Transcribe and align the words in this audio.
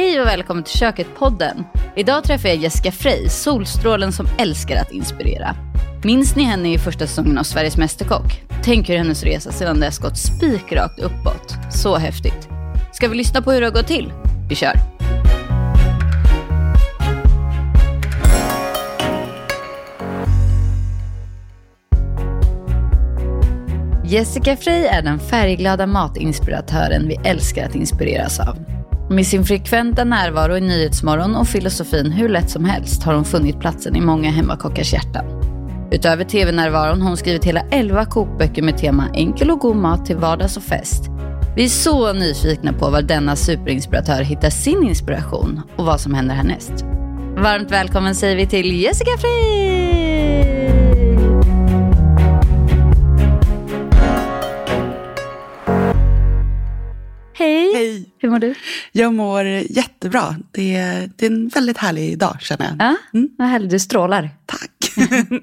Hej 0.00 0.20
och 0.20 0.26
välkommen 0.26 0.64
till 0.64 0.78
Köket-podden. 0.78 1.64
Idag 1.96 2.24
träffar 2.24 2.48
jag 2.48 2.58
Jessica 2.58 2.92
Frey, 2.92 3.28
solstrålen 3.28 4.12
som 4.12 4.26
älskar 4.38 4.76
att 4.76 4.92
inspirera. 4.92 5.56
Minns 6.04 6.36
ni 6.36 6.42
henne 6.42 6.72
i 6.72 6.78
första 6.78 7.06
säsongen 7.06 7.38
av 7.38 7.42
Sveriges 7.42 7.76
Mästerkock? 7.76 8.42
Tänk 8.64 8.88
hur 8.88 8.96
hennes 8.96 9.22
resa 9.22 9.52
sedan 9.52 9.80
dess 9.80 9.98
gått 9.98 10.18
spikrakt 10.18 10.98
uppåt. 10.98 11.54
Så 11.70 11.96
häftigt. 11.96 12.48
Ska 12.92 13.08
vi 13.08 13.16
lyssna 13.16 13.42
på 13.42 13.52
hur 13.52 13.60
det 13.60 13.66
har 13.66 13.72
gått 13.72 13.86
till? 13.86 14.12
Vi 14.48 14.54
kör. 14.54 14.74
Jessica 24.04 24.56
Frey 24.56 24.84
är 24.84 25.02
den 25.02 25.18
färgglada 25.18 25.86
matinspiratören 25.86 27.08
vi 27.08 27.14
älskar 27.24 27.66
att 27.66 27.74
inspireras 27.74 28.40
av. 28.40 28.69
Med 29.10 29.26
sin 29.26 29.44
frekventa 29.44 30.04
närvaro 30.04 30.56
i 30.56 30.60
Nyhetsmorgon 30.60 31.36
och 31.36 31.48
filosofin 31.48 32.12
hur 32.12 32.28
lätt 32.28 32.50
som 32.50 32.64
helst 32.64 33.02
har 33.02 33.14
hon 33.14 33.24
funnit 33.24 33.60
platsen 33.60 33.96
i 33.96 34.00
många 34.00 34.30
hemmakockars 34.30 34.92
hjärtan. 34.92 35.24
Utöver 35.92 36.24
tv-närvaron 36.24 37.02
har 37.02 37.08
hon 37.08 37.16
skrivit 37.16 37.44
hela 37.44 37.60
11 37.60 38.04
kokböcker 38.04 38.62
med 38.62 38.78
tema 38.78 39.08
enkel 39.14 39.50
och 39.50 39.58
god 39.58 39.76
mat 39.76 40.06
till 40.06 40.16
vardags 40.16 40.56
och 40.56 40.62
fest. 40.62 41.04
Vi 41.56 41.64
är 41.64 41.68
så 41.68 42.12
nyfikna 42.12 42.72
på 42.72 42.90
var 42.90 43.02
denna 43.02 43.36
superinspiratör 43.36 44.22
hittar 44.22 44.50
sin 44.50 44.82
inspiration 44.88 45.60
och 45.76 45.84
vad 45.84 46.00
som 46.00 46.14
händer 46.14 46.34
härnäst. 46.34 46.84
Varmt 47.36 47.70
välkommen 47.70 48.14
säger 48.14 48.36
vi 48.36 48.46
till 48.46 48.80
Jessica 48.80 49.16
Frey! 49.18 50.89
Hej. 57.40 57.74
Hej! 57.74 58.14
Hur 58.18 58.30
mår 58.30 58.38
du? 58.38 58.54
Jag 58.92 59.14
mår 59.14 59.44
jättebra. 59.46 60.36
Det 60.50 60.74
är, 60.74 61.10
det 61.16 61.26
är 61.26 61.30
en 61.30 61.48
väldigt 61.48 61.78
härlig 61.78 62.18
dag 62.18 62.36
känner 62.40 62.64
jag. 62.64 62.76
Ja, 62.78 62.96
vad 63.38 63.48
härligt. 63.48 63.70
Du 63.70 63.78
strålar. 63.78 64.30
Tack! 64.46 64.70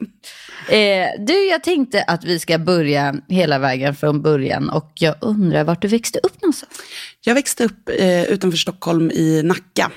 Eh, 0.70 1.08
du, 1.20 1.34
jag 1.34 1.64
tänkte 1.64 2.04
att 2.04 2.24
vi 2.24 2.40
ska 2.40 2.60
börja 2.60 3.16
hela 3.28 3.60
vägen 3.60 3.96
från 3.96 4.22
början 4.22 4.70
och 4.70 4.92
jag 4.96 5.16
undrar 5.22 5.64
vart 5.64 5.82
du 5.82 5.88
växte 5.88 6.20
upp 6.24 6.42
någonstans? 6.42 6.82
jag 7.22 7.36
växte 7.36 7.64
upp 7.64 7.90
eh, 8.00 8.24
utanför 8.24 8.58
Stockholm 8.58 9.12
i 9.12 9.42
Nacka 9.44 9.92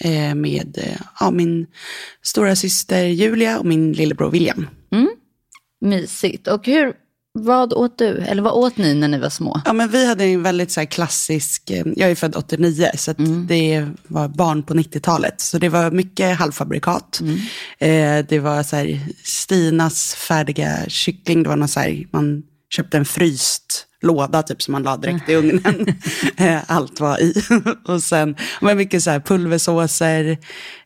eh, 0.00 0.34
med 0.34 0.78
eh, 0.78 1.00
ja, 1.20 1.30
min 1.30 1.66
stora 2.22 2.56
syster 2.56 3.04
Julia 3.04 3.58
och 3.58 3.66
min 3.66 3.92
lillebror 3.92 4.30
William. 4.30 4.66
Mysigt. 5.80 6.48
Och 6.48 6.66
hur, 6.66 6.92
vad 7.44 7.72
åt 7.72 7.98
du? 7.98 8.18
Eller 8.18 8.42
vad 8.42 8.52
åt 8.52 8.76
ni 8.76 8.94
när 8.94 9.08
ni 9.08 9.18
var 9.18 9.30
små? 9.30 9.60
Ja, 9.64 9.72
men 9.72 9.88
vi 9.88 10.06
hade 10.06 10.24
en 10.24 10.42
väldigt 10.42 10.70
så 10.70 10.86
klassisk, 10.86 11.70
eh, 11.70 11.84
jag 11.96 12.10
är 12.10 12.14
född 12.14 12.36
89, 12.36 12.90
så 12.96 13.10
att 13.10 13.16
det 13.48 13.86
var 14.08 14.28
barn 14.28 14.62
på 14.62 14.74
90-talet. 14.74 15.40
Så 15.40 15.58
det 15.58 15.68
var 15.68 15.90
mycket 15.90 16.38
halvfabrikat. 16.38 17.20
Eh, 17.78 18.18
det 18.28 18.38
var 18.38 18.62
så 18.62 18.76
här, 18.76 19.00
Stinas 19.24 20.14
färdiga 20.14 20.76
kyckling, 20.88 21.42
det 21.42 21.48
var 21.48 21.56
någon 21.56 21.68
så 21.68 21.80
här, 21.80 22.06
man 22.10 22.42
köpte 22.70 22.96
en 22.96 23.04
fryst 23.04 23.86
låda 24.02 24.42
typ 24.42 24.62
som 24.62 24.72
man 24.72 24.82
la 24.82 24.96
direkt 24.96 25.28
i 25.28 25.34
ugnen. 25.36 25.86
Eh, 26.36 26.58
Allt 26.66 27.00
var 27.00 27.20
i. 27.22 27.34
och 27.88 28.02
sen 28.02 28.36
men 28.60 28.76
mycket 28.76 29.02
så 29.02 29.10
här 29.10 29.20
pulversåser. 29.20 30.38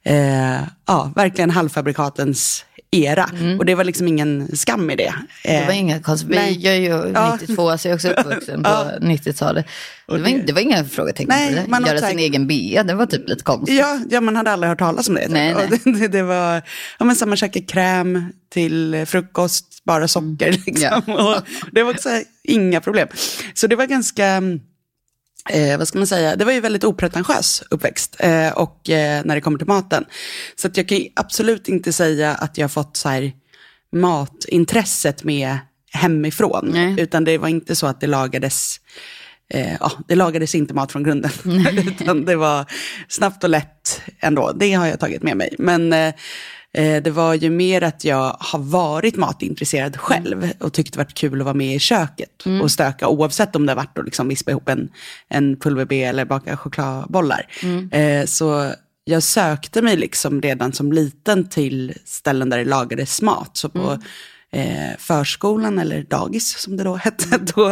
Eh, 0.05 0.63
ja, 0.87 1.13
verkligen 1.17 1.51
halvfabrikatens 1.51 2.65
era. 2.93 3.31
Och 3.59 3.65
det 3.65 3.75
var 3.75 3.85
liksom 3.85 4.09
ingen 4.09 4.57
skam 4.57 4.91
i 4.91 4.97
det. 4.97 5.15
Det 5.45 5.65
var 5.67 5.71
Eh, 5.73 5.79
inga 5.79 6.01
konstigt. 6.01 6.31
nej. 6.31 6.59
Jag 6.65 6.75
är 6.75 6.79
ju 6.81 7.13
Ja. 7.15 7.39
92, 7.41 7.79
så 7.79 7.89
jag 7.89 7.93
är 7.93 7.95
också 7.95 8.09
uppvuxen 8.21 8.63
på 8.63 8.71
Ja. 8.71 8.91
90-talet. 9.01 9.67
Det 10.07 10.19
var, 10.19 10.29
in- 10.29 10.43
det 10.47 10.53
var 10.53 10.61
inga 10.61 10.85
frågetecken 10.85 11.29
Nej, 11.29 11.49
på 11.55 11.61
det. 11.61 11.67
man 11.69 11.85
Göra 11.87 11.99
så 11.99 12.07
sin 12.07 12.19
egen 12.19 12.47
bea, 12.47 12.83
det 12.83 12.95
var 12.95 13.07
typ 13.07 13.29
lite 13.29 13.45
konstigt. 13.45 13.79
Ja, 13.79 13.99
ja, 14.11 14.21
man 14.21 14.37
hade 14.37 14.51
aldrig 14.51 14.69
hört 14.69 14.79
talas 14.79 15.09
om 15.09 15.15
det. 15.15 15.27
Nej, 15.29 15.55
nej. 15.85 15.95
Det, 16.01 16.09
det 16.09 16.23
var, 16.23 16.63
ja 16.99 17.05
men 17.05 17.17
samma 17.17 17.37
käka 17.37 17.61
kräm 17.61 18.33
till 18.53 19.05
frukost, 19.07 19.67
bara 19.85 20.09
socker 20.09 20.53
liksom. 20.67 21.03
Och 21.15 21.37
det 21.73 21.83
var 21.83 21.91
också 21.91 22.09
inga 22.45 22.81
problem. 22.81 23.09
Så 23.55 23.67
det 23.67 23.77
var 23.77 23.87
ganska, 23.87 24.43
eh, 25.49 25.79
vad 25.79 25.89
ska 25.89 25.99
man 25.99 26.07
säga, 26.07 26.37
det 26.37 26.45
var 26.45 26.53
ju 26.53 26.61
väldigt 26.61 26.85
opretentiös 26.85 27.63
uppväxt. 27.71 28.17
Eh, 28.19 28.53
och 28.53 28.91
eh, 28.91 29.25
när 29.25 29.35
det 29.35 29.41
kommer 29.41 29.59
till 29.59 29.67
maten. 29.67 30.05
Så 30.57 30.67
att 30.67 30.77
jag 30.77 30.89
kan 30.89 31.01
absolut 31.17 31.69
inte 31.69 31.93
säga 31.93 32.35
att 32.35 32.59
jag 32.59 32.65
har 32.65 32.69
fått 32.69 32.97
så 32.97 33.09
här 33.09 33.33
matintresset 33.93 35.25
med 35.25 35.59
hemifrån. 35.93 36.71
Nej. 36.73 36.95
Utan 36.99 37.25
det 37.25 37.39
var 37.39 37.49
inte 37.49 37.77
så 37.77 37.87
att 37.87 38.01
det 38.01 38.07
lagades 38.07 38.81
Eh, 39.55 39.75
ja, 39.81 39.93
det 40.09 40.15
lagades 40.15 40.55
inte 40.55 40.75
mat 40.75 40.93
från 40.93 41.03
grunden, 41.03 41.31
utan 41.87 42.25
det 42.25 42.37
var 42.37 42.67
snabbt 43.09 43.45
och 43.45 43.51
lätt 43.51 44.03
ändå. 44.21 44.53
Det 44.53 44.73
har 44.73 44.87
jag 44.87 45.01
tagit 45.01 45.23
med 45.23 45.37
mig. 45.37 45.55
Men 45.59 45.93
eh, 45.93 46.15
det 46.73 47.11
var 47.11 47.35
ju 47.35 47.51
mer 47.51 47.83
att 47.83 48.05
jag 48.05 48.37
har 48.41 48.59
varit 48.59 49.17
matintresserad 49.17 49.97
själv 49.97 50.53
och 50.61 50.73
tyckt 50.73 50.93
det 50.93 50.99
varit 50.99 51.15
kul 51.15 51.41
att 51.41 51.45
vara 51.45 51.55
med 51.55 51.75
i 51.75 51.79
köket 51.79 52.47
och 52.63 52.71
stöka, 52.71 53.09
oavsett 53.09 53.57
om 53.57 53.67
det 53.67 53.73
har 53.73 53.77
varit 53.77 53.99
att 53.99 54.05
liksom 54.05 54.29
vispa 54.29 54.51
ihop 54.51 54.69
en, 54.69 54.89
en 55.29 55.57
pulver-B 55.57 56.05
eller 56.05 56.25
baka 56.25 56.57
chokladbollar. 56.57 57.47
Eh, 57.93 58.25
så 58.25 58.73
jag 59.05 59.23
sökte 59.23 59.83
mig 59.83 59.97
liksom 59.97 60.43
redan 60.43 60.73
som 60.73 60.93
liten 60.93 61.49
till 61.49 61.95
ställen 62.05 62.51
där 62.51 62.59
det 62.59 62.65
lagades 62.65 63.23
mat. 63.23 63.57
Så 63.57 63.69
på 63.69 63.99
eh, 64.53 64.97
förskolan, 64.99 65.79
eller 65.79 66.03
dagis 66.03 66.59
som 66.59 66.77
det 66.77 66.85
då 66.85 66.95
hette, 66.97 67.39
då 67.55 67.71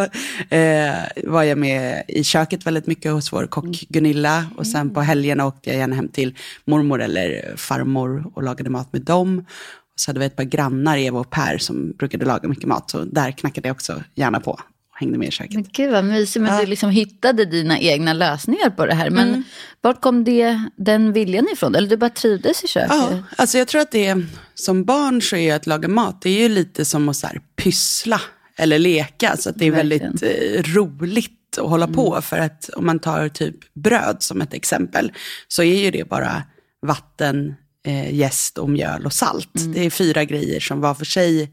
eh, 0.56 0.94
var 1.25 1.43
jag 1.43 1.59
med 1.59 2.05
i 2.09 2.25
köket 2.25 2.66
väldigt 2.66 2.87
mycket 2.87 3.12
hos 3.12 3.33
vår 3.33 3.47
kock 3.47 3.84
Gunilla. 3.89 4.47
Och 4.56 4.66
sen 4.66 4.94
på 4.94 5.00
helgerna 5.00 5.47
åkte 5.47 5.71
jag 5.71 5.78
gärna 5.78 5.97
hem 5.97 6.09
till 6.09 6.37
mormor 6.65 7.03
eller 7.03 7.56
farmor 7.56 8.33
och 8.34 8.43
lagade 8.43 8.71
mat 8.71 8.93
med 8.93 9.03
dem. 9.03 9.38
Och 9.38 10.00
så 10.00 10.11
hade 10.11 10.21
vi 10.21 10.27
ett 10.27 10.37
par 10.37 10.44
grannar, 10.44 10.97
Eva 10.97 11.21
och 11.21 11.31
Per, 11.31 11.59
som 11.59 11.93
brukade 11.93 12.25
laga 12.25 12.49
mycket 12.49 12.69
mat. 12.69 12.91
Så 12.91 13.05
där 13.05 13.31
knackade 13.31 13.69
jag 13.69 13.75
också 13.75 14.03
gärna 14.15 14.41
på 14.41 14.61
hängde 15.01 15.19
med 15.19 15.29
i 15.29 15.31
köket. 15.31 15.55
Men 15.55 15.67
gud 15.73 15.93
vad 15.93 16.05
mysigt, 16.05 16.43
men 16.43 16.55
Ja. 16.55 16.61
du 16.61 16.67
liksom 16.67 16.91
hittade 16.91 17.45
dina 17.45 17.79
egna 17.79 18.13
lösningar 18.13 18.71
på 18.71 18.87
det 18.87 18.95
här. 18.95 19.11
Men 19.11 19.29
Mm. 19.29 19.43
vart 19.81 20.01
kom 20.01 20.25
det, 20.25 20.61
den 20.77 21.13
viljan 21.13 21.47
ifrån? 21.53 21.75
Eller 21.75 21.89
du 21.89 21.97
bara 21.97 22.11
trivdes 22.11 22.65
i 22.65 22.69
köket? 22.69 22.91
Ja, 22.91 23.19
alltså 23.37 23.59
jag 23.59 23.69
tror 23.69 23.81
att 23.81 23.91
det 23.93 24.17
som 24.55 24.85
barn 24.85 25.23
så 25.23 25.37
är 25.37 25.55
att 25.55 25.67
laga 25.67 25.89
mat, 25.89 26.23
det 26.23 26.31
är 26.31 26.43
ju 26.43 26.49
lite 26.49 26.85
som 26.85 27.09
att 27.09 27.17
så 27.17 27.27
här, 27.27 27.41
pyssla 27.57 28.21
eller 28.57 28.79
leka. 28.79 29.37
Så 29.37 29.51
att 29.51 29.59
det 29.59 29.67
är 29.67 29.71
Verkligen. 29.71 30.13
väldigt 30.21 30.67
eh, 30.69 30.73
roligt 30.75 31.59
att 31.59 31.69
hålla 31.69 31.89
på. 31.89 32.21
För 32.23 32.39
att 32.39 32.69
om 32.77 32.87
man 32.87 32.99
tar 32.99 33.29
typ 33.29 33.75
bröd 33.75 34.17
som 34.21 34.41
ett 34.41 34.55
exempel, 34.55 35.13
så 35.49 35.63
är 35.63 35.77
ju 35.85 35.91
det 35.91 36.09
bara 36.09 36.43
vatten, 36.87 37.55
eh, 37.87 38.15
jäst 38.15 38.59
och 38.59 38.71
mjöl 38.71 39.07
och 39.07 39.13
salt. 39.13 39.51
Det 39.75 39.87
är 39.87 39.91
fyra 39.91 40.25
grejer 40.25 40.61
som 40.61 40.81
var 40.81 40.95
för 40.95 41.05
sig 41.05 41.51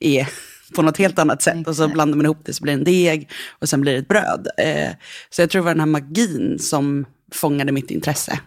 är 0.00 0.28
på 0.74 0.82
något 0.82 0.96
helt 0.96 1.18
annat 1.18 1.42
sätt. 1.42 1.68
Och 1.68 1.76
så 1.76 1.82
Exakt. 1.82 1.94
blandar 1.94 2.16
man 2.16 2.26
ihop 2.26 2.40
det 2.44 2.52
så 2.52 2.62
blir 2.62 2.72
det 2.72 2.78
en 2.78 2.84
deg 2.84 3.30
och 3.58 3.68
sen 3.68 3.80
blir 3.80 3.92
det 3.92 3.98
ett 3.98 4.08
bröd. 4.08 4.48
Eh, 4.58 4.90
så 5.30 5.42
jag 5.42 5.50
tror 5.50 5.60
det 5.60 5.64
var 5.64 5.74
den 5.74 5.80
här 5.80 5.86
magin 5.86 6.58
som 6.58 7.06
fångade 7.32 7.72
mitt 7.72 7.90
intresse. 7.90 8.40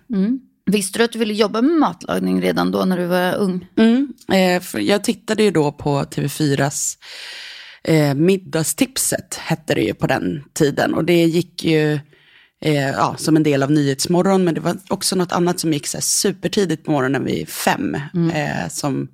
Visste 0.65 0.99
du 0.99 1.03
att 1.03 1.11
du 1.11 1.19
ville 1.19 1.33
jobba 1.33 1.61
med 1.61 1.71
matlagning 1.71 2.41
redan 2.41 2.71
då 2.71 2.85
när 2.85 2.97
du 2.97 3.05
var 3.05 3.35
ung? 3.35 3.67
Mm, 3.77 4.13
eh, 4.31 4.81
jag 4.81 5.03
tittade 5.03 5.43
ju 5.43 5.51
då 5.51 5.71
på 5.71 6.01
TV4s 6.01 6.97
eh, 7.83 8.13
Middagstipset, 8.13 9.35
hette 9.35 9.75
det 9.75 9.81
ju 9.81 9.93
på 9.93 10.07
den 10.07 10.43
tiden. 10.53 10.93
Och 10.93 11.05
det 11.05 11.25
gick 11.25 11.63
ju 11.63 11.93
eh, 12.61 12.89
ja, 12.89 13.15
som 13.17 13.35
en 13.35 13.43
del 13.43 13.63
av 13.63 13.71
Nyhetsmorgon, 13.71 14.43
men 14.43 14.53
det 14.53 14.61
var 14.61 14.77
också 14.89 15.15
något 15.15 15.31
annat 15.31 15.59
som 15.59 15.73
gick 15.73 15.87
så 15.87 16.01
supertidigt 16.01 16.85
på 16.85 16.91
morgonen 16.91 17.25
vid 17.25 17.49
fem. 17.49 17.95
Eh, 18.33 18.69
som 18.69 19.07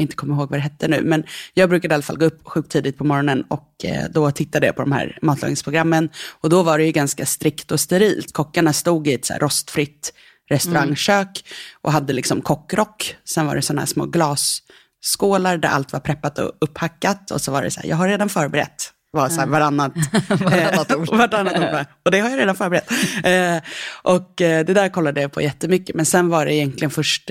jag 0.00 0.04
inte 0.04 0.16
kommer 0.16 0.34
ihåg 0.34 0.50
vad 0.50 0.58
det 0.58 0.62
hette 0.62 0.88
nu, 0.88 1.02
men 1.02 1.24
jag 1.54 1.68
brukade 1.68 1.92
i 1.92 1.94
alla 1.94 2.02
fall 2.02 2.18
gå 2.18 2.24
upp 2.24 2.48
sjukt 2.48 2.72
tidigt 2.72 2.98
på 2.98 3.04
morgonen 3.04 3.42
och 3.48 3.84
eh, 3.84 4.04
då 4.10 4.30
tittade 4.30 4.66
jag 4.66 4.76
på 4.76 4.82
de 4.82 4.92
här 4.92 5.18
matlagningsprogrammen. 5.22 6.08
Och 6.40 6.50
då 6.50 6.62
var 6.62 6.78
det 6.78 6.84
ju 6.84 6.92
ganska 6.92 7.26
strikt 7.26 7.72
och 7.72 7.80
sterilt. 7.80 8.32
Kockarna 8.32 8.72
stod 8.72 9.08
i 9.08 9.14
ett 9.14 9.24
så 9.24 9.34
rostfritt 9.34 10.12
restaurangkök 10.50 11.44
och 11.80 11.92
hade 11.92 12.12
liksom 12.12 12.40
kockrock. 12.42 13.16
Sen 13.24 13.46
var 13.46 13.56
det 13.56 13.62
sådana 13.62 13.80
här 13.80 13.86
små 13.86 14.06
glasskålar 14.06 15.56
där 15.56 15.68
allt 15.68 15.92
var 15.92 16.00
preppat 16.00 16.38
och 16.38 16.52
upphackat. 16.60 17.30
Och 17.30 17.40
så 17.40 17.52
var 17.52 17.62
det 17.62 17.70
så 17.70 17.80
här, 17.80 17.88
jag 17.88 17.96
har 17.96 18.08
redan 18.08 18.28
förberett. 18.28 18.92
Var 19.12 19.28
så 19.28 19.40
här 19.40 19.46
varannat, 19.46 19.92
Varannat 20.28 20.96
ord. 20.96 21.08
eh, 21.12 21.18
varannat 21.18 21.58
ord. 21.58 21.86
Och 22.04 22.10
det 22.10 22.20
har 22.20 22.30
jag 22.30 22.38
redan 22.38 22.56
förberett. 22.56 22.90
Eh, 23.24 23.62
och 24.02 24.40
eh, 24.40 24.64
det 24.66 24.74
där 24.74 24.88
kollade 24.88 25.20
jag 25.20 25.32
på 25.32 25.42
jättemycket. 25.42 25.96
Men 25.96 26.06
sen 26.06 26.28
var 26.28 26.46
det 26.46 26.54
egentligen 26.54 26.90
först 26.90 27.30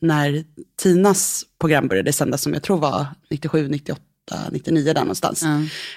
när 0.00 0.44
Tinas 0.82 1.42
program 1.60 1.88
började 1.88 2.12
sändas, 2.12 2.42
som 2.42 2.54
jag 2.54 2.62
tror 2.62 2.78
var 2.78 3.06
97, 3.30 3.68
98, 3.68 4.00
99 4.50 4.92
där 4.92 5.00
någonstans. 5.00 5.42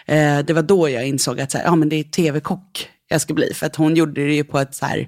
Eh, 0.06 0.40
det 0.40 0.54
var 0.54 0.62
då 0.62 0.90
jag 0.90 1.08
insåg 1.08 1.40
att 1.42 1.52
så 1.52 1.58
här, 1.58 1.66
ja, 1.66 1.76
men 1.76 1.90
det 1.90 1.96
är 1.96 2.04
tv-kock 2.04 2.90
jag 3.08 3.22
ska 3.22 3.34
bli. 3.34 3.54
För 3.54 3.66
att 3.66 3.76
hon 3.76 3.96
gjorde 3.96 4.26
det 4.26 4.34
ju 4.34 4.44
på 4.44 4.60
ett 4.60 4.76
så 4.76 4.86
här, 4.86 5.08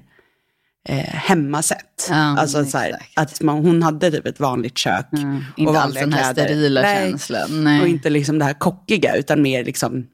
eh, 0.90 0.98
hemmasätt. 0.98 2.08
Ja, 2.10 2.16
alltså 2.40 2.66
så 2.66 2.78
här, 2.78 2.96
att 3.16 3.42
man, 3.42 3.58
hon 3.66 3.84
hade 3.84 4.12
typ 4.12 4.26
ett 4.26 4.40
vanligt 4.40 4.78
kök. 4.78 5.06
Inte 5.58 5.72
och 5.72 5.82
alls 5.82 5.94
den 5.96 6.14
här 6.14 6.34
kläder. 6.34 6.50
sterila 6.50 6.82
Nej. 6.82 7.10
känslan. 7.10 7.64
Nej. 7.64 7.82
Och 7.82 7.88
inte 7.88 8.10
liksom 8.10 8.40
det 8.40 8.46
här 8.46 8.54
kockiga, 8.54 9.16
utan 9.16 9.42
mer 9.42 9.64
liksom 9.64 10.08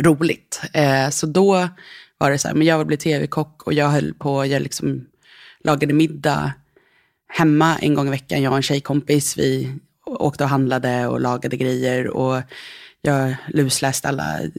roligt. 0.00 0.60
Eh, 0.72 1.08
så 1.10 1.26
då 1.26 1.68
var 2.18 2.30
det 2.30 2.38
så 2.38 2.48
här, 2.48 2.54
men 2.54 2.66
jag 2.66 2.78
vill 2.78 2.86
bli 2.86 2.96
tv-kock 2.96 3.62
och 3.62 3.72
jag 3.72 3.88
höll 3.88 4.14
på, 4.14 4.46
jag 4.46 4.62
liksom 4.62 5.06
lagade 5.64 5.94
middag 5.94 6.52
hemma 7.28 7.78
en 7.78 7.94
gång 7.94 8.06
i 8.06 8.10
veckan, 8.10 8.42
jag 8.42 8.50
och 8.50 8.56
en 8.56 8.62
tjejkompis. 8.62 9.38
Vi 9.38 9.78
åkte 10.06 10.44
och 10.44 10.50
handlade 10.50 11.06
och 11.06 11.20
lagade 11.20 11.56
grejer. 11.56 12.08
Och 12.08 12.42
jag 13.02 13.36
lusläste 13.48 14.08
alla 14.08 14.42
eh, 14.42 14.50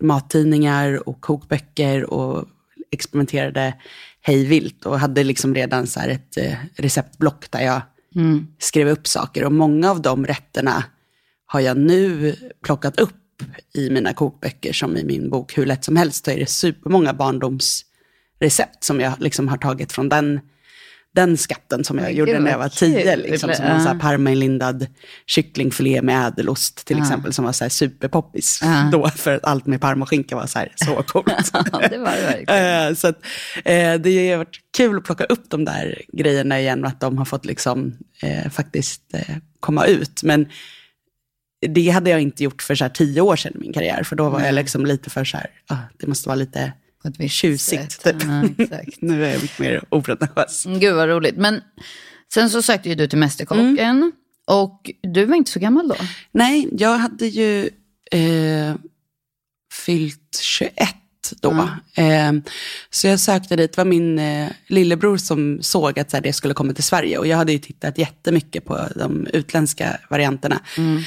mattidningar 0.00 1.08
och 1.08 1.20
kokböcker 1.20 2.10
och 2.10 2.44
experimenterade 2.90 3.74
hejvilt 4.20 4.86
och 4.86 5.00
hade 5.00 5.24
liksom 5.24 5.54
redan 5.54 5.86
så 5.86 6.00
ett 6.00 6.36
eh, 6.36 6.54
receptblock 6.76 7.50
där 7.50 7.60
jag 7.60 7.80
mm. 8.14 8.46
skrev 8.58 8.88
upp 8.88 9.06
saker. 9.06 9.44
Och 9.44 9.52
många 9.52 9.90
av 9.90 10.02
de 10.02 10.26
rätterna 10.26 10.84
har 11.46 11.60
jag 11.60 11.76
nu 11.76 12.34
plockat 12.62 13.00
upp 13.00 13.23
i 13.74 13.90
mina 13.90 14.14
kokböcker, 14.14 14.72
som 14.72 14.96
i 14.96 15.04
min 15.04 15.30
bok 15.30 15.58
Hur 15.58 15.66
lätt 15.66 15.84
som 15.84 15.96
helst, 15.96 16.24
så 16.24 16.30
är 16.30 16.38
det 16.38 16.46
supermånga 16.46 17.12
barndomsrecept 17.12 18.84
som 18.84 19.00
jag 19.00 19.12
liksom 19.20 19.48
har 19.48 19.56
tagit 19.56 19.92
från 19.92 20.08
den 20.08 20.40
den 21.14 21.36
skatten 21.36 21.84
som 21.84 21.98
jag 21.98 22.04
Men 22.04 22.16
gjorde 22.16 22.38
när 22.38 22.50
jag 22.50 22.58
var 22.58 22.68
tio. 22.68 23.16
Liksom, 23.16 23.54
som 23.54 23.66
en 23.66 23.98
parmainlindad 23.98 24.86
kycklingfilé 25.26 26.02
med 26.02 26.26
ädelost 26.26 26.86
till 26.86 26.96
uh. 26.96 27.02
exempel, 27.02 27.32
som 27.32 27.44
var 27.44 27.52
så 27.52 27.64
här 27.64 27.68
superpoppis 27.68 28.62
uh. 28.62 28.90
då, 28.90 29.08
för 29.08 29.34
att 29.34 29.44
allt 29.44 29.66
med 29.66 29.80
parmaskinka 29.80 30.36
var 30.36 30.46
så, 30.46 30.58
här, 30.58 30.72
så 30.76 31.02
coolt. 31.06 31.52
det 31.90 31.98
var 31.98 32.12
det 32.12 32.46
verkligen. 32.46 32.88
uh, 32.88 32.94
så 32.96 33.08
att, 33.08 33.16
uh, 33.56 34.02
det 34.02 34.30
har 34.30 34.36
varit 34.36 34.60
kul 34.76 34.98
att 34.98 35.04
plocka 35.04 35.24
upp 35.24 35.50
de 35.50 35.64
där 35.64 36.02
grejerna 36.12 36.60
igen 36.60 36.84
och 36.84 36.88
att 36.88 37.00
de 37.00 37.18
har 37.18 37.24
fått 37.24 37.44
liksom, 37.44 37.96
uh, 38.24 38.50
faktiskt 38.50 39.02
uh, 39.14 39.36
komma 39.60 39.86
ut. 39.86 40.22
Men 40.22 40.46
det 41.68 41.90
hade 41.90 42.10
jag 42.10 42.20
inte 42.20 42.44
gjort 42.44 42.62
för 42.62 42.74
så 42.74 42.84
här 42.84 42.88
tio 42.88 43.20
år 43.20 43.36
sedan 43.36 43.52
i 43.54 43.58
min 43.58 43.72
karriär, 43.72 44.02
för 44.02 44.16
då 44.16 44.24
var 44.24 44.38
mm. 44.38 44.46
jag 44.46 44.54
liksom 44.54 44.86
lite 44.86 45.10
för 45.10 45.24
så 45.24 45.36
här, 45.36 45.46
ah, 45.66 45.76
det 45.98 46.06
måste 46.06 46.28
vara 46.28 46.36
lite 46.36 46.72
tjusigt. 47.28 48.04
Typ. 48.04 48.16
Ja, 48.22 48.42
nu 49.00 49.24
är 49.24 49.32
jag 49.32 49.42
mycket 49.42 49.58
mer 49.58 49.84
opretentiös. 49.88 50.66
Mm, 50.66 50.80
gud 50.80 50.94
vad 50.94 51.08
roligt. 51.08 51.36
Men 51.36 51.60
sen 52.34 52.50
så 52.50 52.62
sökte 52.62 52.88
ju 52.88 52.94
du 52.94 53.06
till 53.06 53.18
Mästerkocken. 53.18 53.78
Mm. 53.78 54.12
Och 54.46 54.90
du 55.02 55.24
var 55.24 55.36
inte 55.36 55.50
så 55.50 55.60
gammal 55.60 55.88
då? 55.88 55.96
Nej, 56.32 56.68
jag 56.72 56.98
hade 56.98 57.26
ju 57.26 57.70
eh, 58.10 58.74
fyllt 59.72 60.38
21 60.40 60.94
då. 61.40 61.68
Mm. 61.96 62.36
Eh, 62.36 62.50
så 62.90 63.06
jag 63.06 63.20
sökte 63.20 63.56
dit, 63.56 63.72
det 63.72 63.78
var 63.78 63.84
min 63.84 64.18
eh, 64.18 64.48
lillebror 64.66 65.16
som 65.16 65.62
såg 65.62 65.98
att 65.98 66.10
så 66.10 66.16
här, 66.16 66.22
det 66.22 66.32
skulle 66.32 66.54
komma 66.54 66.72
till 66.72 66.84
Sverige. 66.84 67.18
Och 67.18 67.26
jag 67.26 67.36
hade 67.36 67.52
ju 67.52 67.58
tittat 67.58 67.98
jättemycket 67.98 68.64
på 68.64 68.88
de 68.96 69.26
utländska 69.26 70.00
varianterna. 70.10 70.60
Mm. 70.78 71.02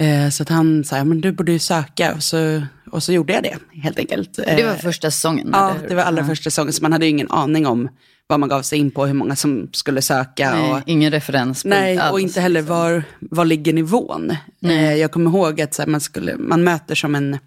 Eh, 0.00 0.30
så 0.30 0.42
att 0.42 0.48
han 0.48 0.84
sa, 0.84 1.04
men 1.04 1.20
du 1.20 1.32
borde 1.32 1.52
ju 1.52 1.58
söka. 1.58 2.14
Och 2.14 2.22
så, 2.22 2.62
och 2.90 3.02
så 3.02 3.12
gjorde 3.12 3.32
jag 3.32 3.42
det 3.42 3.56
helt 3.82 3.98
enkelt. 3.98 4.34
Det 4.34 4.64
var 4.64 4.72
eh, 4.72 4.78
första 4.78 5.10
säsongen? 5.10 5.50
Ja, 5.52 5.74
det 5.88 5.94
var 5.94 6.02
allra 6.02 6.24
första 6.24 6.50
säsongen. 6.50 6.72
Så 6.72 6.82
man 6.82 6.92
hade 6.92 7.06
ju 7.06 7.10
ingen 7.10 7.30
aning 7.30 7.66
om 7.66 7.88
vad 8.26 8.40
man 8.40 8.48
gav 8.48 8.62
sig 8.62 8.78
in 8.78 8.90
på, 8.90 9.06
hur 9.06 9.14
många 9.14 9.36
som 9.36 9.68
skulle 9.72 10.02
söka. 10.02 10.50
Nej, 10.54 10.72
och, 10.72 10.80
ingen 10.86 11.12
referens. 11.12 11.64
Nej, 11.64 12.10
och 12.10 12.20
inte 12.20 12.40
heller 12.40 12.60
liksom. 12.60 12.76
var, 12.76 13.02
var 13.18 13.44
ligger 13.44 13.72
nivån. 13.72 14.36
Eh, 14.64 14.94
jag 14.94 15.12
kommer 15.12 15.30
ihåg 15.30 15.60
att 15.60 15.86
man, 15.86 16.00
skulle, 16.00 16.36
man 16.36 16.64
möter 16.64 16.94
som 16.94 17.14
en, 17.14 17.38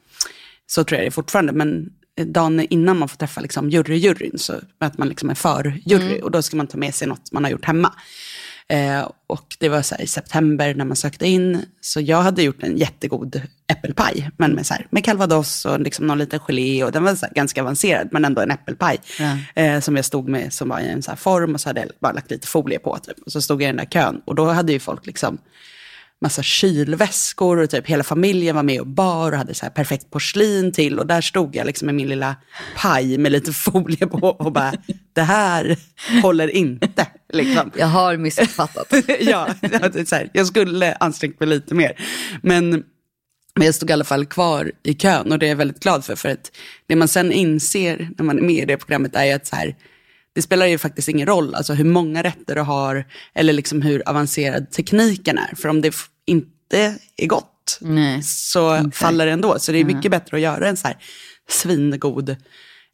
så 0.68 0.84
tror 0.84 0.98
jag 0.98 1.06
det 1.06 1.10
är 1.10 1.12
fortfarande, 1.12 1.54
men 1.54 1.90
dagen 2.22 2.60
innan 2.60 2.98
man 2.98 3.10
får 3.10 3.18
träffa 3.18 3.42
liksom, 3.42 3.70
juryjuryn 3.70 4.38
så 4.38 4.54
möter 4.82 5.00
man 5.00 5.10
liksom 5.10 5.30
en 5.30 5.36
förjury 5.36 6.12
mm. 6.12 6.24
och 6.24 6.32
då 6.32 6.42
ska 6.42 6.58
man 6.58 6.68
ta 6.68 6.78
med 6.78 6.96
sig 6.96 7.08
något 7.08 7.32
man 7.32 7.44
har 7.44 7.52
gjort 7.52 7.66
hemma. 7.66 7.94
Eh, 8.68 9.10
och 9.28 9.56
det 9.60 9.70
var 9.70 9.82
så 9.82 9.96
i 9.96 10.08
september 10.08 10.74
när 10.74 10.86
man 10.86 10.96
sökte 10.96 11.28
in. 11.28 11.66
Så 11.82 12.02
jag 12.02 12.22
hade 12.22 12.44
gjort 12.44 12.64
en 12.64 12.78
jättegod 12.78 13.42
äppelpaj. 13.68 14.30
Men 14.38 14.52
med, 14.52 14.66
så 14.66 14.74
här, 14.74 14.88
med 14.90 15.06
calvados 15.06 15.66
och 15.66 15.80
liksom 15.80 16.08
någon 16.08 16.18
liten 16.18 16.40
gelé. 16.40 16.84
Och 16.84 16.92
den 16.92 17.04
var 17.04 17.16
så 17.16 17.28
ganska 17.36 17.62
avancerad, 17.62 18.08
men 18.12 18.26
ändå 18.26 18.42
en 18.42 18.52
äppelpaj. 18.52 18.98
Ja. 19.20 19.62
Eh, 19.62 19.80
som 19.80 19.96
jag 19.96 20.06
stod 20.06 20.30
med, 20.30 20.54
som 20.54 20.70
var 20.70 20.80
i 20.80 20.88
en 20.88 21.04
så 21.04 21.16
form. 21.16 21.54
Och 21.54 21.62
så 21.62 21.70
hade 21.70 21.82
jag 21.82 21.90
bara 22.00 22.14
lagt 22.14 22.32
lite 22.32 22.48
folie 22.48 22.80
på. 22.80 22.98
Typ. 22.98 23.20
Och 23.26 23.32
så 23.32 23.42
stod 23.42 23.62
jag 23.62 23.66
i 23.66 23.72
den 23.72 23.78
där 23.78 23.86
kön. 23.86 24.22
Och 24.26 24.36
då 24.36 24.46
hade 24.46 24.74
ju 24.74 24.80
folk 24.80 25.06
liksom 25.06 25.38
massa 26.24 26.44
kylväskor 26.44 27.58
och 27.58 27.70
typ 27.70 27.88
hela 27.88 28.04
familjen 28.04 28.56
var 28.56 28.64
med 28.64 28.80
och 28.80 28.88
bar 28.88 29.32
och 29.32 29.38
hade 29.38 29.54
så 29.54 29.66
perfekt 29.66 30.12
porslin 30.12 30.72
till. 30.72 31.00
Och 31.00 31.08
där 31.08 31.22
stod 31.22 31.56
jag 31.56 31.66
liksom 31.66 31.86
med 31.86 31.96
min 31.96 32.08
lilla 32.08 32.36
paj 32.76 33.18
med 33.18 33.32
lite 33.32 33.54
folie 33.54 34.08
på 34.08 34.28
och 34.28 34.52
bara, 34.52 34.74
det 35.14 35.22
här 35.22 35.78
håller 36.22 36.48
inte. 36.48 37.08
Liksom. 37.34 37.72
Jag 37.76 37.88
har 37.88 38.18
missuppfattat. 38.18 38.94
ja, 39.20 39.50
så 40.06 40.16
här, 40.16 40.30
jag 40.34 40.48
skulle 40.48 40.94
ansträngt 40.94 41.40
mig 41.40 41.50
lite 41.50 41.76
mer. 41.76 42.00
Men, 42.42 42.70
men 43.56 43.66
jag 43.66 43.76
stod 43.76 43.90
i 43.90 43.94
alla 43.94 44.04
fall 44.04 44.26
kvar 44.26 44.72
i 44.84 44.94
kön 44.94 45.32
och 45.32 45.40
det 45.40 45.46
är 45.46 45.50
jag 45.50 45.56
väldigt 45.56 45.84
glad 45.84 46.06
för. 46.06 46.16
För 46.16 46.30
att 46.30 46.52
det 46.88 46.96
man 46.96 47.08
sen 47.08 47.32
inser 47.32 48.10
när 48.18 48.26
man 48.26 48.38
är 48.38 48.42
med 48.42 48.64
i 48.64 48.66
det 48.66 48.78
programmet 48.78 49.16
är 49.16 49.36
att 49.36 49.48
så 49.48 49.56
här, 49.56 49.76
det 50.36 50.42
spelar 50.42 50.66
ju 50.66 50.78
faktiskt 50.78 51.10
ingen 51.10 51.28
roll 51.28 51.56
alltså 51.56 51.74
hur 51.74 51.86
många 51.86 52.24
rätter 52.24 52.56
du 52.56 52.62
har 52.62 53.06
eller 53.36 53.54
liksom 53.54 53.82
hur 53.82 54.10
avancerad 54.10 54.72
tekniken 54.72 55.38
är. 55.38 55.56
För 55.56 55.70
om 55.70 55.82
det 55.82 55.96
inte 56.26 56.98
är 57.18 57.28
gott 57.28 57.78
Nej, 57.82 58.24
så 58.24 58.80
okay. 58.80 58.92
faller 58.92 59.26
det 59.26 59.32
ändå. 59.32 59.60
Så 59.60 59.72
det 59.72 59.78
är 59.78 59.86
mycket 59.86 60.12
bättre 60.12 60.38
att 60.38 60.44
göra 60.44 60.68
en 60.68 60.78
så 60.78 60.88
här 60.88 60.98
svingod 61.50 62.36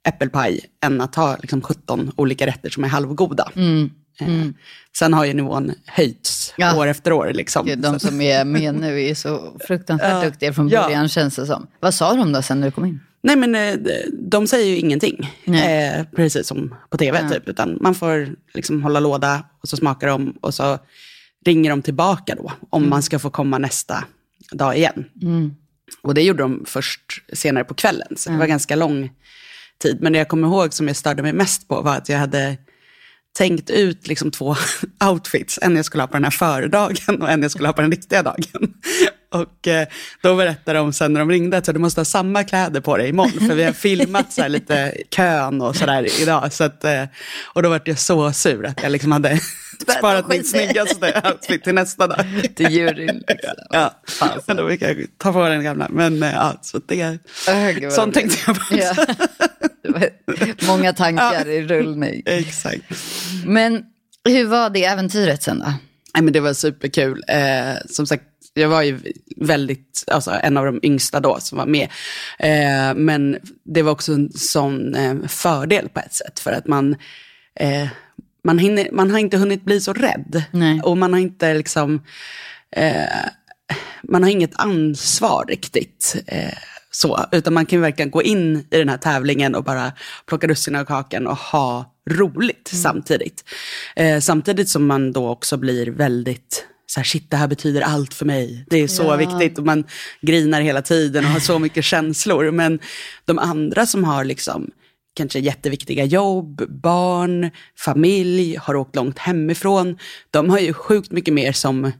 äppelpaj 0.07 0.59
än 0.85 1.01
att 1.01 1.15
ha 1.15 1.37
liksom 1.41 1.61
17 1.61 2.11
olika 2.15 2.47
rätter 2.47 2.69
som 2.69 2.83
är 2.83 2.87
halvgoda. 2.87 3.51
Mm. 3.55 3.89
Eh, 4.19 4.27
mm. 4.27 4.53
Sen 4.97 5.13
har 5.13 5.25
ju 5.25 5.33
nivån 5.33 5.71
höjts 5.85 6.53
ja. 6.57 6.77
år 6.77 6.87
efter 6.87 7.11
år. 7.11 7.31
Liksom. 7.33 7.65
Gud, 7.65 7.79
de 7.79 7.99
som 7.99 8.21
är 8.21 8.45
med 8.45 8.75
nu 8.75 9.03
är 9.03 9.15
så 9.15 9.57
fruktansvärt 9.67 10.11
ja. 10.23 10.29
duktiga 10.29 10.53
från 10.53 10.69
början 10.69 11.01
ja. 11.01 11.07
känns 11.07 11.35
det 11.35 11.45
som. 11.45 11.67
Vad 11.79 11.93
sa 11.93 12.13
de 12.13 12.31
då 12.31 12.41
sen 12.41 12.59
när 12.59 12.67
du 12.67 12.71
kom 12.71 12.85
in? 12.85 12.99
Nej 13.21 13.35
men 13.35 13.55
eh, 13.55 13.75
de 14.13 14.47
säger 14.47 14.65
ju 14.65 14.77
ingenting, 14.77 15.29
eh, 15.45 16.05
precis 16.15 16.47
som 16.47 16.75
på 16.89 16.97
tv 16.97 17.19
ja. 17.21 17.29
typ. 17.29 17.49
Utan 17.49 17.77
man 17.81 17.95
får 17.95 18.35
liksom 18.53 18.83
hålla 18.83 18.99
låda 18.99 19.43
och 19.61 19.69
så 19.69 19.77
smakar 19.77 20.07
de 20.07 20.37
och 20.41 20.53
så 20.53 20.79
ringer 21.50 21.69
de 21.69 21.81
tillbaka 21.81 22.36
då 22.36 22.51
om 22.69 22.81
mm. 22.81 22.90
man 22.90 23.04
ska 23.04 23.19
få 23.19 23.30
komma 23.30 23.57
nästa 23.57 24.04
dag 24.51 24.78
igen. 24.78 25.06
Mm. 25.22 25.56
Och 26.01 26.13
det 26.13 26.22
gjorde 26.22 26.44
de 26.44 26.63
först 26.68 27.01
senare 27.34 27.63
på 27.63 27.74
kvällen, 27.74 28.07
så 28.18 28.30
det 28.30 28.38
var 28.38 28.48
ganska 28.48 28.75
lång 28.75 29.10
tid. 29.81 29.98
Men 30.01 30.13
det 30.13 30.19
jag 30.19 30.28
kommer 30.28 30.48
ihåg 30.48 30.74
som 30.74 30.88
jag 30.88 30.96
störde 30.96 31.22
mig 31.22 31.34
mest 31.34 31.68
på 31.68 31.81
var 31.81 31.96
att 31.96 32.10
jag 32.10 32.18
hade 32.18 32.57
tänkt 33.38 33.69
ut 33.69 34.07
liksom 34.07 34.31
två 34.31 34.56
outfits. 35.10 35.60
En 35.62 35.75
jag 35.75 35.86
skulle 35.86 36.04
ha 36.04 36.07
på 36.07 36.13
den 36.13 36.24
här 36.24 36.31
fördagen 36.31 37.22
och 37.22 37.30
en 37.30 37.42
jag 37.42 37.51
skulle 37.51 37.68
ha 37.68 37.74
på 37.74 37.81
den 37.81 37.92
riktiga 37.92 38.24
dagen. 38.24 38.74
Och 39.31 39.68
eh, 39.68 39.88
då 40.22 40.36
berättade 40.36 40.80
de 40.80 40.94
sen 40.94 41.13
när 41.13 41.19
de 41.19 41.30
ringde 41.30 41.57
att 41.57 41.66
du 41.66 41.80
måste 41.80 42.00
ha 42.00 42.06
samma 42.06 42.44
kläder 42.44 42.81
på 42.81 42.98
dig 42.98 43.10
imorgon. 43.10 43.48
För 43.48 43.56
vi 43.56 43.63
har 43.63 43.72
filmat 43.88 44.34
så 44.34 44.48
lite 44.48 44.94
kön 45.16 45.62
och 45.62 45.75
sådär 45.75 46.22
idag. 46.22 46.54
Så 46.54 46.63
att, 46.63 46.84
eh, 46.84 47.04
och 47.53 47.63
då 47.63 47.70
var 47.70 47.82
jag 47.86 48.00
så 48.00 48.34
sur 48.34 48.65
att 48.65 48.84
jag 48.84 48.91
liksom 48.91 49.12
hade 49.12 49.39
sparat 49.81 50.27
min 50.27 50.43
snyggaste 50.43 51.21
outfit 51.25 51.63
till 51.63 51.75
nästa 51.75 52.07
dag. 52.07 52.25
Till 52.55 52.71
juryn. 52.71 53.24
Liksom. 53.27 53.53
Ja, 53.69 54.01
men 54.48 54.57
då 54.57 54.69
fick 54.69 54.81
jag 54.81 55.05
ta 55.17 55.33
på 55.33 55.50
den 55.50 55.63
gamla. 55.63 55.88
Men 55.89 56.24
eh, 56.24 56.33
ja, 56.33 56.59
så 56.62 56.79
det, 56.88 57.19
oh, 57.48 57.89
sånt 57.89 58.13
tänkte 58.13 58.38
jag 58.48 58.55
på. 58.55 58.77
Ja. 58.77 58.95
Många 60.67 60.93
tankar 60.93 61.45
ja. 61.45 61.51
i 61.51 61.67
rullning. 61.67 62.24
Exakt. 62.25 62.83
Men 63.45 63.83
hur 64.29 64.45
var 64.45 64.69
det 64.69 64.86
äventyret 64.86 65.43
sen 65.43 65.59
då? 65.59 65.74
Nej, 66.13 66.24
men 66.24 66.33
det 66.33 66.39
var 66.39 66.53
superkul. 66.53 67.24
Eh, 67.27 67.75
som 67.89 68.07
sagt, 68.07 68.24
jag 68.53 68.69
var 68.69 68.81
ju 68.81 69.00
väldigt, 69.36 70.03
alltså 70.07 70.31
en 70.31 70.57
av 70.57 70.65
de 70.65 70.79
yngsta 70.83 71.19
då 71.19 71.39
som 71.39 71.57
var 71.57 71.65
med. 71.65 71.88
Eh, 72.39 72.95
men 72.95 73.38
det 73.65 73.81
var 73.81 73.91
också 73.91 74.13
en 74.13 74.31
sån 74.31 74.95
eh, 74.95 75.27
fördel 75.27 75.89
på 75.89 76.00
ett 76.00 76.13
sätt. 76.13 76.39
För 76.39 76.51
att 76.51 76.67
man, 76.67 76.95
eh, 77.55 77.88
man, 78.43 78.60
hinner, 78.60 78.89
man 78.91 79.12
har 79.12 79.19
inte 79.19 79.38
hunnit 79.38 79.65
bli 79.65 79.81
så 79.81 79.93
rädd. 79.93 80.43
Nej. 80.51 80.81
Och 80.81 80.98
man 80.98 81.13
har 81.13 81.19
inte 81.19 81.53
liksom, 81.53 82.03
eh, 82.75 83.29
man 84.03 84.24
har 84.24 84.29
inget 84.29 84.60
ansvar 84.60 85.46
riktigt. 85.48 86.15
Eh, 86.27 86.53
så, 86.91 87.25
utan 87.31 87.53
man 87.53 87.65
kan 87.65 87.81
verkligen 87.81 88.12
gå 88.12 88.24
in 88.24 88.58
i 88.72 88.77
den 88.77 88.89
här 88.89 88.98
tävlingen 88.98 89.55
och 89.55 89.63
bara 89.63 89.91
plocka 90.25 90.48
russinen 90.48 90.81
av 90.81 90.86
kakan 90.86 91.27
och 91.27 91.38
ha 91.38 91.96
roligt 92.10 92.72
mm. 92.74 92.84
samtidigt. 92.84 93.43
Eh, 93.96 94.19
samtidigt 94.19 94.69
som 94.69 94.86
man 94.86 95.12
då 95.12 95.29
också 95.29 95.58
blir 95.58 95.88
väldigt 95.88 96.65
så 96.86 97.00
här, 97.00 97.05
shit 97.05 97.31
det 97.31 97.38
här 97.38 97.48
betyder 97.48 97.81
allt 97.81 98.13
för 98.13 98.25
mig. 98.25 98.65
Det 98.69 98.77
är 98.77 98.88
så 98.88 99.03
ja. 99.03 99.15
viktigt 99.15 99.58
och 99.58 99.65
man 99.65 99.84
grinar 100.22 100.62
hela 100.62 100.81
tiden 100.81 101.25
och 101.25 101.31
har 101.31 101.39
så 101.39 101.60
mycket 101.60 101.86
känslor. 101.86 102.51
Men 102.51 102.79
de 103.25 103.39
andra 103.39 103.86
som 103.86 104.03
har 104.03 104.24
liksom 104.24 104.72
kanske 105.19 105.39
jätteviktiga 105.39 106.05
jobb, 106.05 106.61
barn, 106.69 107.49
familj, 107.77 108.55
har 108.55 108.75
åkt 108.75 108.95
långt 108.95 109.19
hemifrån. 109.19 109.97
De 110.31 110.49
har 110.49 110.59
ju 110.59 110.73
sjukt 110.73 111.11
mycket 111.11 111.33
mer 111.33 111.51
som 111.51 111.91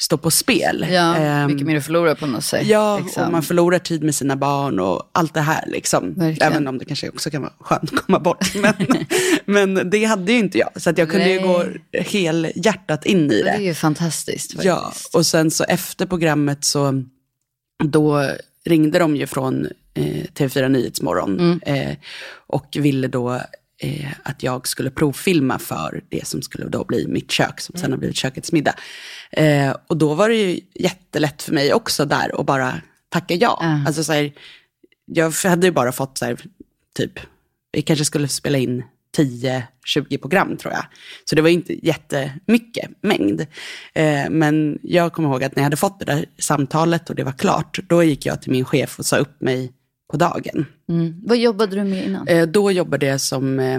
står 0.00 0.16
på 0.16 0.30
spel. 0.30 0.86
Ja, 0.90 1.42
um, 1.44 1.52
mycket 1.52 1.66
mer 1.66 1.76
att 1.76 1.84
förlora 1.84 2.14
på 2.14 2.26
något 2.26 2.44
sätt. 2.44 2.66
Ja, 2.66 2.98
liksom. 2.98 3.24
och 3.24 3.32
man 3.32 3.42
förlorar 3.42 3.78
tid 3.78 4.02
med 4.02 4.14
sina 4.14 4.36
barn 4.36 4.80
och 4.80 5.10
allt 5.12 5.34
det 5.34 5.40
här. 5.40 5.64
Liksom. 5.66 6.34
Även 6.40 6.68
om 6.68 6.78
det 6.78 6.84
kanske 6.84 7.08
också 7.08 7.30
kan 7.30 7.42
vara 7.42 7.52
skönt 7.60 7.92
att 7.92 8.06
komma 8.06 8.18
bort. 8.18 8.54
Men, 8.54 8.74
men 9.44 9.90
det 9.90 10.04
hade 10.04 10.32
ju 10.32 10.38
inte 10.38 10.58
jag. 10.58 10.70
Så 10.76 10.90
att 10.90 10.98
jag 10.98 11.10
kunde 11.10 11.26
Nej. 11.26 11.34
ju 11.34 11.40
gå 11.40 11.64
helhjärtat 11.92 13.06
in 13.06 13.30
i 13.30 13.42
det. 13.42 13.42
Det 13.42 13.50
är 13.50 13.60
ju 13.60 13.74
fantastiskt. 13.74 14.52
Faktiskt. 14.52 14.64
Ja, 14.64 14.92
och 15.12 15.26
sen 15.26 15.50
så 15.50 15.64
efter 15.64 16.06
programmet 16.06 16.64
så 16.64 17.04
då 17.84 18.30
ringde 18.64 18.98
de 18.98 19.16
ju 19.16 19.26
från 19.26 19.68
eh, 19.94 20.24
TV4 20.34 20.68
Nyhetsmorgon 20.68 21.40
mm. 21.40 21.60
eh, 21.62 21.96
och 22.46 22.76
ville 22.80 23.08
då 23.08 23.34
eh, 23.78 24.12
att 24.22 24.42
jag 24.42 24.68
skulle 24.68 24.90
provfilma 24.90 25.58
för 25.58 26.02
det 26.08 26.26
som 26.26 26.42
skulle 26.42 26.68
då 26.68 26.84
bli 26.84 27.06
mitt 27.08 27.30
kök, 27.30 27.60
som 27.60 27.76
sen 27.76 27.90
har 27.90 27.98
blivit 27.98 28.16
kökets 28.16 28.52
middag. 28.52 28.74
Och 29.86 29.96
då 29.96 30.14
var 30.14 30.28
det 30.28 30.34
ju 30.34 30.60
jättelätt 30.74 31.42
för 31.42 31.52
mig 31.52 31.74
också 31.74 32.04
där 32.04 32.40
att 32.40 32.46
bara 32.46 32.80
tacka 33.08 33.34
ja. 33.34 33.58
Ja. 33.60 33.80
Alltså 33.86 34.04
så 34.04 34.12
här, 34.12 34.32
jag 35.06 35.30
hade 35.30 35.66
ju 35.66 35.72
bara 35.72 35.92
fått 35.92 36.18
så 36.18 36.24
här, 36.24 36.36
typ, 36.94 37.20
vi 37.72 37.82
kanske 37.82 38.04
skulle 38.04 38.28
spela 38.28 38.58
in 38.58 38.82
10-20 39.16 40.18
program 40.20 40.56
tror 40.56 40.72
jag. 40.72 40.84
Så 41.24 41.36
det 41.36 41.42
var 41.42 41.48
inte 41.48 41.86
jättemycket 41.86 42.90
mängd. 43.00 43.40
Eh, 43.94 44.30
men 44.30 44.78
jag 44.82 45.12
kommer 45.12 45.28
ihåg 45.28 45.44
att 45.44 45.56
när 45.56 45.60
jag 45.60 45.66
hade 45.66 45.76
fått 45.76 45.98
det 45.98 46.04
där 46.04 46.26
samtalet 46.38 47.10
och 47.10 47.16
det 47.16 47.24
var 47.24 47.32
klart, 47.32 47.78
då 47.88 48.02
gick 48.02 48.26
jag 48.26 48.42
till 48.42 48.52
min 48.52 48.64
chef 48.64 48.98
och 48.98 49.06
sa 49.06 49.16
upp 49.16 49.40
mig 49.40 49.72
på 50.12 50.16
dagen. 50.18 50.66
Mm. 50.88 51.14
Vad 51.24 51.36
jobbade 51.38 51.76
du 51.76 51.84
med 51.84 52.04
innan? 52.06 52.28
Eh, 52.28 52.46
då 52.46 52.70
jobbade 52.72 53.06
jag 53.06 53.20
som 53.20 53.58
eh, 53.60 53.78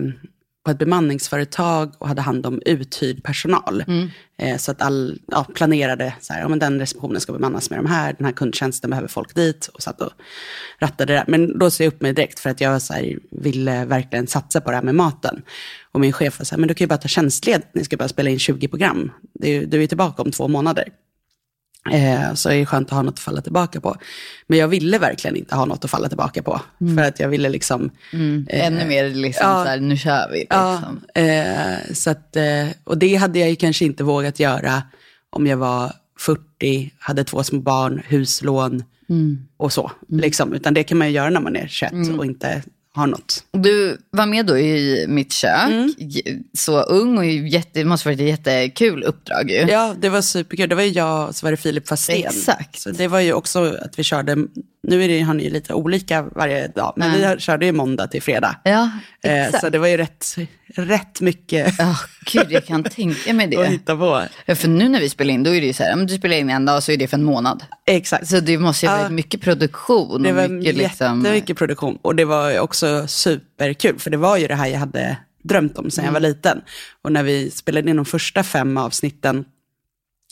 på 0.66 0.72
ett 0.72 0.78
bemanningsföretag 0.78 1.94
och 1.98 2.08
hade 2.08 2.22
hand 2.22 2.46
om 2.46 2.62
uthyrd 2.66 3.24
personal. 3.24 3.84
Eh, 4.38 4.58
så 4.58 4.72
att 4.72 4.82
all, 4.82 5.20
ja, 5.28 5.44
planerade, 5.56 6.13
så 6.22 6.34
här, 6.34 6.42
ja, 6.42 6.48
men 6.48 6.60
den 6.60 6.80
receptionen 6.80 7.22
ska 7.22 7.34
bemannas 7.34 7.70
med 7.70 7.80
de 7.80 7.86
här, 7.86 8.16
den 8.18 8.25
här 8.25 8.34
kundtjänsten 8.34 8.90
behöver 8.90 9.08
folk 9.08 9.36
dit 9.36 9.68
och 9.74 9.82
satt 9.82 10.02
och 10.02 10.12
rattade 10.80 11.13
det 11.13 11.18
där. 11.20 11.25
Men 11.28 11.60
då 11.60 11.72
sa 11.72 11.84
jag 11.84 11.94
upp 11.94 12.02
mig 12.02 12.13
direkt 12.13 12.40
för 12.40 12.50
att 12.50 12.62
jag 12.62 12.82
så 12.82 12.94
här, 12.94 13.18
ville 13.32 13.86
verkligen 13.86 14.28
satsa 14.28 14.62
på 14.62 14.70
det 14.72 14.75
här 14.78 14.84
med 14.84 14.96
maten. 14.96 15.42
Och 15.92 16.00
min 16.00 16.13
chef 16.13 16.40
var 16.40 16.46
så 16.46 16.56
här, 16.56 16.60
men 16.60 16.68
du 16.68 16.74
kan 16.74 16.86
ju 16.86 16.90
bara 16.90 16.98
ta 16.98 17.08
tjänstledigt, 17.08 17.68
ni 17.74 17.84
ska 17.84 17.98
bara 17.98 18.08
spela 18.08 18.30
in 18.30 18.40
20 18.40 18.68
program. 18.68 19.12
Ju- 19.44 19.66
du 19.66 19.84
är 19.84 19.88
tillbaka 19.88 20.22
om 20.22 20.32
två 20.32 20.48
månader. 20.48 20.84
Eh, 21.92 22.34
så 22.34 22.50
är 22.50 22.56
det 22.56 22.66
skönt 22.66 22.88
att 22.88 22.94
ha 22.96 23.02
något 23.02 23.13
att 23.13 23.20
falla 23.20 23.42
tillbaka 23.42 23.82
på. 23.82 23.96
Men 24.48 24.60
jag 24.60 24.68
ville 24.68 24.98
verkligen 24.98 25.38
inte 25.38 25.56
ha 25.56 25.66
något 25.66 25.86
att 25.86 25.92
falla 25.92 26.08
tillbaka 26.08 26.44
på. 26.44 26.62
För 26.98 27.04
att 27.04 27.20
jag 27.20 27.30
ville 27.30 27.50
liksom... 27.50 27.90
eh, 28.48 28.66
Ännu 28.68 28.86
mer 28.86 29.10
liksom 29.10 29.50
ja. 29.50 29.63
så 29.63 29.70
här, 29.70 29.80
nu 29.80 29.98
kör 29.98 30.30
vi. 30.32 30.40
Liksom. 30.40 31.02
Ja, 31.13 31.22
eh, 31.22 31.94
så 31.94 32.10
att, 32.10 32.36
eh, 32.36 32.68
och 32.84 32.98
det 32.98 33.16
hade 33.16 33.40
jag 33.40 33.50
ju 33.50 33.56
kanske 33.56 33.86
inte 33.86 34.04
vågat 34.04 34.40
göra 34.40 34.84
om 35.30 35.48
jag 35.48 35.58
var 35.58 35.92
40, 36.20 36.92
hade 37.00 37.24
två 37.24 37.44
små 37.44 37.60
barn, 37.60 38.02
huslån 38.08 38.84
och 39.58 39.74
så. 39.74 39.92
Liksom. 40.10 40.54
Utan 40.54 40.74
det 40.74 40.84
kan 40.84 40.98
man 40.98 41.08
ju 41.08 41.13
göra 41.13 41.30
när 41.30 41.42
man 41.42 41.56
är 41.56 41.68
21 41.68 41.94
och 42.18 42.25
inte 42.25 42.63
har 42.95 43.07
något. 43.07 43.43
Du 43.51 43.97
var 44.12 44.25
med 44.25 44.45
då 44.45 44.57
i 44.57 45.05
mitt 45.07 45.31
kök, 45.33 45.51
Mm. 45.67 45.93
Så 46.53 46.81
ung 46.81 47.17
och 47.17 47.25
jätte, 47.25 47.69
det 47.79 47.85
måste 47.85 48.07
varit 48.09 48.19
ett 48.19 48.27
jättekul 48.27 49.03
uppdrag 49.03 49.51
ju. 49.51 49.55
Ja, 49.57 49.95
det 50.00 50.09
var 50.09 50.21
superkul. 50.21 50.69
Det 50.69 50.75
var 50.75 50.83
ju 50.83 50.89
jag 50.89 51.27
och 51.27 51.35
så 51.35 51.45
var 51.45 51.51
det 51.51 51.57
Filip 51.57 51.88
Fastén. 51.88 52.15
Exakt. 52.25 52.79
Så 52.79 52.91
det 52.91 53.07
var 53.07 53.19
ju 53.19 53.33
också 53.33 53.75
att 53.81 54.00
vi 54.00 54.03
körde, 54.03 54.35
nu 54.88 55.03
är 55.03 55.07
det, 55.07 55.19
har 55.21 55.33
ni 55.33 55.43
ju 55.43 55.50
lite 55.50 55.73
olika 55.73 56.21
varje 56.21 56.67
dag, 56.67 56.93
men 56.95 57.12
vi 57.35 57.39
körde 57.41 57.65
ju 57.65 57.71
måndag 57.71 58.07
till 58.07 58.21
fredag. 58.21 58.55
Ja, 58.63 58.89
Eh, 59.25 59.45
exakt. 59.45 59.62
så 59.63 59.69
det 59.69 59.77
var 59.79 59.88
ju 59.88 59.97
rätt, 59.97 60.35
rätt 60.75 61.22
mycket 61.22 61.74
Ja, 61.77 61.96
gud 62.25 62.51
jag 62.51 62.65
kan 62.65 62.84
tänka 62.84 63.34
mig 63.34 63.48
det. 63.48 63.65
hitta 63.70 63.98
på. 63.98 64.24
Ja, 64.46 64.56
för 64.56 64.68
nu 64.68 64.89
när 64.89 65.00
vi 65.00 65.10
spelar 65.10 65.34
in, 65.34 65.44
då 65.44 65.56
är 65.56 65.62
det 65.62 65.68
ju 65.68 65.74
så 65.74 65.84
här, 65.84 65.94
om 65.94 66.08
du 66.08 66.13
spelar 66.18 66.38
in 66.38 66.50
en 66.50 66.65
dag 66.65 66.84
så 66.84 66.92
är 66.92 66.98
det 66.98 67.08
för 67.08 67.18
en 67.18 67.24
månad. 67.24 67.63
Exakt. 67.86 68.27
Så 68.27 68.39
det 68.39 68.58
måste 68.58 68.86
ju 68.86 68.89
ha 68.89 68.98
Ja. 68.98 69.03
varit 69.03 69.12
mycket 69.13 69.42
produktion 69.42 70.24
Det 70.24 70.30
och 70.30 70.36
var 70.36 70.48
mycket 70.48 70.75
liksom... 70.75 71.18
jättemycket 71.22 71.58
produktion 71.58 71.98
och 72.01 72.15
det 72.15 72.25
var 72.25 72.60
också 72.60 73.08
superkul 73.08 74.00
för 74.00 74.10
det 74.10 74.18
var 74.18 74.38
ju 74.38 74.48
det 74.48 74.56
här 74.56 74.68
jag 74.68 74.80
hade 74.80 75.18
drömt 75.44 75.77
om 75.77 75.92
sedan 75.92 76.06
jag 76.06 76.12
var 76.12 76.20
Mm. 76.20 76.30
liten. 76.32 76.62
Och 77.03 77.12
när 77.12 77.24
vi 77.24 77.51
spelade 77.51 77.89
in 77.89 77.96
de 77.96 78.06
första 78.06 78.44
fem 78.44 78.77
avsnitten, 78.77 79.46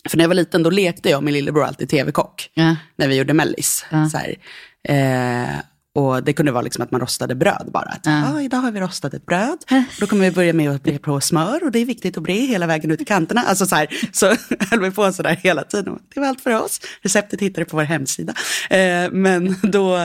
för 0.10 0.18
när 0.18 0.24
jag 0.24 0.30
var 0.30 0.36
liten 0.36 0.64
då 0.64 0.70
lekte 0.70 1.10
jag 1.10 1.18
och 1.18 1.24
min 1.24 1.34
lillebror 1.34 1.64
alltid 1.64 1.90
tv-kock. 1.90 2.50
Ja. 2.54 2.76
När 2.96 3.08
vi 3.08 3.16
gjorde 3.16 3.34
mellis. 3.34 3.86
Så 4.12 4.18
här. 4.18 4.36
Eh, 4.84 5.56
och 5.96 6.24
det 6.24 6.34
kunde 6.34 6.52
vara 6.52 6.62
liksom 6.62 6.84
att 6.84 6.92
man 6.92 7.02
rostade 7.02 7.36
bröd 7.36 7.70
bara. 7.74 7.90
Att, 7.90 8.08
ah, 8.08 8.42
idag 8.42 8.58
har 8.58 8.72
vi 8.72 8.80
rostat 8.80 9.14
ett 9.14 9.26
bröd. 9.26 9.58
Då 10.00 10.08
kommer 10.08 10.26
vi 10.26 10.32
börja 10.32 10.54
med 10.54 10.72
att 10.72 10.84
bre 10.84 11.00
på 11.00 11.22
smör 11.22 11.64
och 11.64 11.72
det 11.72 11.80
är 11.80 11.86
viktigt 11.86 12.18
att 12.18 12.24
bre 12.24 12.34
hela 12.34 12.68
vägen 12.68 12.92
ut 12.92 13.02
i 13.02 13.06
kanterna. 13.06 13.42
Alltså 13.42 13.66
så 13.66 13.76
här, 13.76 13.88
så 14.12 14.26
höll 14.70 14.80
vi 14.80 14.92
på 14.92 15.12
sådär 15.14 15.40
hela 15.44 15.64
tiden. 15.64 16.00
Det 16.14 16.20
var 16.20 16.28
allt 16.28 16.42
för 16.42 16.62
oss. 16.64 16.82
Receptet 17.02 17.42
hittar 17.42 17.62
du 17.62 17.66
på 17.66 17.78
vår 17.78 17.84
hemsida. 17.84 18.34
Eh, 18.70 19.12
men 19.12 19.56
då, 19.64 19.98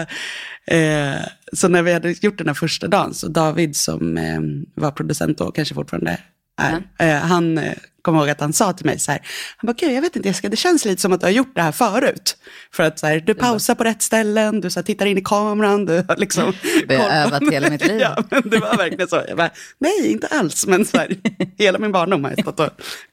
eh, 0.66 1.14
så 1.52 1.69
när 1.69 1.83
vi 1.83 1.93
hade 1.93 2.14
gjort 2.21 2.38
den 2.38 2.47
här 2.47 2.55
första 2.55 2.88
dagen, 2.88 3.14
så 3.14 3.28
David 3.28 3.76
som 3.76 4.16
eh, 4.16 4.40
var 4.75 4.90
producent 4.90 5.38
då, 5.38 5.50
kanske 5.50 5.75
fortfarande 5.75 6.19
är, 6.58 6.82
eh, 6.98 7.16
han 7.20 7.58
eh, 7.58 7.72
kommer 8.02 8.18
ihåg 8.18 8.28
att 8.30 8.40
han 8.40 8.52
sa 8.52 8.72
till 8.72 8.86
mig 8.86 8.98
så 8.98 9.12
här, 9.12 9.20
han 9.56 9.66
bara, 9.66 9.72
gud 9.72 9.92
jag 9.92 10.00
vet 10.02 10.16
inte 10.16 10.28
Jessica, 10.28 10.48
det 10.48 10.56
känns 10.56 10.84
lite 10.84 11.02
som 11.02 11.12
att 11.12 11.20
du 11.20 11.26
har 11.26 11.30
gjort 11.32 11.54
det 11.54 11.62
här 11.62 11.72
förut. 11.72 12.36
För 12.72 12.82
att 12.82 12.98
så 12.98 13.06
här, 13.06 13.20
du 13.20 13.34
pausar 13.34 13.75
på 13.75 13.84
rätt 13.84 14.02
ställen, 14.02 14.60
du 14.60 14.70
så 14.70 14.80
här, 14.80 14.84
tittar 14.84 15.06
in 15.06 15.18
i 15.18 15.20
kameran, 15.20 15.84
du 15.84 16.04
har 16.08 16.16
liksom 16.16 16.52
Vi 16.88 16.96
har 16.96 17.02
koll 17.02 17.10
på- 17.10 17.14
övat 17.14 17.52
hela 17.52 17.70
mitt 17.70 17.86
liv. 17.86 17.96
ja, 18.00 18.25
men 18.30 18.42
det 18.50 18.58
var 18.58 18.76
verkligen 18.76 19.08
så. 19.08 19.22
Jag 19.28 19.36
bara, 19.36 19.50
nej, 19.78 20.12
inte 20.12 20.26
alls, 20.26 20.66
men 20.66 20.84
så 20.84 20.96
här, 20.98 21.16
hela 21.58 21.78
min 21.78 21.92
barndom 21.92 22.25
har 22.25 22.30
jag 22.30 22.40
stått 22.40 22.60
och 22.60 22.70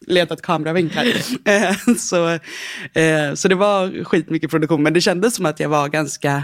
letat 0.07 0.41
kameravinklar. 0.41 1.05
Eh, 1.45 1.75
så, 1.97 2.39
så 3.35 3.47
det 3.47 3.55
var 3.55 4.03
skitmycket 4.03 4.50
produktion, 4.51 4.83
men 4.83 4.93
det 4.93 5.01
kändes 5.01 5.35
som 5.35 5.45
att 5.45 5.59
jag 5.59 5.69
var 5.69 5.88
ganska 5.89 6.43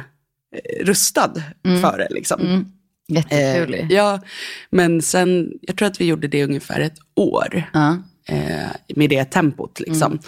rustad 0.81 1.33
för 1.81 1.97
det. 1.97 2.07
Liksom. 2.09 2.71
Jättekul 3.09 3.73
Eh, 3.73 3.85
ja, 3.89 4.21
men 4.69 5.01
sen, 5.01 5.51
jag 5.61 5.77
tror 5.77 5.87
att 5.87 6.01
vi 6.01 6.05
gjorde 6.05 6.27
det 6.27 6.43
ungefär 6.43 6.79
ett 6.79 6.97
år. 7.15 7.63
Ja. 7.73 7.97
Eh, 8.25 8.69
med 8.95 9.09
det 9.09 9.25
tempot 9.25 9.79
liksom. 9.79 10.19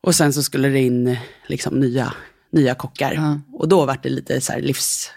Och 0.00 0.14
sen 0.14 0.32
så 0.32 0.42
skulle 0.42 0.68
det 0.68 0.80
in 0.80 1.16
liksom 1.46 1.80
nya, 1.80 2.14
nya 2.52 2.74
kockar. 2.74 3.40
Och 3.52 3.68
då 3.68 3.86
var 3.86 3.98
det 4.02 4.08
lite 4.08 4.40
så 4.40 4.52
här 4.52 4.60
livs, 4.60 5.10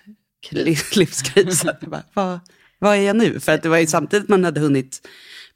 livs, 0.51 0.95
livskris. 0.95 1.63
Bara, 1.81 2.03
vad, 2.13 2.39
vad 2.79 2.95
är 2.97 3.01
jag 3.01 3.15
nu? 3.15 3.39
För 3.39 3.51
att 3.51 3.63
det 3.63 3.69
var 3.69 3.77
ju 3.77 3.87
samtidigt 3.87 4.29
man 4.29 4.43
hade 4.43 4.59
hunnit 4.59 5.07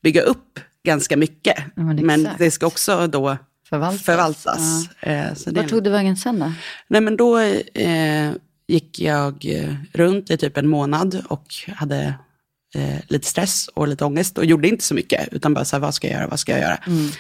bygga 0.03 0.21
upp 0.21 0.59
ganska 0.83 1.17
mycket. 1.17 1.57
Ja, 1.75 1.83
men 1.83 2.05
men 2.05 2.27
det 2.37 2.51
ska 2.51 2.67
också 2.67 3.07
då 3.07 3.37
Förvaltas. 3.69 4.01
förvaltas. 4.03 4.89
Eh, 4.99 5.33
så 5.33 5.49
det, 5.49 5.61
Vart 5.61 5.69
tog 5.69 5.83
du 5.83 5.89
vägen 5.89 6.17
sen 6.17 6.39
då? 6.39 6.53
Nej 6.87 7.01
men 7.01 7.17
då 7.17 7.39
eh, 7.39 8.31
gick 8.71 8.99
jag 8.99 9.45
eh, 9.45 9.73
runt 9.93 10.31
i 10.31 10.37
typ 10.37 10.57
en 10.57 10.67
månad 10.67 11.23
och 11.27 11.45
hade 11.67 12.13
eh, 12.75 12.99
lite 13.07 13.27
stress 13.27 13.67
och 13.67 13.87
lite 13.87 14.05
ångest 14.05 14.37
och 14.37 14.45
gjorde 14.45 14.67
inte 14.67 14.83
så 14.83 14.93
mycket 14.93 15.27
utan 15.31 15.53
bara 15.53 15.65
så 15.65 15.75
här, 15.75 15.81
vad 15.81 15.93
ska 15.93 16.07
jag 16.07 16.15
göra, 16.17 16.27
vad 16.27 16.39
ska 16.39 16.51
jag 16.51 16.61
göra? 16.61 16.77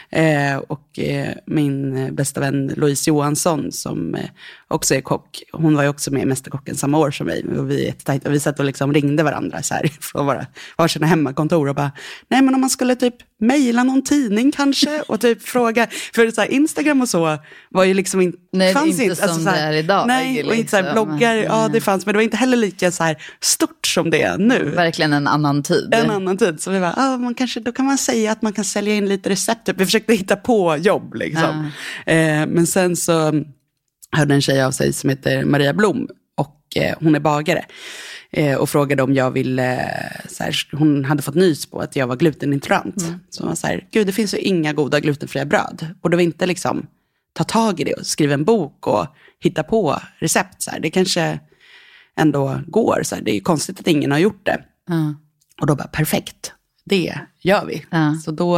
Eh, 0.09 0.57
och 0.57 0.99
eh, 0.99 1.33
min 1.45 1.97
eh, 1.97 2.11
bästa 2.11 2.39
vän 2.39 2.73
Louise 2.77 3.09
Johansson 3.09 3.71
som 3.71 4.15
eh, 4.15 4.29
också 4.67 4.95
är 4.95 5.01
kock, 5.01 5.43
hon 5.51 5.75
var 5.75 5.83
ju 5.83 5.89
också 5.89 6.13
med 6.13 6.21
i 6.21 6.25
Mästerkocken 6.25 6.75
samma 6.75 6.97
år 6.97 7.11
som 7.11 7.27
mig 7.27 7.45
och 7.57 7.71
vi, 7.71 7.93
och 8.25 8.33
vi 8.33 8.39
satt 8.39 8.59
och 8.59 8.65
liksom 8.65 8.93
ringde 8.93 9.23
varandra 9.23 9.61
så 9.61 9.73
här 9.73 9.87
från 10.01 10.25
våra 10.25 10.45
varsina 10.77 11.07
hemmakontor 11.07 11.69
och 11.69 11.75
bara, 11.75 11.91
nej 12.27 12.41
men 12.41 12.55
om 12.55 12.61
man 12.61 12.69
skulle 12.69 12.95
typ 12.95 13.15
mejla 13.41 13.83
någon 13.83 14.01
tidning 14.01 14.51
kanske 14.51 15.01
och 15.07 15.21
typ 15.21 15.41
fråga, 15.47 15.87
för 16.15 16.31
så 16.31 16.41
här, 16.41 16.51
Instagram 16.51 17.01
och 17.01 17.09
så 17.09 17.37
var 17.69 17.83
ju 17.83 17.93
liksom 17.93 18.21
inte, 18.21 18.37
Nej, 18.53 18.73
fanns 18.73 18.87
inte 18.87 19.03
inte. 19.03 19.15
som 19.15 19.43
så 19.43 19.49
här, 19.49 19.71
det 19.71 19.77
är 19.77 19.83
idag, 19.83 20.07
Nej, 20.07 20.43
och 20.43 20.55
inte 20.55 20.69
så 20.69 20.75
här 20.75 20.83
liksom. 20.83 21.07
bloggar, 21.07 21.35
ja 21.35 21.69
det 21.73 21.81
fanns, 21.81 22.05
men 22.05 22.13
det 22.13 22.17
var 22.17 22.23
inte 22.23 22.37
heller 22.37 22.57
lika 22.57 22.91
så 22.91 23.03
här 23.03 23.17
stort 23.39 23.87
som 23.87 24.09
det 24.09 24.21
är 24.21 24.37
nu. 24.37 24.63
Verkligen 24.75 25.13
en 25.13 25.27
annan 25.27 25.63
tid. 25.63 25.93
En 25.93 26.09
annan 26.09 26.37
tid. 26.37 26.61
Så 26.61 26.71
vi 26.71 26.79
bara, 26.79 26.93
ah, 26.97 27.17
man 27.17 27.33
kanske, 27.33 27.59
då 27.59 27.71
kan 27.71 27.85
man 27.85 27.97
säga 27.97 28.31
att 28.31 28.41
man 28.41 28.53
kan 28.53 28.65
sälja 28.65 28.93
in 28.93 29.09
lite 29.09 29.29
recept. 29.29 29.65
Typ. 29.65 29.79
Vi 29.79 29.85
försökte 29.85 30.13
hitta 30.13 30.35
på 30.35 30.77
jobb 30.77 31.15
liksom. 31.15 31.71
Eh, 32.05 32.45
men 32.47 32.67
sen 32.67 32.95
så 32.95 33.33
hörde 34.11 34.33
en 34.33 34.41
tjej 34.41 34.63
av 34.63 34.71
sig 34.71 34.93
som 34.93 35.09
heter 35.09 35.45
Maria 35.45 35.73
Blom 35.73 36.07
och 36.41 36.77
eh, 36.77 36.95
hon 36.99 37.15
är 37.15 37.19
bagare. 37.19 37.65
Eh, 38.31 38.57
och 38.57 38.69
frågade 38.69 39.03
om 39.03 39.13
jag 39.13 39.31
ville, 39.31 39.79
eh, 39.79 40.29
så 40.29 40.43
här, 40.43 40.55
hon 40.71 41.05
hade 41.05 41.21
fått 41.21 41.35
nys 41.35 41.65
på 41.65 41.79
att 41.79 41.95
jag 41.95 42.07
var 42.07 42.15
glutenintolerant. 42.15 43.01
Så 43.29 43.43
hon 43.43 43.49
var 43.49 43.55
så 43.55 43.67
här, 43.67 43.87
gud 43.91 44.07
det 44.07 44.13
finns 44.13 44.33
ju 44.33 44.37
inga 44.37 44.73
goda 44.73 44.99
glutenfria 44.99 45.45
bröd. 45.45 45.87
Och 46.01 46.09
det 46.09 46.17
var 46.17 46.23
inte 46.23 46.45
liksom 46.45 46.87
ta 47.33 47.43
tag 47.43 47.79
i 47.79 47.83
det 47.83 47.93
och 47.93 48.05
skriva 48.05 48.33
en 48.33 48.43
bok 48.43 48.87
och 48.87 49.07
hitta 49.39 49.63
på 49.63 49.99
recept. 50.19 50.61
Så 50.61 50.71
här. 50.71 50.79
Det 50.79 50.89
kanske 50.89 51.39
ändå 52.17 52.61
går. 52.67 53.01
Så 53.03 53.15
här. 53.15 53.21
Det 53.21 53.31
är 53.31 53.35
ju 53.35 53.41
konstigt 53.41 53.79
att 53.79 53.87
ingen 53.87 54.11
har 54.11 54.19
gjort 54.19 54.45
det. 54.45 54.63
Ja. 54.87 55.15
Och 55.61 55.67
då 55.67 55.75
bara, 55.75 55.87
perfekt, 55.87 56.53
det 56.85 57.19
gör 57.41 57.65
vi. 57.65 57.85
Ja. 57.89 58.15
Så 58.25 58.31
då 58.31 58.57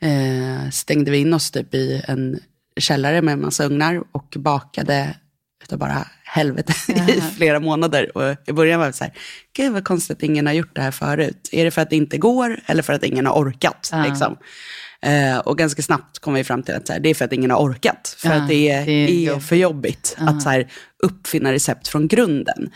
eh, 0.00 0.70
stängde 0.72 1.10
vi 1.10 1.18
in 1.18 1.34
oss 1.34 1.50
typ 1.50 1.74
i 1.74 2.02
en 2.08 2.40
källare 2.76 3.22
med 3.22 3.32
en 3.32 3.40
massa 3.40 3.64
ugnar 3.64 4.02
och 4.12 4.36
bakade 4.38 5.16
utav 5.62 5.78
bara 5.78 6.06
helvete 6.24 6.72
i 7.08 7.20
flera 7.36 7.60
månader. 7.60 8.16
Och 8.16 8.36
i 8.46 8.52
början 8.52 8.80
var 8.80 8.86
det 8.86 8.92
så 8.92 9.04
här, 9.04 9.12
gud 9.56 9.72
vad 9.72 9.84
konstigt 9.84 10.16
att 10.16 10.22
ingen 10.22 10.46
har 10.46 10.52
gjort 10.54 10.74
det 10.74 10.80
här 10.82 10.90
förut. 10.90 11.48
Är 11.52 11.64
det 11.64 11.70
för 11.70 11.82
att 11.82 11.90
det 11.90 11.96
inte 11.96 12.18
går 12.18 12.60
eller 12.66 12.82
för 12.82 12.92
att 12.92 13.04
ingen 13.04 13.26
har 13.26 13.34
orkat? 13.34 13.88
Ja. 13.92 14.04
Liksom. 14.08 14.36
Eh, 15.02 15.38
och 15.38 15.58
ganska 15.58 15.82
snabbt 15.82 16.18
kom 16.18 16.34
vi 16.34 16.44
fram 16.44 16.62
till 16.62 16.74
att 16.74 16.86
så 16.86 16.92
här, 16.92 17.00
det 17.00 17.08
är 17.10 17.14
för 17.14 17.24
att 17.24 17.32
ingen 17.32 17.50
har 17.50 17.58
orkat. 17.58 18.14
För 18.18 18.28
Ja, 18.28 18.34
att 18.34 18.48
det 18.48 18.70
är, 18.70 18.86
det 18.86 18.92
är 18.92 19.20
jobbigt. 19.20 19.44
för 19.48 19.56
jobbigt 19.56 20.16
att 20.18 20.42
så 20.42 20.48
här, 20.48 20.68
uppfinna 21.02 21.52
recept 21.52 21.88
från 21.88 22.08
grunden. 22.08 22.70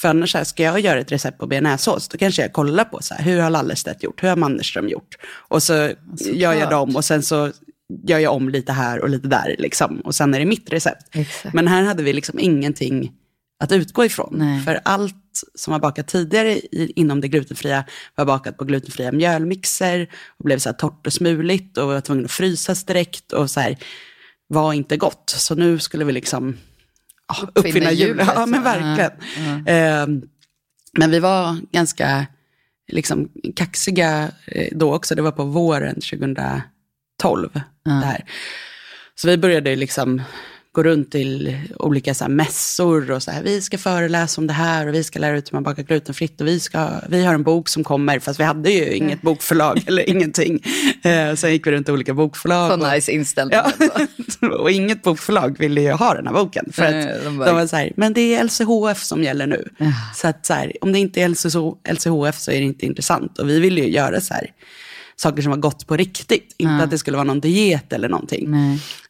För 0.00 0.08
annars 0.08 0.32
så 0.32 0.38
här, 0.38 0.44
ska 0.44 0.62
jag 0.62 0.80
göra 0.80 1.00
ett 1.00 1.12
recept 1.12 1.38
på 1.38 1.46
bearnaisesås, 1.46 2.08
då 2.08 2.18
kanske 2.18 2.42
jag 2.42 2.52
kollar 2.52 2.84
på 2.84 3.02
så 3.02 3.14
här, 3.14 3.24
hur 3.24 3.40
har 3.40 3.50
Lallestedt 3.50 4.02
gjort, 4.02 4.22
hur 4.22 4.28
har 4.28 4.36
Mannerström 4.36 4.88
gjort? 4.88 5.16
Och 5.48 5.62
så 5.62 5.90
gör 6.18 6.52
jag 6.54 6.70
dem 6.70 6.96
och 6.96 7.04
sen 7.04 7.22
så 7.22 7.52
gör 8.04 8.18
jag 8.18 8.34
om 8.34 8.48
lite 8.48 8.72
här 8.72 9.00
och 9.00 9.08
lite 9.08 9.28
där 9.28 9.56
liksom. 9.58 10.00
Och 10.00 10.14
sen 10.14 10.34
är 10.34 10.38
det 10.38 10.44
mitt 10.44 10.72
recept. 10.72 11.06
Exakt. 11.12 11.54
Men 11.54 11.68
här 11.68 11.82
hade 11.82 12.02
vi 12.02 12.12
liksom 12.12 12.38
ingenting 12.38 13.12
att 13.60 13.72
utgå 13.72 14.04
ifrån. 14.04 14.34
Nej. 14.38 14.60
För 14.60 14.80
allt 14.84 15.44
som 15.54 15.72
var 15.72 15.80
bakat 15.80 16.08
tidigare 16.08 16.52
i, 16.52 16.92
inom 16.96 17.20
det 17.20 17.28
glutenfria 17.28 17.84
var 18.14 18.24
bakat 18.24 18.58
på 18.58 18.64
glutenfria 18.64 19.12
mjölmixer 19.12 20.08
och 20.38 20.44
blev 20.44 20.58
så 20.58 20.68
här 20.68 20.76
torrt 20.76 21.06
och 21.06 21.12
smuligt 21.12 21.78
och 21.78 21.86
var 21.86 22.00
tvungen 22.00 22.24
att 22.24 22.30
frysas 22.30 22.84
direkt 22.84 23.32
och 23.32 23.50
så 23.50 23.60
här 23.60 23.78
var 24.48 24.72
inte 24.72 24.96
gott. 24.96 25.30
Så 25.30 25.54
nu 25.54 25.78
skulle 25.78 26.04
vi 26.04 26.12
liksom 26.12 26.56
ja, 27.28 27.34
Uppfinna 27.42 27.68
uppfinna 27.68 27.92
hjulet. 27.92 28.28
Ja, 28.34 28.46
men 28.46 28.62
verkligen. 28.62 29.12
Eh, 29.66 30.06
men 30.98 31.10
vi 31.10 31.20
var 31.20 31.56
ganska 31.72 32.26
liksom, 32.92 33.28
kaxiga 33.56 34.30
eh, 34.46 34.68
då 34.72 34.94
också. 34.94 35.14
Det 35.14 35.22
var 35.22 35.32
på 35.32 35.44
våren 35.44 35.94
2012. 35.94 37.60
Det 37.84 37.90
här. 37.90 38.24
Så 39.14 39.28
vi 39.28 39.36
började 39.36 39.76
liksom 39.76 40.22
gå 40.72 40.82
runt 40.82 41.10
till 41.12 41.58
olika 41.78 42.14
så 42.14 42.28
mässor 42.28 43.10
och 43.10 43.22
så 43.22 43.30
här, 43.30 43.42
vi 43.42 43.60
ska 43.60 43.78
föreläsa 43.78 44.40
om 44.40 44.46
det 44.46 44.52
här 44.52 44.86
och 44.86 44.94
vi 44.94 45.04
ska 45.04 45.18
lära 45.18 45.36
ut 45.36 45.52
hur 45.52 45.56
man 45.56 45.62
bakar 45.62 45.82
glutenfritt 45.82 46.40
och 46.40 46.46
vi, 46.46 46.60
ska, 46.60 46.88
vi 47.08 47.24
har 47.24 47.34
en 47.34 47.42
bok 47.42 47.68
som 47.68 47.84
kommer, 47.84 48.18
fast 48.18 48.40
vi 48.40 48.44
hade 48.44 48.70
ju 48.70 48.92
inget 48.92 49.22
bokförlag 49.22 49.82
eller 49.86 50.08
ingenting. 50.10 50.62
Eh, 51.04 51.34
sen 51.34 51.52
gick 51.52 51.66
vi 51.66 51.70
runt 51.70 51.86
till 51.86 51.94
olika 51.94 52.14
bokförlag. 52.14 52.70
Så 52.80 52.86
och- 52.86 52.92
nice 52.94 53.12
inställning. 53.12 53.58
Ja. 54.40 54.48
och 54.58 54.70
inget 54.70 55.02
bokförlag 55.02 55.58
ville 55.58 55.80
ju 55.80 55.90
ha 55.92 56.14
den 56.14 56.26
här 56.26 56.34
boken. 56.34 56.72
För 56.72 56.84
att 56.84 56.92
Nej, 56.92 57.14
de 57.18 57.24
de, 57.24 57.38
bara- 57.38 57.52
var 57.52 57.66
så 57.66 57.76
här, 57.76 57.92
men 57.96 58.12
det 58.12 58.34
är 58.34 58.44
LCHF 58.44 59.02
som 59.02 59.24
gäller 59.24 59.46
nu. 59.46 59.68
Så 60.14 60.28
att 60.28 60.46
så 60.46 60.54
här, 60.54 60.72
om 60.80 60.92
det 60.92 60.98
inte 60.98 61.22
är 61.22 61.28
LCHF 61.28 62.38
så 62.38 62.50
är 62.50 62.58
det 62.58 62.64
inte 62.64 62.86
intressant. 62.86 63.38
Och 63.38 63.48
vi 63.48 63.60
ville 63.60 63.80
ju 63.80 63.90
göra 63.90 64.20
så 64.20 64.34
här, 64.34 64.46
saker 65.20 65.42
som 65.42 65.50
var 65.50 65.58
gott 65.58 65.86
på 65.86 65.96
riktigt. 65.96 66.54
Inte 66.56 66.84
att 66.84 66.90
det 66.90 66.98
skulle 66.98 67.16
vara 67.16 67.26
någon 67.26 67.40
diet 67.40 67.92
eller 67.92 68.08
någonting. 68.08 68.54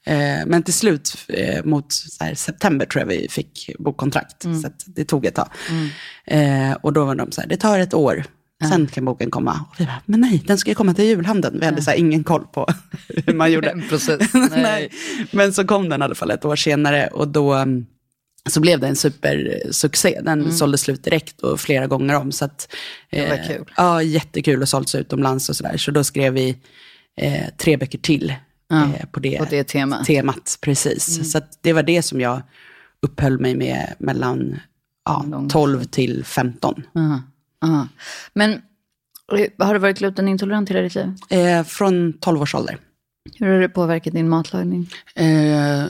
Eh, 0.06 0.46
men 0.46 0.62
till 0.62 0.74
slut, 0.74 1.14
eh, 1.28 1.64
mot 1.64 1.92
så 1.92 2.24
här, 2.24 2.34
september 2.34 2.86
tror 2.86 3.00
jag 3.00 3.06
vi 3.06 3.28
fick 3.30 3.70
bokkontrakt. 3.78 4.42
Så 4.42 4.66
att 4.66 4.84
det 4.86 5.04
tog 5.04 5.26
ett 5.26 5.34
tag. 5.34 5.48
Eh, 6.24 6.72
och 6.72 6.92
då 6.92 7.04
var 7.04 7.14
de 7.14 7.32
så 7.32 7.40
här, 7.40 7.48
det 7.48 7.56
tar 7.56 7.78
ett 7.78 7.94
år. 7.94 8.24
Sen 8.68 8.86
kan 8.86 9.04
boken 9.04 9.30
komma. 9.30 9.64
Och 9.70 9.80
vi 9.80 9.84
bara, 9.84 10.00
men 10.06 10.20
nej, 10.20 10.42
den 10.46 10.58
ska 10.58 10.70
ju 10.70 10.74
komma 10.74 10.94
till 10.94 11.04
julhandeln. 11.04 11.60
Vi 11.60 11.66
hade 11.66 11.82
så 11.82 11.92
ingen 11.92 12.24
koll 12.24 12.46
på 12.46 12.66
hur 13.26 13.34
man 13.34 13.52
gjorde. 13.52 13.82
Process. 13.88 14.20
Nej. 14.34 14.48
Nej. 14.50 14.90
Men 15.32 15.52
så 15.52 15.66
kom 15.66 15.88
den 15.88 16.00
i 16.00 16.04
alla 16.04 16.14
fall 16.14 16.30
ett 16.30 16.44
år 16.44 16.56
senare 16.56 17.06
och 17.06 17.28
då 17.28 17.52
mm, 17.52 17.86
så 18.48 18.60
blev 18.60 18.80
det 18.80 18.86
en 18.88 18.96
supersuccé. 18.96 20.20
Den 20.22 20.52
sålde 20.52 20.78
slut 20.78 21.04
direkt 21.04 21.40
och 21.40 21.60
flera 21.60 21.86
gånger 21.86 22.14
om. 22.16 22.32
Så 22.32 22.44
att, 22.44 22.74
Mm. 23.12 23.24
Det 23.24 23.30
var 23.30 23.42
eh, 23.42 23.46
kul. 23.56 23.72
Ja, 23.76 24.02
jättekul 24.02 24.62
och 24.62 24.68
sålts 24.68 24.94
utomlands 24.94 25.48
och 25.48 25.56
sådär. 25.56 25.76
Så 25.76 25.90
då 25.90 26.04
skrev 26.04 26.32
vi 26.32 26.56
eh, 27.16 27.44
tre 27.58 27.76
böcker 27.76 27.98
till 27.98 28.34
eh, 28.72 29.06
på 29.12 29.20
det, 29.20 29.38
på 29.38 29.44
det 29.50 29.64
temat. 29.64 30.06
temat. 30.06 30.58
Precis. 30.60 31.32
Så 31.32 31.38
att 31.38 31.58
det 31.62 31.72
var 31.72 31.82
det 31.82 32.02
som 32.02 32.20
jag 32.20 32.42
uppehöll 33.02 33.38
mig 33.40 33.54
med 33.56 33.94
mellan 33.98 34.60
ja, 35.04 35.24
Lång- 35.28 35.48
12 35.48 35.84
till 35.84 36.24
15. 36.24 36.82
Aha, 36.94 37.22
aha. 37.64 37.88
Men 38.34 38.52
eh, 39.36 39.66
har 39.66 39.74
du 39.74 39.80
varit 39.80 39.98
glutenintolerant 39.98 40.70
hela 40.70 40.80
ditt 40.80 40.94
liv? 40.94 41.14
Eh, 41.30 41.64
från 41.64 42.12
12 42.12 42.42
års 42.42 42.54
ålder. 42.54 42.78
Hur 43.38 43.46
har 43.52 43.60
det 43.60 43.68
påverkat 43.68 44.12
din 44.14 44.28
matlagning? 44.28 44.90
Eh, 45.14 45.84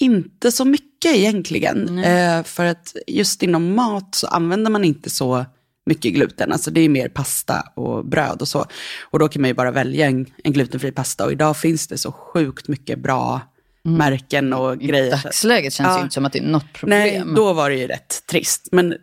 inte 0.00 0.52
så 0.52 0.64
mycket 0.64 0.87
egentligen. 1.04 1.98
Eh, 1.98 2.42
för 2.42 2.64
att 2.64 2.96
just 3.06 3.42
inom 3.42 3.74
mat 3.74 4.14
så 4.14 4.26
använder 4.26 4.70
man 4.70 4.84
inte 4.84 5.10
så 5.10 5.44
mycket 5.86 6.14
gluten. 6.14 6.52
Alltså 6.52 6.70
det 6.70 6.80
är 6.80 6.88
mer 6.88 7.08
pasta 7.08 7.60
och 7.74 8.04
bröd 8.06 8.40
och 8.42 8.48
så. 8.48 8.66
Och 9.10 9.18
då 9.18 9.28
kan 9.28 9.42
man 9.42 9.48
ju 9.48 9.54
bara 9.54 9.70
välja 9.70 10.06
en, 10.06 10.26
en 10.44 10.52
glutenfri 10.52 10.92
pasta. 10.92 11.24
Och 11.24 11.32
idag 11.32 11.56
finns 11.56 11.86
det 11.86 11.98
så 11.98 12.12
sjukt 12.12 12.68
mycket 12.68 12.98
bra 12.98 13.40
märken 13.82 14.52
och 14.52 14.82
I 14.82 14.86
grejer. 14.86 15.16
Så- 15.16 15.22
dagsläget 15.22 15.72
känns 15.72 15.88
det 15.88 15.92
Ja. 15.98 16.02
inte 16.02 16.14
som 16.14 16.24
att 16.24 16.32
det 16.32 16.38
är 16.38 16.42
något 16.46 16.72
problem. 16.72 16.98
Nej, 16.98 17.34
då 17.36 17.52
var 17.52 17.70
det 17.70 17.76
ju 17.76 17.86
rätt 17.86 18.26
trist. 18.30 18.68
Men 18.72 18.94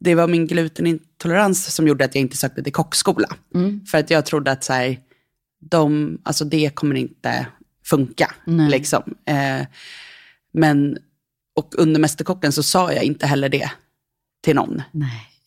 det 0.00 0.14
var 0.14 0.28
min 0.28 0.46
glutenintolerans 0.46 1.74
som 1.74 1.88
gjorde 1.88 2.04
att 2.04 2.14
jag 2.14 2.22
inte 2.22 2.36
sökte 2.36 2.62
till 2.62 2.72
kockskola. 2.72 3.28
För 3.90 3.98
att 3.98 4.10
jag 4.10 4.26
trodde 4.26 4.50
att 4.52 4.64
så 4.64 4.72
här, 4.72 4.98
de, 5.70 6.18
alltså 6.22 6.44
det 6.44 6.70
kommer 6.74 6.94
inte 6.96 7.46
funka. 7.86 8.34
Liksom. 8.70 9.02
Eh, 9.26 9.66
men, 10.52 10.98
och 11.56 11.74
under 11.78 12.00
Mästerkocken 12.00 12.52
så 12.52 12.62
sa 12.62 12.92
jag 12.92 13.04
inte 13.04 13.26
heller 13.26 13.48
det 13.48 13.70
till 14.44 14.54
någon. 14.54 14.82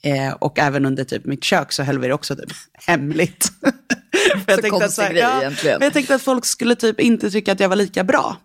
Eh, 0.02 0.34
och 0.34 0.60
även 0.60 0.86
under 0.86 1.04
typ 1.04 1.26
mitt 1.26 1.44
kök 1.44 1.72
så 1.72 1.84
höll 1.84 2.00
vi 2.00 2.08
det 2.08 2.14
också 2.14 2.36
typ 2.36 2.52
hemligt. 2.74 3.52
Jag 4.48 4.56
Så 4.56 4.62
tänkte 4.62 4.86
att 4.86 4.98
här, 4.98 5.10
grej 5.10 5.20
ja, 5.22 5.42
egentligen. 5.42 5.80
men 5.80 5.86
Jag 5.86 5.94
tänkte 5.94 6.16
att 6.16 6.22
folk 6.22 6.46
skulle 6.46 6.76
typ 6.76 7.00
inte 7.00 7.32
tycka 7.32 7.52
att 7.52 7.60
jag 7.60 7.70
var 7.70 7.76
lika 7.76 8.04
bra. 8.04 8.38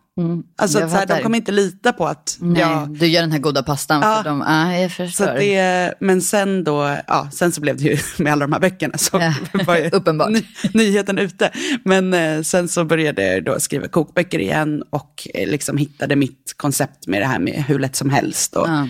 Alltså 0.59 0.79
jag 0.79 0.85
att 0.87 0.91
så 0.93 0.97
här, 0.97 1.07
de 1.07 1.23
kommer 1.23 1.37
inte 1.39 1.53
lita 1.53 1.93
på 1.93 2.07
att 2.07 2.37
Nej, 2.41 2.61
jag 2.61 2.89
du 2.99 3.07
gör 3.07 3.21
den 3.21 3.33
här 3.33 3.39
goda 3.39 3.63
pastan 3.63 4.03
Ja. 4.03 4.17
för 4.17 4.25
dem. 4.31 4.43
Ah, 4.47 4.73
jag 4.73 4.91
så 4.91 4.95
förstår. 4.97 5.27
att 5.29 5.37
det, 5.37 5.95
men 6.01 6.23
sen 6.23 6.65
då, 6.65 6.97
ja, 7.07 7.29
sen 7.33 7.53
så 7.53 7.61
blev 7.61 7.77
det 7.77 7.83
ju 7.85 7.99
med 8.19 8.33
alla 8.33 8.47
de 8.47 8.53
här 8.53 8.61
böckerna 8.61 8.99
så 8.99 9.19
Ja, 9.21 9.35
var 9.67 9.77
ju 9.77 9.89
uppenbart. 9.93 10.31
ny, 10.31 10.43
nyheten 10.75 11.19
ute. 11.19 11.51
Men 11.85 12.15
eh, 12.15 12.43
sen 12.43 12.69
så 12.69 12.85
började 12.85 13.27
jag 13.33 13.45
då 13.45 13.61
skriva 13.61 13.89
kokböcker 13.89 14.39
igen 14.39 14.83
och 14.91 15.29
eh, 15.35 15.49
liksom 15.49 15.77
hittade 15.77 16.17
mitt 16.17 16.55
koncept 16.57 17.07
med 17.07 17.23
det 17.23 17.27
här 17.27 17.39
med 17.39 17.65
hur 17.69 17.79
lätt 17.79 17.97
som 17.97 18.11
helst 18.11 18.57
och, 18.57 18.69
Ja. 18.69 18.89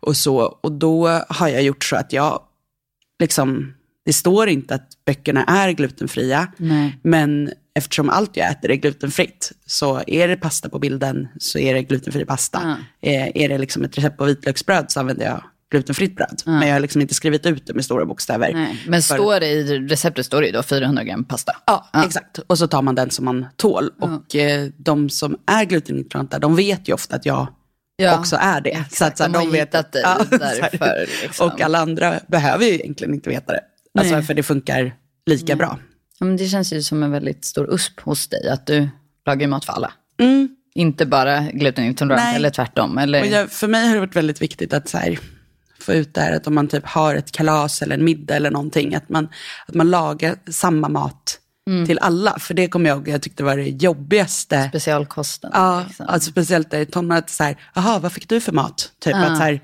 och 0.00 0.16
så. 0.16 0.36
Och 0.38 0.72
då 0.72 1.08
har 1.28 1.48
jag 1.48 1.62
gjort 1.62 1.84
så 1.84 1.96
att 1.96 2.12
jag, 2.12 2.40
liksom, 3.20 3.74
det 4.04 4.12
står 4.12 4.48
inte 4.48 4.74
att 4.74 4.88
böckerna 5.06 5.44
är 5.44 5.70
glutenfria, 5.72 6.48
Nej. 6.56 6.98
men 7.02 7.52
eftersom 7.74 8.10
allt 8.10 8.36
jag 8.36 8.50
äter 8.50 8.70
är 8.70 8.74
glutenfritt, 8.74 9.52
så 9.66 10.02
är 10.06 10.28
det 10.28 10.36
pasta 10.36 10.68
på 10.68 10.78
bilden 10.78 11.28
så 11.38 11.58
är 11.58 11.74
det 11.74 11.82
glutenfri 11.82 12.24
pasta. 12.24 12.76
Eh, 13.02 13.28
är 13.34 13.48
det 13.48 13.58
liksom 13.58 13.84
ett 13.84 13.98
recept 13.98 14.16
på 14.18 14.24
vitlöksbröd 14.24 14.90
så 14.90 15.00
använder 15.00 15.24
jag 15.24 15.42
glutenfritt 15.70 16.16
bröd. 16.16 16.42
Men 16.44 16.68
jag 16.68 16.74
har 16.74 16.80
liksom 16.80 17.00
inte 17.00 17.14
skrivit 17.14 17.46
ut 17.46 17.66
det 17.66 17.74
med 17.74 17.84
stora 17.84 18.04
bokstäver. 18.04 18.52
Nej. 18.52 18.82
Men 18.88 19.02
För- 19.02 19.14
står 19.14 19.40
det 19.40 19.46
i 19.46 19.78
receptet 19.78 20.26
står 20.26 20.40
det 20.40 20.46
ju 20.46 20.52
då 20.52 20.62
400 20.62 21.04
gram 21.04 21.24
pasta. 21.24 21.52
Ja, 21.66 21.90
exakt. 22.06 22.38
Och 22.38 22.58
så 22.58 22.66
tar 22.68 22.82
man 22.82 22.94
den 22.94 23.10
som 23.10 23.24
man 23.24 23.46
tål. 23.56 23.90
Och 24.00 24.36
eh, 24.36 24.68
de 24.76 25.08
som 25.10 25.36
är 25.46 25.64
glutenintoleranta, 25.64 26.38
de 26.38 26.56
vet 26.56 26.88
ju 26.88 26.92
ofta 26.92 27.16
att 27.16 27.26
jag 27.26 27.46
Ja, 27.96 28.18
också 28.18 28.36
är 28.40 28.60
det. 28.60 28.70
exakt. 28.70 28.96
Så 28.96 29.04
att, 29.04 29.16
så 29.18 29.22
här, 29.24 29.30
De 29.30 29.38
de 29.44 29.50
vet 29.52 29.72
så 29.72 29.78
här, 29.78 30.26
därför, 30.38 31.06
liksom. 31.22 31.46
Och 31.46 31.60
alla 31.60 31.78
andra 31.78 32.14
behöver 32.28 32.64
ju 32.64 32.72
egentligen 32.74 33.14
inte 33.14 33.30
veta 33.30 33.52
det. 33.52 33.60
Alltså, 33.98 34.22
för 34.22 34.34
det 34.34 34.42
funkar 34.42 34.94
lika 35.26 35.56
bra. 35.56 35.78
Ja, 36.18 36.26
men 36.26 36.36
det 36.36 36.46
känns 36.46 36.72
ju 36.72 36.82
som 36.82 37.02
en 37.02 37.10
väldigt 37.10 37.44
stor 37.44 37.74
USP 37.74 38.00
hos 38.00 38.28
dig, 38.28 38.48
att 38.48 38.66
du 38.66 38.88
lagar 39.26 39.48
mat 39.48 39.64
för 39.64 39.72
alla. 39.72 39.92
Mm. 40.20 40.48
Inte 40.74 41.06
bara 41.06 41.40
glutenintolerant, 41.40 42.36
eller 42.36 42.50
tvärtom. 42.50 42.98
Eller... 42.98 43.20
Och 43.20 43.26
jag, 43.26 43.50
för 43.50 43.68
mig 43.68 43.86
har 43.86 43.94
det 43.94 44.00
varit 44.00 44.16
väldigt 44.16 44.42
viktigt 44.42 44.72
att 44.72 44.88
så 44.88 44.98
här, 44.98 45.18
få 45.80 45.92
ut 45.92 46.14
det 46.14 46.20
här 46.20 46.36
att 46.36 46.46
om 46.46 46.54
man 46.54 46.68
typ 46.68 46.86
har 46.86 47.14
ett 47.14 47.32
kalas 47.32 47.82
eller 47.82 47.94
en 47.94 48.04
middag 48.04 48.36
eller 48.36 48.50
någonting, 48.50 48.94
att 48.94 49.08
man, 49.08 49.28
att 49.66 49.74
man 49.74 49.90
lagar 49.90 50.36
samma 50.50 50.88
mat 50.88 51.38
Mm. 51.66 51.86
till 51.86 51.98
alla. 51.98 52.38
För 52.38 52.54
det 52.54 52.68
kommer 52.68 52.90
jag 52.90 52.96
ihåg, 52.96 53.08
jag 53.08 53.22
tyckte 53.22 53.44
var 53.44 53.56
det 53.56 53.68
jobbigaste. 53.68 54.68
Specialkosten. 54.68 55.50
Ja, 55.54 55.84
liksom. 55.86 56.06
alltså 56.08 56.30
speciellt 56.30 56.70
där 56.70 56.80
i 56.80 56.86
tonåren, 56.86 57.18
att 57.18 57.30
så 57.30 57.44
här, 57.44 57.56
jaha, 57.74 57.98
vad 57.98 58.12
fick 58.12 58.28
du 58.28 58.40
för 58.40 58.52
mat? 58.52 58.92
Typ 59.00 59.14
att 59.14 59.36
så 59.36 59.42
här, 59.42 59.60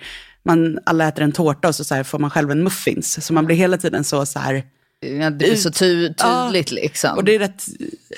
man, 0.49 0.79
alla 0.87 1.09
äter 1.09 1.25
en 1.25 1.33
tårta 1.33 1.69
och 1.69 1.75
så, 1.75 1.85
så 1.85 1.95
här, 1.95 2.03
får 2.05 2.19
man 2.19 2.31
själv 2.31 2.51
en 2.51 2.63
muffins. 2.63 3.27
Så 3.27 3.33
man 3.33 3.47
blir 3.47 3.57
hela 3.57 3.77
tiden 3.79 4.05
så, 4.05 4.27
så 4.27 4.39
här, 4.39 4.63
Ja, 5.01 5.31
det 5.31 5.37
blir 5.37 5.55
så 5.57 5.71
ty- 5.71 6.13
Ja. 6.19 6.45
tydligt 6.47 6.71
liksom. 6.71 7.17
och 7.17 7.25
det 7.25 7.35
är 7.35 7.39
rätt 7.39 7.67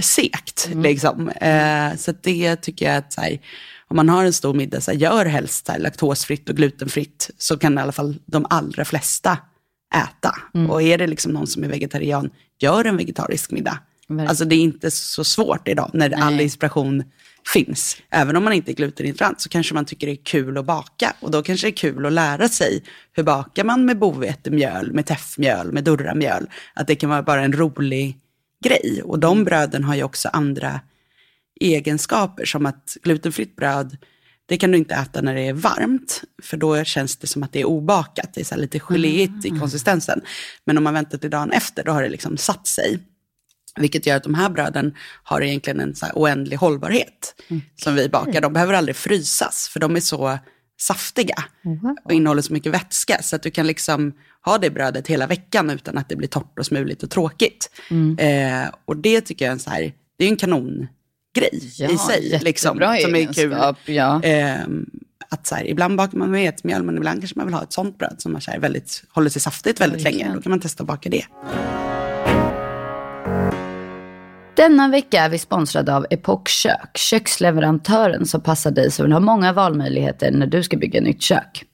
segt 0.01 0.69
liksom. 0.75 1.29
Eh, 1.29 1.97
så 1.97 2.13
det 2.23 2.57
tycker 2.57 2.87
jag 2.87 2.97
att 2.97 3.13
så 3.13 3.21
här, 3.21 3.39
om 3.89 3.97
man 3.97 4.09
har 4.09 4.25
en 4.25 4.33
stor 4.33 4.55
middag, 4.55 4.81
så 4.81 4.91
här, 4.91 4.99
gör 4.99 5.27
helst 5.27 5.67
så 5.67 5.73
här, 5.73 5.79
laktosfritt 5.79 6.49
och 6.49 6.57
glutenfritt. 6.57 7.31
Så 7.39 7.59
kan 7.59 7.79
i 7.79 7.81
alla 7.81 7.93
fall 7.93 8.17
de 8.27 8.47
allra 8.51 8.85
flesta 8.85 9.39
äta. 9.95 10.35
Och 10.69 10.83
är 10.83 10.99
det 10.99 11.07
liksom 11.07 11.33
någon 11.33 11.47
som 11.47 11.65
är 11.65 11.69
vegetarian, 11.69 12.31
gör 12.61 12.85
en 12.85 12.97
vegetarisk 12.97 13.51
middag. 13.51 13.79
Verkligen. 14.09 14.29
Alltså 14.29 14.45
det 14.45 14.55
är 14.55 14.61
inte 14.61 14.91
så 14.91 15.25
svårt 15.25 15.69
idag 15.69 15.91
när 15.95 16.11
all 16.23 16.41
inspiration 16.41 17.05
finns. 17.53 17.97
Även 18.11 18.37
om 18.37 18.45
man 18.45 18.53
inte 18.53 18.71
är 18.71 18.75
glutenintolerant 18.75 19.41
så 19.41 19.49
kanske 19.49 19.75
man 19.75 19.85
tycker 19.85 20.07
det 20.07 20.13
är 20.13 20.25
kul 20.25 20.59
att 20.59 20.65
baka. 20.65 21.15
Och 21.21 21.31
då 21.31 21.43
kanske 21.43 21.67
det 21.67 21.71
är 21.71 21.77
kul 21.77 22.07
att 22.07 22.13
lära 22.13 22.49
sig 22.49 22.83
hur 23.13 23.23
bakar 23.23 23.65
man 23.65 23.85
med 23.85 23.99
bovetemjöl, 23.99 24.93
med 24.93 25.07
teffmjöl, 25.07 25.73
med 25.73 25.85
durramjöl. 25.85 26.47
Att 26.75 26.87
det 26.87 26.95
kan 26.95 27.11
vara 27.11 27.23
bara 27.23 27.43
en 27.43 27.53
rolig 27.53 28.19
grej. 28.65 29.03
Och 29.05 29.19
de 29.19 29.45
bröden 29.45 29.85
har 29.85 29.95
ju 29.95 30.03
också 30.03 30.29
andra 30.33 30.81
egenskaper 31.61 32.45
som 32.45 32.67
att 32.67 32.97
glutenfritt 33.03 33.57
bröd, 33.57 33.97
det 34.47 34.57
kan 34.57 34.71
du 34.71 34.79
inte 34.79 34.95
äta 34.95 35.21
när 35.21 35.35
det 35.35 35.41
är 35.41 35.53
varmt, 35.53 36.23
för 36.43 36.57
då 36.57 36.85
känns 36.85 37.17
det 37.17 37.27
som 37.27 37.43
att 37.43 37.53
det 37.53 37.61
är 37.61 37.65
obakat. 37.65 38.35
Det 38.35 38.53
är 38.53 38.57
lite 38.57 38.81
geléigt 38.81 39.45
i 39.45 39.51
konsistensen. 39.51 40.21
Men 40.65 40.79
om 40.79 40.85
man 40.85 40.95
väntar 40.95 41.19
till 41.19 41.31
dagen 41.31 41.51
efter, 41.51 41.85
då 41.85 41.93
har 41.93 42.03
det 42.03 42.09
liksom 42.09 42.37
satt 42.37 42.67
sig. 42.67 42.99
Vilket 43.81 44.07
gör 44.07 44.17
att 44.17 44.23
de 44.23 44.35
här 44.35 44.49
bröden 44.51 44.95
har 45.23 45.41
egentligen 45.43 45.81
en 45.81 45.95
så 45.95 46.07
oändlig 46.15 46.57
hållbarhet 46.57 47.35
som 47.77 47.95
vi 47.95 48.09
bakar. 48.09 48.41
De 48.41 48.53
behöver 48.53 48.75
aldrig 48.75 48.97
frysas, 48.97 49.69
för 49.73 49.81
de 49.81 49.97
är 49.97 50.01
så 50.01 50.39
saftiga 50.81 51.45
och 52.05 52.13
innehåller 52.13 52.43
så 52.43 52.53
mycket 52.53 52.73
vätska. 52.75 53.23
Så 53.23 53.37
att 53.37 53.43
du 53.43 53.51
kan 53.51 53.67
liksom 53.67 54.13
ha 54.45 54.59
det 54.59 54.71
brödet 54.71 55.07
hela 55.07 55.27
veckan 55.27 55.71
utan 55.71 55.99
att 55.99 56.09
det 56.09 56.17
blir 56.17 56.29
torrt 56.29 56.59
och 56.59 56.67
smuligt 56.67 57.03
och 57.03 57.11
tråkigt. 57.11 57.71
Eh, 58.19 58.69
och 58.85 58.97
det 58.97 59.21
tycker 59.21 59.45
jag 59.45 59.49
är 59.51 59.53
en, 59.53 59.59
så 59.59 59.71
här, 59.71 59.93
det 60.19 60.25
är 60.25 60.29
en 60.29 60.37
kanongrej 60.37 60.89
Ja, 61.79 61.91
i 61.91 61.99
sig. 61.99 62.41
Liksom, 62.43 62.77
som 62.79 63.15
är 63.15 63.33
kul. 63.33 63.57
ja. 63.87 64.23
Ehm, 64.23 64.87
att 65.33 65.47
så 65.47 65.55
här, 65.55 65.65
ibland 65.69 65.97
bakar 65.97 66.19
man 66.19 66.31
med 66.31 66.41
vetemjöl, 66.43 66.83
men 66.83 66.97
ibland 66.97 67.21
kanske 67.21 67.39
man 67.39 67.47
vill 67.47 67.55
ha 67.55 67.63
ett 67.63 67.73
sånt 67.73 67.99
bröd 67.99 68.15
som 68.19 68.33
man 68.33 68.41
så 68.41 68.51
här, 68.51 68.59
väldigt, 68.59 69.05
håller 69.11 69.31
sig 69.31 69.43
saftigt 69.43 69.81
väldigt 69.81 70.05
Verkligen. 70.07 70.27
länge. 70.27 70.37
Då 70.37 70.43
kan 70.43 70.51
man 70.51 70.61
testa 70.61 70.83
att 70.83 70.87
baka 70.87 71.11
det. 71.11 71.25
Denna 74.61 74.89
vecka 74.89 75.21
är 75.21 75.29
vi 75.29 75.39
sponsrade 75.39 75.97
av 75.97 76.07
Epoch 76.11 76.49
Kök, 76.49 76.99
köksleverantören 76.99 78.27
som 78.27 78.41
passar 78.41 78.71
dig 78.71 78.91
som 78.91 79.05
vill 79.05 79.13
ha 79.13 79.21
många 79.21 79.53
valmöjligheter 79.53 80.31
när 80.31 80.47
du 80.47 80.63
ska 80.63 80.77
bygga 80.77 81.01
nytt 81.01 81.23
kök. 81.23 81.65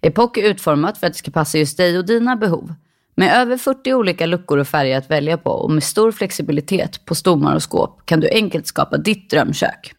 Epoch 0.00 0.38
är 0.38 0.42
utformat 0.42 0.98
för 0.98 1.06
att 1.06 1.12
det 1.12 1.18
ska 1.18 1.30
passa 1.30 1.58
just 1.58 1.76
dig 1.76 1.98
och 1.98 2.06
dina 2.06 2.36
behov. 2.36 2.74
Med 3.14 3.36
över 3.36 3.56
40 3.56 3.94
olika 3.94 4.26
luckor 4.26 4.58
och 4.58 4.68
färger 4.68 4.98
att 4.98 5.10
välja 5.10 5.38
på 5.38 5.50
och 5.50 5.70
med 5.70 5.84
stor 5.84 6.12
flexibilitet 6.12 7.04
på 7.04 7.14
stommar 7.14 7.54
och 7.54 7.62
skåp 7.62 8.06
kan 8.06 8.20
du 8.20 8.28
enkelt 8.28 8.66
skapa 8.66 8.96
ditt 8.96 9.30
drömkök. 9.30 9.94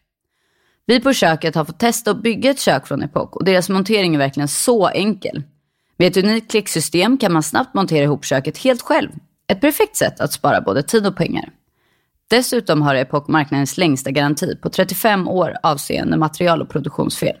Vi 0.86 1.00
på 1.00 1.12
köket 1.12 1.54
har 1.54 1.64
fått 1.64 1.80
testa 1.80 2.10
att 2.10 2.22
bygga 2.22 2.50
ett 2.50 2.60
kök 2.60 2.86
från 2.86 3.02
Epoch 3.02 3.36
och 3.36 3.44
deras 3.44 3.68
montering 3.68 4.14
är 4.14 4.18
verkligen 4.18 4.48
så 4.48 4.88
enkel. 4.88 5.42
Med 5.96 6.08
ett 6.08 6.24
unikt 6.24 6.50
klicksystem 6.50 7.18
kan 7.18 7.32
man 7.32 7.42
snabbt 7.42 7.74
montera 7.74 8.04
ihop 8.04 8.24
köket 8.24 8.58
helt 8.58 8.82
själv. 8.82 9.10
Ett 9.48 9.60
perfekt 9.60 9.96
sätt 9.96 10.20
att 10.20 10.32
spara 10.32 10.60
både 10.60 10.82
tid 10.82 11.06
och 11.06 11.16
pengar. 11.16 11.50
Dessutom 12.30 12.82
har 12.82 12.94
Epoch 12.94 13.28
marknadens 13.28 13.78
längsta 13.78 14.10
garanti 14.10 14.56
på 14.56 14.70
35 14.70 15.28
år 15.28 15.56
avseende 15.62 16.16
material 16.16 16.62
och 16.62 16.68
produktionsfel. 16.68 17.36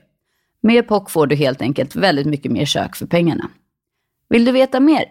Med 0.62 0.76
Epoch 0.76 1.10
får 1.10 1.26
du 1.26 1.36
helt 1.36 1.62
enkelt 1.62 1.96
väldigt 1.96 2.26
mycket 2.26 2.52
mer 2.52 2.64
kök 2.64 2.96
för 2.96 3.06
pengarna. 3.06 3.50
Vill 4.28 4.44
du 4.44 4.52
veta 4.52 4.80
mer? 4.80 5.04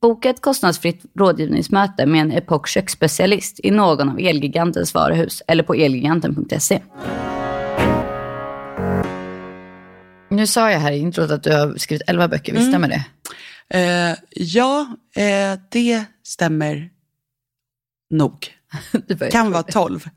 Boka 0.00 0.30
ett 0.30 0.40
kostnadsfritt 0.40 1.02
rådgivningsmöte 1.18 2.06
med 2.06 2.20
en 2.20 2.32
Epoch 2.32 2.68
köksspecialist 2.68 3.60
i 3.62 3.70
någon 3.70 4.08
av 4.08 4.18
Elgigantens 4.18 4.94
varuhus 4.94 5.42
eller 5.46 5.62
på 5.62 5.74
elgiganten.se. 5.74 6.80
Nu 10.30 10.46
sa 10.46 10.70
jag 10.70 10.80
här 10.80 10.92
i 10.92 10.98
introt 10.98 11.30
att 11.30 11.42
du 11.42 11.52
har 11.52 11.76
skrivit 11.76 12.02
11 12.06 12.28
böcker, 12.28 12.52
visst 12.52 12.68
stämmer 12.68 12.88
det? 12.88 13.04
Eh, 13.78 14.16
ja, 14.30 14.86
eh, 15.16 15.58
det 15.70 16.04
stämmer 16.22 16.90
nog. 18.10 18.50
Börjar- 19.18 19.30
Kan 19.30 19.50
vara 19.52 19.62
12. 19.62 20.08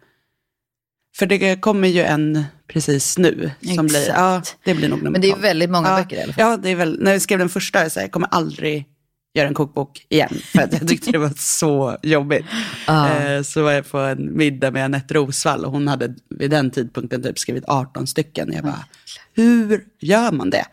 För 1.18 1.26
det 1.26 1.62
kommer 1.62 1.88
ju 1.88 2.02
en 2.02 2.44
precis 2.68 3.18
nu. 3.18 3.52
Som 3.76 3.88
blir, 3.88 4.00
Exakt. 4.00 4.18
ja, 4.18 4.42
det 4.64 4.74
blir 4.74 4.90
nog 4.90 4.98
nummer 4.98 5.12
Men 5.12 5.22
det 5.22 5.28
är 5.28 5.32
12. 5.32 5.42
väldigt 5.42 5.70
många 5.70 5.90
ja, 5.90 5.96
böcker 5.98 6.18
i 6.18 6.22
alla 6.24 6.34
fall. 6.34 6.46
Ja, 6.52 6.58
det 6.58 6.70
är 6.70 6.76
väl, 6.76 7.00
när 7.04 7.12
jag 7.12 7.22
skrev 7.22 7.40
den 7.40 7.50
första, 7.50 7.84
jag, 7.84 7.92
sa, 7.92 8.02
jag 8.02 8.12
kommer 8.12 8.28
aldrig 8.32 8.86
göra 9.34 9.48
en 9.48 9.54
kokbok 9.54 10.06
igen. 10.10 10.30
För 10.44 10.62
att 10.62 10.74
jag 10.74 10.88
tyckte 10.88 11.12
det 11.12 11.18
var 11.18 11.34
så 11.38 11.98
jobbigt. 12.04 12.46
Ja. 12.88 13.10
Eh, 13.20 13.42
så 13.42 13.64
var 13.64 13.72
jag 13.72 13.90
på 13.92 13.98
en 13.98 14.38
middag 14.38 14.72
med 14.72 14.86
Anette 14.86 15.14
Rosvall 15.14 15.66
och 15.66 15.72
hon 15.72 15.88
hade 15.88 16.16
vid 16.30 16.52
den 16.52 16.72
tidpunkten 16.72 17.24
typ 17.24 17.40
skrivit 17.40 17.64
18 17.68 18.08
stycken. 18.08 18.54
Jag 18.54 18.64
bara, 18.64 18.86
hur 19.34 19.86
gör 20.00 20.32
man 20.32 20.50
det? 20.50 20.66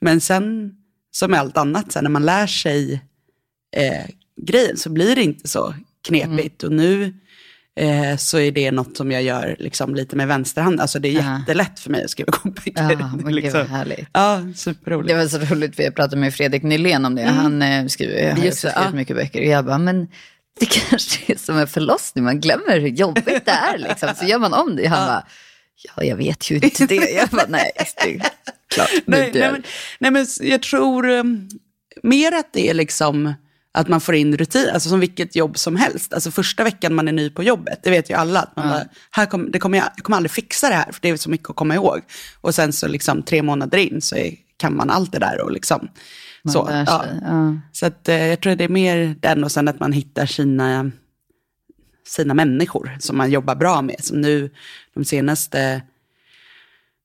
Men 0.00 0.20
sen, 0.20 0.72
som 1.10 1.30
med 1.30 1.40
allt 1.40 1.56
annat, 1.56 1.92
så 1.92 1.98
här, 1.98 2.02
när 2.02 2.10
man 2.10 2.24
lär 2.24 2.46
sig 2.46 3.02
eh, 3.76 4.04
grejen 4.42 4.76
så 4.76 4.90
blir 4.90 5.14
det 5.16 5.22
inte 5.22 5.48
så 5.48 5.74
knepigt. 6.06 6.62
Mm. 6.62 6.72
Och 6.72 6.84
nu 6.84 7.14
eh, 7.76 8.16
så 8.16 8.38
är 8.38 8.52
det 8.52 8.70
något 8.70 8.96
som 8.96 9.12
jag 9.12 9.22
gör 9.22 9.56
liksom, 9.58 9.94
lite 9.94 10.16
med 10.16 10.28
vänsterhand. 10.28 10.80
Alltså 10.80 10.98
det 10.98 11.08
är 11.08 11.12
Ja. 11.12 11.38
jättelätt 11.40 11.80
för 11.80 11.90
mig 11.90 12.04
att 12.04 12.10
skriva 12.10 12.32
kokböcker. 12.32 12.72
Ja, 12.76 13.10
men 13.16 13.24
gud 13.24 13.34
liksom- 13.34 13.60
vad 13.60 13.68
härligt. 13.68 14.08
Ja, 14.12 14.42
superroligt. 14.56 15.08
Det 15.08 15.14
var 15.14 15.26
så 15.26 15.54
roligt, 15.54 15.76
för 15.76 15.82
jag 15.82 15.94
pratade 15.94 16.16
med 16.20 16.34
Fredrik 16.34 16.62
Nylén 16.62 17.04
om 17.06 17.14
det. 17.14 17.22
Han 17.22 17.62
eh, 17.62 17.86
skriver, 17.86 18.22
har 18.24 18.30
Mm. 18.30 18.44
Just 18.44 18.58
skrivit 18.58 18.76
ja. 18.76 18.90
mycket 18.90 19.16
böcker. 19.16 19.40
Och 19.40 19.46
jag 19.46 19.64
bara, 19.64 19.78
men 19.78 20.08
det 20.60 20.66
kanske 20.90 21.32
är 21.32 21.38
som 21.38 21.58
en 21.58 21.66
förlossning, 21.68 22.24
man 22.24 22.40
glömmer 22.40 22.80
hur 22.80 22.88
jobbigt 22.88 23.44
det 23.44 23.50
är. 23.50 23.78
Liksom. 23.78 24.08
Så 24.16 24.24
gör 24.24 24.38
man 24.38 24.52
om 24.54 24.76
det. 24.76 24.86
Han 24.86 25.06
bara, 25.06 25.26
ja 25.96 26.04
jag 26.04 26.16
vet 26.16 26.50
ju 26.50 26.54
inte 26.56 26.86
det. 26.86 26.94
Jag 27.10 27.28
bara, 27.28 27.46
nej, 27.48 27.70
det 27.76 28.10
är 28.14 28.20
klart. 28.74 28.88
nej, 29.06 29.30
nej, 29.34 29.52
men, 29.52 29.62
nej, 29.98 30.10
men 30.10 30.26
jag 30.40 30.62
tror 30.62 31.08
um, 31.08 31.48
mer 32.02 32.32
att 32.32 32.52
det 32.52 32.70
är 32.70 32.74
liksom 32.74 33.34
att 33.76 33.88
man 33.88 34.00
får 34.00 34.14
in 34.14 34.36
rutin, 34.36 34.70
alltså 34.74 34.88
som 34.88 35.00
vilket 35.00 35.36
jobb 35.36 35.58
som 35.58 35.76
helst. 35.76 36.12
Alltså 36.12 36.30
första 36.30 36.64
veckan 36.64 36.94
man 36.94 37.08
är 37.08 37.12
ny 37.12 37.30
på 37.30 37.42
jobbet, 37.42 37.80
det 37.82 37.90
vet 37.90 38.10
ju 38.10 38.14
alla. 38.14 38.40
Att 38.40 38.56
man 38.56 38.68
bara, 38.68 38.84
här 39.10 39.26
kom, 39.26 39.50
det 39.50 39.58
kommer 39.58 39.78
jag, 39.78 39.88
jag 39.96 40.04
kommer 40.04 40.16
aldrig 40.16 40.30
fixa 40.30 40.68
det 40.68 40.74
här, 40.74 40.92
för 40.92 40.98
det 41.02 41.08
är 41.08 41.16
så 41.16 41.30
mycket 41.30 41.50
att 41.50 41.56
komma 41.56 41.74
ihåg. 41.74 42.00
Och 42.40 42.54
sen 42.54 42.72
så 42.72 42.88
liksom 42.88 43.22
tre 43.22 43.42
månader 43.42 43.78
in 43.78 44.00
så 44.00 44.16
är, 44.16 44.34
kan 44.56 44.76
man 44.76 44.90
allt 44.90 45.12
det 45.12 45.18
där 45.18 45.40
och 45.40 45.52
liksom. 45.52 45.88
Man 46.44 46.52
så, 46.52 46.68
ja. 46.70 47.04
Ja. 47.22 47.56
så 47.72 47.86
att, 47.86 48.08
eh, 48.08 48.26
jag 48.26 48.40
tror 48.40 48.56
det 48.56 48.64
är 48.64 48.68
mer 48.68 49.16
den 49.20 49.44
och 49.44 49.52
sen 49.52 49.68
att 49.68 49.80
man 49.80 49.92
hittar 49.92 50.26
sina, 50.26 50.90
sina 52.06 52.34
människor 52.34 52.96
som 53.00 53.16
man 53.16 53.30
jobbar 53.30 53.54
bra 53.54 53.82
med. 53.82 54.04
Som 54.04 54.20
nu 54.20 54.50
de 54.94 55.04
senaste 55.04 55.82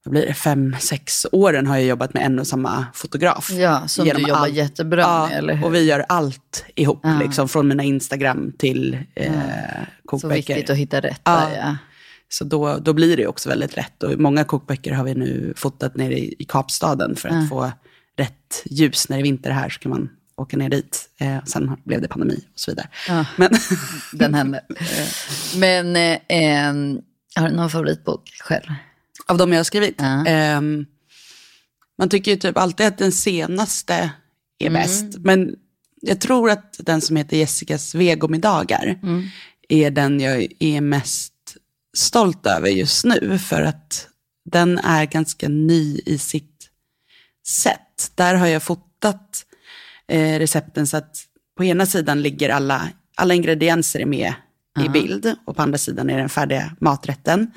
vad 0.03 0.11
blir 0.11 0.25
det, 0.25 0.33
fem, 0.33 0.75
sex 0.79 1.27
åren 1.31 1.67
har 1.67 1.75
jag 1.77 1.85
jobbat 1.85 2.13
med 2.13 2.25
en 2.25 2.39
och 2.39 2.47
samma 2.47 2.85
fotograf. 2.93 3.49
Ja, 3.51 3.87
som 3.87 4.05
du 4.05 4.11
jobbar 4.21 4.35
allt. 4.35 4.53
jättebra 4.53 5.01
ja, 5.01 5.27
med, 5.29 5.37
eller 5.37 5.53
hur? 5.53 5.65
Och 5.65 5.75
vi 5.75 5.83
gör 5.83 6.05
allt 6.09 6.65
ihop, 6.75 6.99
Ja. 7.03 7.19
liksom, 7.19 7.49
från 7.49 7.67
mina 7.67 7.83
Instagram 7.83 8.53
till 8.57 8.97
eh, 9.15 9.31
Så 9.31 10.07
kokböcker. 10.07 10.35
viktigt 10.55 10.69
att 10.69 10.77
hitta 10.77 10.99
rätt 11.01 11.25
där, 11.25 11.55
ja. 11.57 11.75
Så 12.29 12.43
då, 12.43 12.77
då 12.77 12.93
blir 12.93 13.17
det 13.17 13.27
också 13.27 13.49
väldigt 13.49 13.75
lätt. 13.75 14.03
Och 14.03 14.19
många 14.19 14.43
kokböcker 14.43 14.91
har 14.91 15.03
vi 15.03 15.13
nu 15.15 15.53
fotat 15.57 15.95
nere 15.95 16.13
i, 16.19 16.35
i 16.39 16.43
Kapstaden 16.45 17.15
för 17.15 17.29
att 17.29 17.49
få 17.49 17.71
rätt 18.17 18.63
ljus. 18.65 19.09
När 19.09 19.17
det 19.17 19.21
är 19.21 19.23
vinter 19.23 19.51
här 19.51 19.69
så 19.69 19.79
kan 19.79 19.89
man 19.89 20.09
åka 20.35 20.57
ner 20.57 20.69
dit. 20.69 21.09
Eh, 21.19 21.43
sen 21.43 21.77
blev 21.85 22.01
det 22.01 22.07
pandemi 22.07 22.35
och 22.53 22.59
så 22.59 22.71
vidare. 22.71 22.87
Men, 23.35 23.49
Den 24.13 24.33
hände. 24.33 24.61
Men 25.55 25.95
eh, 25.95 26.17
em, 26.27 26.99
har 27.35 27.49
du 27.49 27.55
någon 27.55 27.69
favoritbok 27.69 28.29
själv? 28.43 28.71
Av 29.31 29.37
de 29.37 29.51
jag 29.51 29.59
har 29.59 29.63
skrivit. 29.63 29.95
Ja. 29.97 30.25
ehm, 30.27 30.85
man 31.97 32.09
tycker 32.09 32.31
ju 32.31 32.37
typ 32.37 32.57
alltid 32.57 32.85
att 32.87 32.97
den 32.97 33.11
senaste 33.11 33.93
är 34.59 34.67
Mm. 34.67 34.73
bäst. 34.81 35.17
Men 35.17 35.55
jag 36.01 36.21
tror 36.21 36.49
att 36.51 36.75
den 36.79 37.01
som 37.01 37.15
heter 37.15 37.37
Jessicas 37.37 37.95
vegomiddagar 37.95 38.99
Mm. 39.03 39.23
är 39.69 39.91
den 39.91 40.19
jag 40.19 40.47
är 40.59 40.81
mest 40.81 41.33
stolt 41.97 42.45
över 42.45 42.69
just 42.69 43.05
nu. 43.05 43.39
För 43.39 43.61
att 43.61 44.07
den 44.51 44.77
är 44.79 45.05
ganska 45.05 45.49
ny 45.49 45.99
i 46.05 46.17
sitt 46.17 46.69
sätt. 47.47 48.11
Där 48.15 48.35
har 48.35 48.47
jag 48.47 48.63
fotat 48.63 49.45
eh, 50.07 50.39
recepten 50.39 50.87
så 50.87 50.97
att 50.97 51.17
på 51.57 51.63
ena 51.63 51.85
sidan 51.85 52.21
ligger 52.21 52.49
alla, 52.49 52.89
alla 53.15 53.33
ingredienser 53.33 53.99
är 53.99 54.05
med 54.05 54.33
i 54.79 54.89
bild 54.89 55.35
och 55.45 55.55
på 55.55 55.61
andra 55.61 55.77
sidan 55.77 56.09
är 56.09 56.17
den 56.17 56.29
färdiga 56.29 56.71
maträtten. 56.79 57.51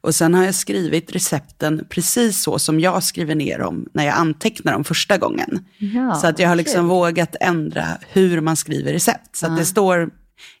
Och 0.00 0.14
sen 0.14 0.34
har 0.34 0.44
jag 0.44 0.54
skrivit 0.54 1.12
recepten 1.12 1.84
precis 1.90 2.42
så 2.42 2.58
som 2.58 2.80
jag 2.80 3.02
skriver 3.02 3.34
ner 3.34 3.58
dem 3.58 3.86
när 3.94 4.04
jag 4.04 4.14
antecknar 4.14 4.72
dem 4.72 4.84
första 4.84 5.18
gången. 5.18 5.64
Ja, 5.78 6.14
så 6.14 6.26
att 6.26 6.38
jag 6.38 6.48
har 6.48 6.56
liksom 6.56 6.88
vågat 6.88 7.36
ändra 7.40 7.86
hur 8.08 8.40
man 8.40 8.56
skriver 8.56 8.92
recept. 8.92 9.36
Så 9.36 9.46
att 9.46 9.56
det 9.56 9.64
står, 9.64 10.10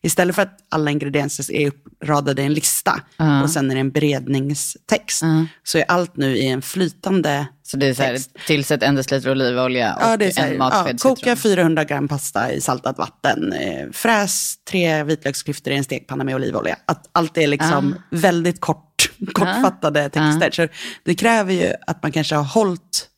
istället 0.02 0.34
för 0.34 0.42
att 0.42 0.58
alla 0.70 0.90
ingredienser 0.90 1.52
är 1.52 1.68
uppradade 1.68 2.42
i 2.42 2.46
en 2.46 2.54
lista 2.54 3.00
och 3.42 3.50
sen 3.50 3.70
är 3.70 3.74
det 3.74 3.80
en 3.80 3.90
beredningstext, 3.90 5.22
så 5.62 5.78
är 5.78 5.84
allt 5.88 6.16
nu 6.16 6.36
i 6.36 6.48
en 6.48 6.62
flytande 6.62 7.46
Så 7.72 7.78
det 7.78 7.86
är 7.86 7.94
så 7.94 8.02
här, 8.02 8.18
tillsätt 8.46 8.82
en 8.82 8.94
deciliter 8.94 9.30
olivolja 9.30 9.94
och 9.94 10.02
Ja, 10.02 10.16
det 10.16 10.26
är 10.26 10.30
så 10.30 10.40
här, 10.40 10.46
en 10.48 10.52
ja, 10.52 10.58
matsked 10.58 11.00
koka 11.00 11.16
citron. 11.36 11.36
400 11.36 11.84
gram 11.84 12.08
pasta 12.08 12.52
i 12.52 12.60
saltat 12.60 12.98
vatten. 12.98 13.52
Eh, 13.52 13.86
fräs 13.92 14.54
tre 14.70 15.02
vitlöksklyftor 15.04 15.72
i 15.72 15.76
en 15.76 15.84
stekpanna 15.84 16.24
med 16.24 16.34
olivolja. 16.34 16.76
Att 16.86 17.08
allt 17.12 17.38
är 17.38 17.46
liksom 17.46 17.92
Ah. 17.98 18.02
väldigt 18.10 18.60
kort, 18.60 19.10
kortfattade 19.32 20.08
texter. 20.08 20.50
Så 20.50 20.68
det 21.04 21.14
kräver 21.14 21.52
ju 21.52 21.72
att 21.86 22.02
man 22.02 22.12
kanske 22.12 22.34
har 22.34 22.44
hållit 22.44 23.08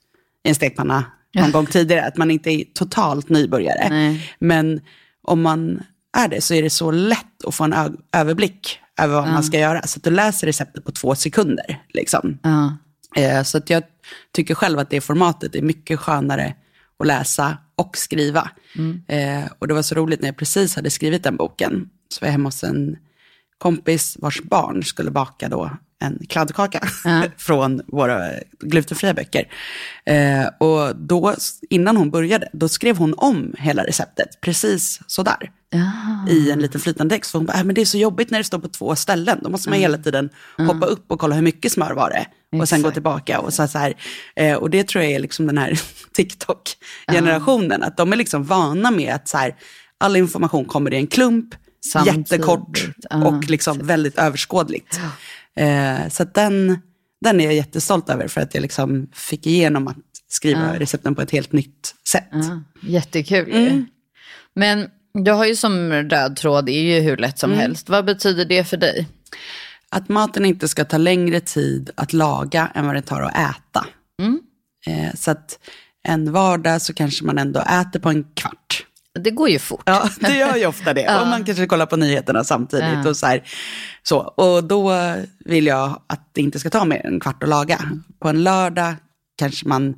i 0.44 0.48
en 0.48 0.54
stekpanna 0.54 1.04
någon 1.34 1.50
gång 1.52 1.66
tidigare. 1.66 2.04
Att 2.06 2.16
man 2.16 2.30
inte 2.30 2.50
är 2.50 2.64
totalt 2.74 3.28
nybörjare. 3.28 3.88
Nej. 3.88 4.34
Men 4.38 4.80
om 5.22 5.42
man 5.42 5.82
är 6.16 6.28
det 6.28 6.40
så 6.40 6.54
är 6.54 6.62
det 6.62 6.70
så 6.70 6.90
lätt 6.90 7.44
att 7.46 7.54
få 7.54 7.64
en 7.64 7.74
överblick 8.12 8.78
över 9.00 9.14
vad 9.14 9.28
man 9.28 9.44
ska 9.44 9.58
göra. 9.58 9.82
Så 9.86 9.98
att 9.98 10.04
du 10.04 10.10
läser 10.10 10.46
receptet 10.46 10.84
på 10.84 10.92
två 10.92 11.14
sekunder. 11.14 11.82
Liksom. 11.94 12.38
Eh, 13.14 13.42
Så 13.42 13.58
att 13.58 13.70
jag 13.70 13.82
tycker 14.32 14.54
själv 14.54 14.78
att 14.78 14.90
det 14.90 15.00
formatet 15.00 15.54
är 15.54 15.62
mycket 15.62 15.98
skönare 16.00 16.54
att 16.98 17.06
läsa 17.06 17.58
och 17.76 17.96
skriva. 17.96 18.50
Eh, 19.08 19.44
och 19.58 19.68
det 19.68 19.74
var 19.74 19.82
så 19.82 19.94
roligt 19.94 20.20
när 20.20 20.28
jag 20.28 20.36
precis 20.36 20.76
hade 20.76 20.90
skrivit 20.90 21.22
den 21.22 21.36
boken. 21.36 21.88
Så 22.08 22.20
var 22.20 22.26
jag 22.28 22.32
hemma 22.32 22.46
hos 22.48 22.64
en 22.64 22.96
kompis 23.58 24.16
vars 24.20 24.42
barn 24.42 24.82
skulle 24.82 25.10
baka 25.10 25.48
då 25.48 25.70
en 26.04 26.18
kladdkaka 26.28 26.80
från 27.36 27.82
våra 27.86 28.30
glutenfria 28.60 29.14
böcker. 29.14 29.48
Eh, 30.06 30.46
och 30.58 30.96
då, 30.96 31.34
innan 31.70 31.96
hon 31.96 32.10
började, 32.10 32.48
då 32.52 32.68
skrev 32.68 32.96
hon 32.96 33.14
om 33.16 33.54
hela 33.58 33.84
receptet, 33.84 34.40
precis 34.40 35.00
sådär. 35.06 35.50
I 36.28 36.50
en 36.50 36.58
liten 36.58 36.80
flytande 36.80 37.14
text. 37.14 37.30
För 37.30 37.38
hon 37.38 37.46
bara, 37.46 37.58
äh, 37.58 37.64
men 37.64 37.74
det 37.74 37.80
är 37.80 37.84
så 37.84 37.98
jobbigt 37.98 38.30
när 38.30 38.38
det 38.38 38.44
står 38.44 38.58
på 38.58 38.68
två 38.68 38.96
ställen. 38.96 39.38
Då 39.42 39.50
måste 39.50 39.70
man 39.70 39.78
hela 39.78 39.98
tiden 39.98 40.30
hoppa 40.56 40.86
upp 40.86 41.12
och 41.12 41.20
kolla 41.20 41.34
hur 41.34 41.42
mycket 41.42 41.72
smör 41.72 41.92
var 41.92 42.10
det. 42.10 42.26
Och 42.58 42.68
sen 42.68 42.82
gå 42.82 42.88
Exakt. 42.88 42.94
tillbaka. 42.94 43.40
Och, 43.40 43.54
så, 43.54 43.68
så 43.68 43.78
här, 43.78 43.94
eh, 44.36 44.54
och 44.54 44.70
det 44.70 44.88
tror 44.88 45.04
jag 45.04 45.12
är 45.12 45.18
liksom 45.18 45.46
den 45.46 45.58
här 45.58 45.80
TikTok-generationen. 46.12 47.82
Att 47.82 47.96
de 47.96 48.12
är 48.12 48.16
liksom 48.16 48.44
vana 48.44 48.90
med 48.90 49.14
att 49.14 49.28
så 49.28 49.38
här, 49.38 49.54
all 49.98 50.16
information 50.16 50.64
kommer 50.64 50.94
i 50.94 50.96
en 50.96 51.06
klump, 51.06 51.54
Samtidigt. 51.92 52.18
jättekort 52.32 52.88
och 53.24 53.50
liksom 53.50 53.78
väldigt 53.86 54.18
överskådligt. 54.18 55.00
Eh, 55.56 56.08
så 56.10 56.24
den, 56.24 56.78
den 57.20 57.40
är 57.40 57.44
jag 57.44 57.54
jättestolt 57.54 58.10
över 58.10 58.28
för 58.28 58.40
att 58.40 58.54
jag 58.54 58.62
liksom 58.62 59.10
fick 59.12 59.46
igenom 59.46 59.88
att 59.88 59.96
skriva 60.28 60.72
Ja. 60.74 60.80
recepten 60.80 61.14
på 61.14 61.22
ett 61.22 61.30
helt 61.30 61.52
nytt 61.52 61.94
sätt. 62.08 62.28
Ja, 62.32 62.62
jättekul. 62.82 63.52
Mm. 63.52 63.86
Men 64.54 64.88
du 65.24 65.30
har 65.30 65.44
ju 65.46 65.56
som 65.56 65.92
röd 65.92 66.36
tråd, 66.36 66.66
det 66.66 66.72
är 66.72 66.82
ju 66.94 67.00
hur 67.00 67.16
lätt 67.16 67.38
som 67.38 67.50
Mm. 67.50 67.60
helst. 67.60 67.88
Vad 67.88 68.04
betyder 68.04 68.44
det 68.44 68.64
för 68.64 68.76
dig? 68.76 69.08
Att 69.88 70.08
maten 70.08 70.44
inte 70.44 70.68
ska 70.68 70.84
ta 70.84 70.98
längre 70.98 71.40
tid 71.40 71.90
att 71.94 72.12
laga 72.12 72.70
än 72.74 72.86
vad 72.86 72.94
det 72.94 73.02
tar 73.02 73.22
att 73.22 73.34
äta. 73.34 73.86
Mm. 74.22 74.40
Eh, 74.86 75.14
så 75.14 75.30
att 75.30 75.58
en 76.08 76.32
vardag 76.32 76.82
så 76.82 76.94
kanske 76.94 77.24
man 77.24 77.38
ändå 77.38 77.60
äter 77.60 78.00
på 78.00 78.08
en 78.08 78.24
kvart. 78.34 78.86
Det 79.20 79.30
går 79.30 79.48
ju 79.48 79.58
fort. 79.58 79.82
Ja, 79.86 80.08
det 80.20 80.36
gör 80.36 80.56
ju 80.56 80.66
ofta 80.66 80.94
det. 80.94 81.00
Ja. 81.04 81.20
Och 81.20 81.26
man 81.26 81.44
kanske 81.44 81.66
kollar 81.66 81.86
på 81.86 81.96
nyheterna 81.96 82.44
samtidigt. 82.44 82.98
Ja. 83.04 83.08
Och, 83.08 83.16
så 83.16 83.26
här, 83.26 83.42
så. 84.02 84.18
och 84.18 84.64
då 84.64 84.92
vill 85.44 85.66
jag 85.66 86.02
att 86.06 86.28
det 86.32 86.40
inte 86.40 86.58
ska 86.58 86.70
ta 86.70 86.84
mer 86.84 87.06
än 87.06 87.14
en 87.14 87.20
kvart 87.20 87.42
att 87.42 87.48
laga. 87.48 87.78
På 88.20 88.28
en 88.28 88.42
lördag 88.42 88.94
kanske 89.38 89.68
man 89.68 89.94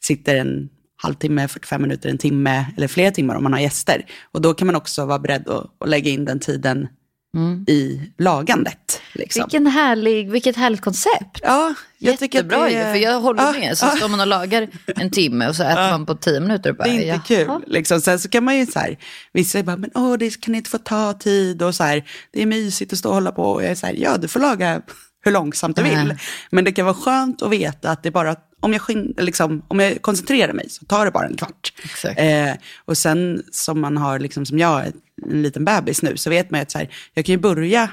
sitter 0.00 0.36
en 0.36 0.68
halvtimme, 1.02 1.48
45 1.48 1.82
minuter, 1.82 2.08
en 2.08 2.18
timme 2.18 2.66
eller 2.76 2.88
flera 2.88 3.10
timmar 3.10 3.34
om 3.34 3.42
man 3.42 3.52
har 3.52 3.60
gäster. 3.60 4.04
Och 4.32 4.40
då 4.40 4.54
kan 4.54 4.66
man 4.66 4.76
också 4.76 5.06
vara 5.06 5.18
beredd 5.18 5.48
att, 5.48 5.66
att 5.80 5.88
lägga 5.88 6.10
in 6.10 6.24
den 6.24 6.40
tiden 6.40 6.88
Mm. 7.36 7.64
i 7.68 8.00
lagandet. 8.18 9.00
Liksom. 9.12 9.42
Vilken 9.42 9.66
härlig, 9.66 10.30
vilket 10.30 10.56
härligt 10.56 10.80
koncept. 10.80 11.40
Ja, 11.42 11.74
jag 11.98 12.18
tycker 12.18 12.38
Jättebra 12.38 12.64
det 12.64 12.70
ju, 12.70 12.78
för 12.78 12.94
jag 12.94 13.20
håller 13.20 13.42
Ja, 13.42 13.52
med. 13.52 13.78
Så 13.78 13.86
ja. 13.86 13.90
står 13.90 14.08
man 14.08 14.20
och 14.20 14.26
lagar 14.26 14.68
en 14.86 15.10
timme 15.10 15.48
och 15.48 15.56
så 15.56 15.62
äter 15.62 15.90
man 15.90 16.06
på 16.06 16.14
tio 16.14 16.40
minuter. 16.40 16.72
Bara, 16.72 16.84
Det 16.84 16.90
är 17.10 17.14
inte 17.14 17.26
kul. 17.28 17.48
Liksom. 17.66 18.00
Sen 18.00 18.18
så 18.18 18.28
kan 18.28 18.44
man 18.44 18.56
ju 18.58 18.66
så 18.66 18.78
här, 18.78 18.96
vissa 19.32 19.58
är 19.58 19.62
bara, 19.62 19.76
men 19.76 19.90
åh, 19.94 20.14
det 20.18 20.40
kan 20.40 20.54
inte 20.54 20.70
få 20.70 20.78
ta 20.78 21.12
tid 21.12 21.62
och 21.62 21.74
så 21.74 21.84
här, 21.84 22.04
det 22.32 22.42
är 22.42 22.46
mysigt 22.46 22.92
att 22.92 22.98
stå 22.98 23.08
och 23.08 23.14
hålla 23.14 23.32
på. 23.32 23.42
Och 23.42 23.62
jag 23.62 23.70
är 23.70 23.74
så 23.74 23.86
här, 23.86 23.94
ja, 23.98 24.16
du 24.16 24.28
får 24.28 24.40
laga 24.40 24.82
hur 25.24 25.32
långsamt 25.32 25.76
du 25.76 25.82
vill. 25.82 26.08
Ja. 26.08 26.16
Men 26.50 26.64
det 26.64 26.72
kan 26.72 26.84
vara 26.86 26.94
skönt 26.96 27.42
att 27.42 27.50
veta 27.50 27.90
att 27.90 28.02
det 28.02 28.10
bara, 28.10 28.36
om 28.60 28.72
jag, 28.72 28.82
liksom, 29.16 29.62
om 29.68 29.80
jag 29.80 30.02
koncentrerar 30.02 30.52
mig 30.52 30.68
så 30.70 30.84
tar 30.84 31.04
det 31.04 31.10
bara 31.10 31.26
en 31.26 31.36
kvart. 31.36 31.72
Eh, 32.16 32.54
och 32.84 32.98
sen 32.98 33.42
som 33.52 33.80
man 33.80 33.96
har, 33.96 34.18
liksom, 34.18 34.46
som 34.46 34.58
jag, 34.58 34.82
en 35.30 35.42
liten 35.42 35.64
bebis 35.64 36.02
nu, 36.02 36.16
så 36.16 36.30
vet 36.30 36.50
man 36.50 36.60
ju 36.60 36.62
att 36.62 36.70
så 36.70 36.78
här, 36.78 36.88
jag 37.14 37.24
kan 37.24 37.32
ju 37.32 37.38
börja 37.38 37.90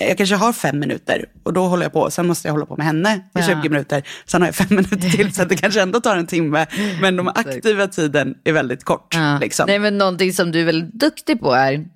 jag 0.00 0.16
kanske 0.16 0.36
har 0.36 0.52
fem 0.52 0.78
minuter 0.78 1.24
och 1.42 1.52
då 1.52 1.66
håller 1.66 1.82
jag 1.82 1.92
på. 1.92 2.10
Sen 2.10 2.26
måste 2.26 2.48
jag 2.48 2.52
hålla 2.52 2.66
på 2.66 2.76
med 2.76 2.86
henne 2.86 3.14
i 3.14 3.20
Ja. 3.32 3.42
20 3.62 3.68
minuter. 3.68 4.02
Sen 4.26 4.42
har 4.42 4.48
jag 4.48 4.54
fem 4.54 4.66
minuter 4.70 5.10
till 5.10 5.34
så 5.34 5.42
att 5.42 5.48
det 5.48 5.56
kanske 5.56 5.82
ändå 5.82 6.00
tar 6.00 6.16
en 6.16 6.26
timme. 6.26 6.66
Men 7.00 7.16
de 7.16 7.28
aktiva 7.28 7.86
tiden 7.86 8.34
är 8.44 8.52
väldigt 8.52 8.84
kort. 8.84 9.14
Ja. 9.14 9.38
Liksom. 9.38 9.66
Nej, 9.66 9.78
men 9.78 9.98
någonting 9.98 10.32
som 10.32 10.52
du 10.52 10.60
är 10.60 10.64
väldigt 10.64 10.94
duktig 10.94 11.40
på 11.40 11.52
är 11.52 11.86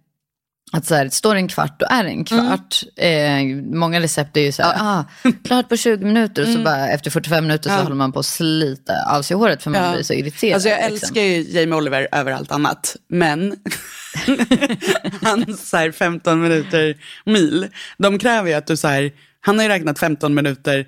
att 0.73 0.87
så 0.87 0.95
här, 0.95 1.09
står 1.09 1.35
det 1.35 1.41
en 1.41 1.49
kvart, 1.49 1.81
då 1.81 1.87
är 1.91 2.05
det 2.05 2.11
en 2.11 2.25
kvart. 2.25 2.83
Mm. 2.97 3.59
Eh, 3.59 3.65
många 3.79 4.01
recept 4.01 4.37
är 4.37 4.41
ju 4.41 4.53
så 4.53 4.63
här, 4.63 4.77
ah, 4.79 5.05
klart 5.45 5.69
på 5.69 5.77
20 5.77 6.05
minuter 6.05 6.43
och 6.43 6.49
så 6.49 6.59
bara 6.59 6.89
efter 6.89 7.11
45 7.11 7.45
minuter 7.47 7.63
så 7.65 7.69
Mm. 7.71 7.79
Ja. 7.79 7.83
håller 7.85 7.97
man 7.97 8.13
på 8.13 8.19
att 8.19 8.27
slita 8.27 8.93
av 9.17 9.23
sig 9.23 9.37
håret 9.37 9.63
för 9.63 9.71
man 9.71 9.85
Ja. 9.85 9.93
blir 9.93 10.03
så 10.03 10.13
irriterad. 10.13 10.55
Alltså 10.55 10.69
jag 10.69 10.79
liksom. 10.79 10.95
älskar 10.95 11.23
ju 11.23 11.43
Jamie 11.61 11.75
Oliver 11.79 12.09
över 12.13 12.33
allt 12.33 12.53
annat. 12.53 12.97
Men 13.09 13.57
hans 15.23 15.69
så 15.71 15.77
här 15.77 15.91
15 15.93 16.43
minuter 16.43 16.97
mil, 17.25 17.69
de 17.99 18.19
kräver 18.19 18.49
ju 18.49 18.55
att 18.55 18.67
du 18.67 18.77
så 18.77 18.89
här, 18.89 19.13
han 19.41 19.59
har 19.59 19.63
ju 19.65 19.69
räknat 19.69 19.99
15 19.99 20.35
minuter 20.35 20.87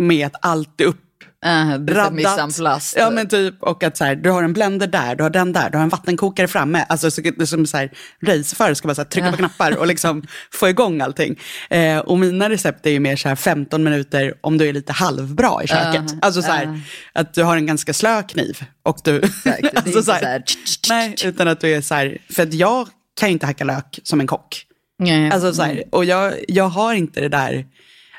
med 0.00 0.26
att 0.26 0.34
allt 0.42 0.80
är 0.80 0.84
upp 0.84 1.00
Uh, 1.46 1.94
raddat. 1.94 2.94
Ja 2.96 3.10
men 3.10 3.28
typ, 3.28 3.62
och 3.62 3.82
att 3.82 3.96
så 3.96 4.04
här, 4.04 4.16
du 4.16 4.30
har 4.30 4.42
en 4.42 4.52
blender 4.52 4.86
där, 4.86 5.14
du 5.14 5.22
har 5.22 5.30
den 5.30 5.52
där, 5.52 5.70
du 5.70 5.76
har 5.76 5.82
en 5.82 5.88
vattenkokare 5.88 6.48
framme. 6.48 6.86
Alltså 6.88 7.10
så, 7.10 7.20
det 7.20 7.40
är 7.40 7.44
som 7.44 7.66
så 7.66 7.76
här, 7.76 7.92
racerförare 8.22 8.74
ska 8.74 8.88
bara 8.88 8.94
så 8.94 9.00
här, 9.00 9.08
trycka 9.08 9.30
på 9.30 9.36
knappar 9.36 9.76
och 9.76 9.86
liksom 9.86 10.22
få 10.52 10.68
igång 10.68 11.00
allting. 11.00 11.40
Eh, 11.70 11.98
och 11.98 12.18
mina 12.18 12.50
recept 12.50 12.86
är 12.86 12.90
ju 12.90 13.00
mer 13.00 13.16
så 13.16 13.28
här 13.28 13.36
15 13.36 13.84
minuter 13.84 14.34
om 14.40 14.58
du 14.58 14.68
är 14.68 14.72
lite 14.72 14.92
halvbra 14.92 15.64
i 15.64 15.66
köket. 15.66 16.04
Ja, 16.08 16.18
alltså 16.22 16.42
så 16.42 16.52
här, 16.52 16.64
ja. 16.64 17.20
att 17.20 17.34
du 17.34 17.42
har 17.42 17.56
en 17.56 17.66
ganska 17.66 17.94
slö 17.94 18.22
kniv 18.22 18.64
och 18.82 18.98
du... 19.04 19.16
Exakt, 19.18 19.76
alltså 19.76 20.02
så 20.02 20.12
här, 20.12 20.42
så 20.46 20.94
nej, 20.94 21.14
utan 21.24 21.48
att 21.48 21.60
du 21.60 21.74
är 21.74 21.80
så 21.80 21.94
här, 21.94 22.18
för 22.30 22.42
att 22.42 22.54
jag 22.54 22.88
kan 23.20 23.28
ju 23.28 23.32
inte 23.32 23.46
hacka 23.46 23.64
lök 23.64 23.98
som 24.02 24.20
en 24.20 24.26
kock. 24.26 24.64
Nej. 24.98 25.30
Alltså 25.30 25.54
så 25.54 25.62
här, 25.62 25.84
och 25.90 26.04
jag, 26.04 26.34
jag 26.48 26.68
har 26.68 26.94
inte 26.94 27.20
det 27.20 27.28
där 27.28 27.66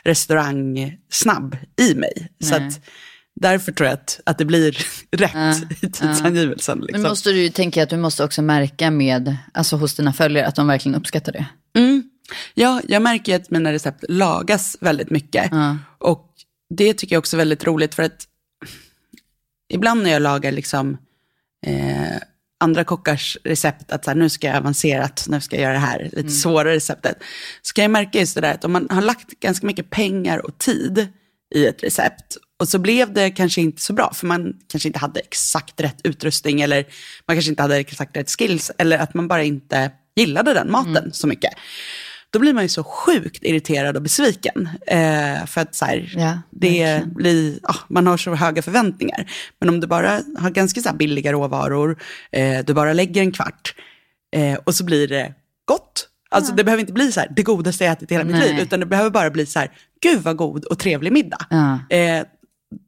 restaurang-snabb 0.04 1.58
i 1.82 1.96
mig. 1.96 2.30
Så 2.44 2.58
Nej. 2.58 2.68
att 2.68 2.80
därför 3.40 3.72
tror 3.72 3.88
jag 3.88 3.94
att, 3.94 4.20
att 4.26 4.38
det 4.38 4.46
blir 4.46 4.72
rätt 5.12 5.32
Ja, 5.34 5.56
i 5.82 5.90
tidsangivelsen. 5.92 6.78
Men 6.78 6.86
Liksom. 6.88 7.04
måste 7.04 7.30
du 7.30 7.42
ju 7.42 7.50
tänka 7.50 7.84
att 7.84 7.90
du 7.90 7.98
måste 7.98 8.24
också 8.24 8.42
märka 8.42 8.92
med, 8.92 9.38
alltså 9.54 9.76
hos 9.76 9.96
dina 9.96 10.14
följare, 10.14 10.48
att 10.48 10.56
de 10.56 10.68
verkligen 10.68 10.96
uppskattar 10.96 11.32
det. 11.32 11.46
Mm. 11.78 12.04
Ja, 12.54 12.82
jag 12.88 13.02
märker 13.02 13.32
ju 13.32 13.36
att 13.36 13.50
mina 13.50 13.74
recept 13.74 14.04
lagas 14.10 14.78
väldigt 14.82 15.10
mycket. 15.10 15.48
Ja. 15.52 15.78
Och 15.98 16.26
det 16.76 16.94
tycker 16.94 17.16
jag 17.16 17.20
också 17.20 17.36
är 17.36 17.38
väldigt 17.38 17.66
roligt 17.66 17.96
för 17.96 18.04
att 18.04 18.26
ibland 19.74 20.04
när 20.04 20.10
jag 20.12 20.22
lagar 20.22 20.52
liksom 20.52 20.98
eh, 21.66 22.18
andra 22.60 22.84
kockars 22.84 23.38
recept, 23.44 23.92
att 23.92 24.04
så 24.06 24.12
här, 24.12 24.16
nu 24.18 24.30
ska 24.30 24.48
jag 24.48 24.56
avancerat, 24.58 25.26
nu 25.30 25.42
ska 25.42 25.56
jag 25.56 25.64
göra 25.64 25.74
det 25.74 25.80
här, 25.80 26.04
lite 26.04 26.20
Mm. 26.20 26.32
svårare 26.32 26.76
receptet. 26.76 27.18
Så 27.62 27.74
kan 27.74 27.82
jag 27.84 27.92
märka 27.92 28.20
just 28.20 28.36
det 28.36 28.42
där 28.42 28.54
att 28.54 28.66
om 28.66 28.72
man 28.72 28.88
har 28.90 29.02
lagt 29.02 29.40
ganska 29.40 29.68
mycket 29.68 29.90
pengar 29.90 30.46
och 30.46 30.58
tid 30.58 31.08
i 31.56 31.66
ett 31.66 31.84
recept 31.84 32.38
och 32.60 32.68
så 32.68 32.80
blev 32.80 33.14
det 33.14 33.30
kanske 33.32 33.62
inte 33.62 33.82
så 33.82 33.94
bra, 33.94 34.14
för 34.14 34.28
man 34.28 34.54
kanske 34.72 34.90
inte 34.90 35.00
hade 35.00 35.20
exakt 35.20 35.82
rätt 35.82 36.02
utrustning 36.04 36.62
eller 36.62 36.86
man 37.28 37.36
kanske 37.36 37.50
inte 37.50 37.62
hade 37.62 37.78
exakt 37.78 38.18
rätt 38.18 38.30
skills 38.30 38.72
eller 38.78 38.98
att 38.98 39.14
man 39.14 39.28
bara 39.28 39.44
inte 39.44 39.92
gillade 40.16 40.54
den 40.54 40.72
maten 40.72 40.98
Mm. 40.98 41.12
så 41.12 41.28
mycket. 41.28 41.54
Då 42.32 42.40
blir 42.40 42.54
man 42.54 42.64
ju 42.64 42.70
så 42.70 42.84
sjukt 42.84 43.44
irriterad 43.44 43.96
och 43.96 44.02
besviken. 44.02 44.70
Eh, 44.88 45.46
för 45.46 45.62
att 45.62 45.76
så 45.76 45.86
här, 45.86 46.14
Ja, 46.16 46.42
det 46.50 47.04
blir, 47.16 47.60
ah, 47.64 47.76
man 47.88 48.08
har 48.08 48.18
så 48.18 48.36
höga 48.36 48.62
förväntningar. 48.62 49.32
Men 49.60 49.70
om 49.70 49.80
du 49.80 49.88
bara 49.88 50.22
har 50.38 50.50
ganska 50.50 50.82
så 50.82 50.94
billiga 50.94 51.32
råvaror, 51.34 52.02
eh, 52.32 52.60
du 52.66 52.74
bara 52.74 52.94
lägger 52.94 53.22
en 53.22 53.32
kvart 53.32 53.76
eh, 54.36 54.54
och 54.64 54.76
så 54.76 54.84
blir 54.84 55.08
det 55.08 55.34
gott. 55.66 56.06
Alltså 56.32 56.54
det 56.54 56.64
behöver 56.64 56.82
inte 56.82 56.94
bli 56.94 57.12
så 57.12 57.20
här, 57.20 57.30
det 57.36 57.44
godaste 57.44 57.84
jag 57.84 57.92
ätit 57.94 58.12
i 58.12 58.14
hela 58.14 58.26
mitt 58.26 58.36
Nej. 58.36 58.54
liv, 58.54 58.60
utan 58.64 58.80
det 58.80 58.86
behöver 58.86 59.10
bara 59.10 59.30
bli 59.30 59.46
så 59.46 59.60
här, 59.60 59.72
gud 60.02 60.22
vad 60.22 60.36
god 60.38 60.66
och 60.66 60.80
trevlig 60.80 61.12
middag. 61.14 61.46
Ja. 61.50 61.80
Eh, 61.96 62.24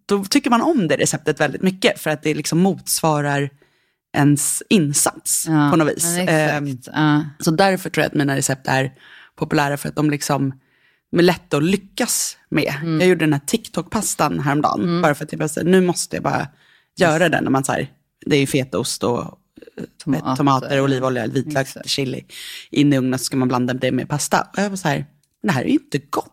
då 0.06 0.24
tycker 0.24 0.50
man 0.50 0.62
om 0.62 0.88
det 0.88 0.98
receptet 0.98 1.40
väldigt 1.40 1.62
mycket, 1.62 2.00
för 2.00 2.10
att 2.10 2.24
det 2.24 2.34
liksom 2.34 2.60
motsvarar 2.60 3.50
ens 4.18 4.64
insats 4.70 5.46
Ja, 5.48 5.70
på 5.72 5.78
något 5.78 5.88
vis. 5.98 6.18
Eh. 6.18 6.64
Ja. 6.94 7.24
så 7.40 7.52
därför 7.52 7.90
tror 7.90 8.02
jag 8.04 8.08
att 8.10 8.16
mina 8.18 8.36
recept 8.36 8.68
är 8.68 8.92
populära 9.36 9.78
för 9.78 9.90
att 9.90 9.96
de 9.96 10.10
liksom 10.10 10.54
är 11.18 11.22
lätta 11.22 11.58
att 11.58 11.64
lyckas 11.64 12.38
med. 12.50 12.74
Mm. 12.82 13.00
Jag 13.00 13.10
gjorde 13.10 13.26
den 13.26 13.34
här 13.34 13.42
TikTok-pastan 13.48 14.40
häromdagen, 14.40 15.02
bara 15.02 15.16
för 15.16 15.26
att 15.26 15.32
jag 15.32 15.40
bara, 15.40 15.50
så 15.50 15.64
nu 15.64 15.82
måste 15.82 16.16
jag 16.16 16.24
bara 16.24 16.48
göra 16.96 17.30
den. 17.30 17.44
När 17.44 17.52
man, 17.52 17.64
så 17.64 17.72
här, 17.72 17.88
det 18.26 18.36
är 18.36 18.40
ju 18.40 18.48
fetaost 18.48 19.04
och 19.04 19.20
eh, 19.22 19.84
Tomater. 20.04 20.36
tomater, 20.36 20.82
olivolja, 20.82 21.28
vitlök, 21.28 21.68
chili. 21.86 22.26
In 22.72 22.94
i 22.94 22.98
ugnen 22.98 23.20
så 23.20 23.26
ska 23.26 23.38
man 23.38 23.48
blanda 23.48 23.74
det 23.74 23.92
med 23.92 24.10
pasta. 24.10 24.42
Och 24.42 24.60
jag 24.60 24.70
var 24.70 24.78
så 24.78 24.88
här, 24.88 25.06
det 25.44 25.52
här 25.52 25.62
är 25.62 25.68
ju 25.68 25.74
inte 25.74 25.98
gott. 26.10 26.31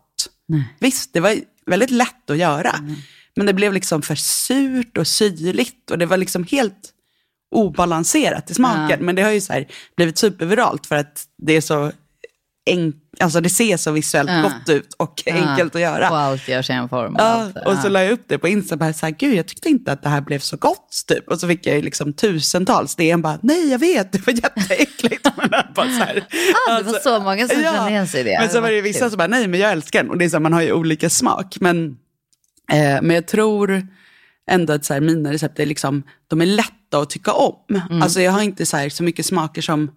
Nej. 0.49 0.75
Visst, 0.79 1.13
det 1.13 1.19
var 1.19 1.35
väldigt 1.65 1.91
lätt 1.91 2.29
att 2.29 2.37
göra. 2.37 2.75
Men 3.35 3.45
det 3.45 3.53
blev 3.53 3.73
liksom 3.73 4.01
för 4.01 4.15
surt 4.15 4.97
och 4.97 5.07
syrligt 5.07 5.91
och 5.91 5.97
det 5.97 6.05
var 6.05 6.17
liksom 6.17 6.43
helt 6.43 6.93
obalanserat 7.55 8.51
i 8.51 8.53
smaken. 8.53 8.99
Ja. 8.99 9.05
Men 9.05 9.15
det 9.15 9.21
har 9.21 9.31
ju 9.31 9.41
så 9.41 9.63
blivit 9.97 10.17
superviralt 10.17 10.85
för 10.85 10.95
att 10.95 11.25
det 11.37 11.53
är 11.53 11.61
så 11.61 11.91
alltså 13.19 13.41
det 13.41 13.49
ser 13.49 13.77
så 13.77 13.91
visuellt 13.91 14.29
Ja. 14.29 14.41
gott 14.41 14.69
ut 14.69 14.93
och 14.97 15.23
enkelt 15.25 15.75
att 15.75 15.81
göra. 15.81 16.09
Och 16.09 16.17
allt 16.19 16.47
görs 16.47 16.69
i 16.69 16.73
en 16.73 16.89
form. 16.89 17.15
och 17.15 17.21
Ja, 17.21 17.45
och 17.65 17.75
så 17.77 17.87
Ja. 17.87 17.89
la 17.89 18.03
jag 18.03 18.11
upp 18.11 18.23
det 18.27 18.37
på 18.37 18.47
Insta 18.47 18.75
och 18.75 18.79
bara 18.79 18.93
så 18.93 19.05
här, 19.05 19.13
gud 19.19 19.35
jag 19.35 19.47
tyckte 19.47 19.69
inte 19.69 19.91
att 19.91 20.03
det 20.03 20.09
här 20.09 20.21
blev 20.21 20.39
så 20.39 20.57
gott 20.57 21.03
typ. 21.07 21.27
Och 21.27 21.39
så 21.39 21.47
fick 21.47 21.65
jag 21.67 21.83
liksom 21.83 22.13
tusentals 22.13 22.95
DM 22.95 23.21
bara, 23.21 23.39
nej 23.43 23.71
jag 23.71 23.79
vet, 23.79 24.11
det 24.11 24.27
var 24.27 24.33
jätteäckligt. 24.33 25.27
Men 25.37 25.49
bara 25.75 25.85
så 25.87 26.03
här, 26.03 26.23
Ah, 26.69 26.77
det 26.77 26.83
var 26.91 26.99
så 26.99 27.19
många 27.19 27.47
som 27.47 27.61
kände 27.63 27.89
igen 27.89 28.07
sig 28.07 28.21
i 28.21 28.23
det. 28.23 28.37
Men 28.39 28.49
så 28.49 28.61
var 28.61 28.71
det 28.71 28.81
vissa 28.81 29.09
som 29.09 29.17
bara, 29.17 29.27
nej 29.27 29.47
men 29.47 29.59
jag 29.59 29.71
älskar 29.71 30.03
den. 30.03 30.09
Och 30.11 30.17
det 30.17 30.25
är 30.25 30.29
så 30.29 30.35
här, 30.35 30.41
man 30.41 30.53
har 30.53 30.61
ju 30.61 30.73
olika 30.73 31.09
smak. 31.09 31.57
Men, 31.59 31.85
eh, 32.71 33.01
men 33.01 33.09
jag 33.11 33.27
tror 33.27 33.87
ändå 34.51 34.73
att 34.73 34.85
så 34.85 34.93
här, 34.93 35.01
mina 35.01 35.31
recept 35.33 35.59
är 35.59 35.65
liksom, 35.65 36.03
de 36.27 36.41
är 36.41 36.45
lätta 36.45 36.97
att 37.01 37.09
tycka 37.09 37.31
om. 37.33 37.55
Mm. 37.89 38.01
Alltså 38.01 38.21
jag 38.21 38.31
har 38.31 38.41
inte 38.41 38.65
så, 38.65 38.77
här, 38.77 38.89
så 38.89 39.03
mycket 39.03 39.25
smaker 39.25 39.61
som 39.61 39.91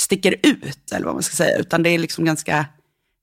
sticker 0.00 0.34
ut, 0.42 0.92
eller 0.92 1.06
vad 1.06 1.14
man 1.14 1.22
ska 1.22 1.34
säga. 1.34 1.58
Utan 1.58 1.82
det 1.82 1.90
är 1.90 1.98
liksom 1.98 2.24
ganska 2.24 2.66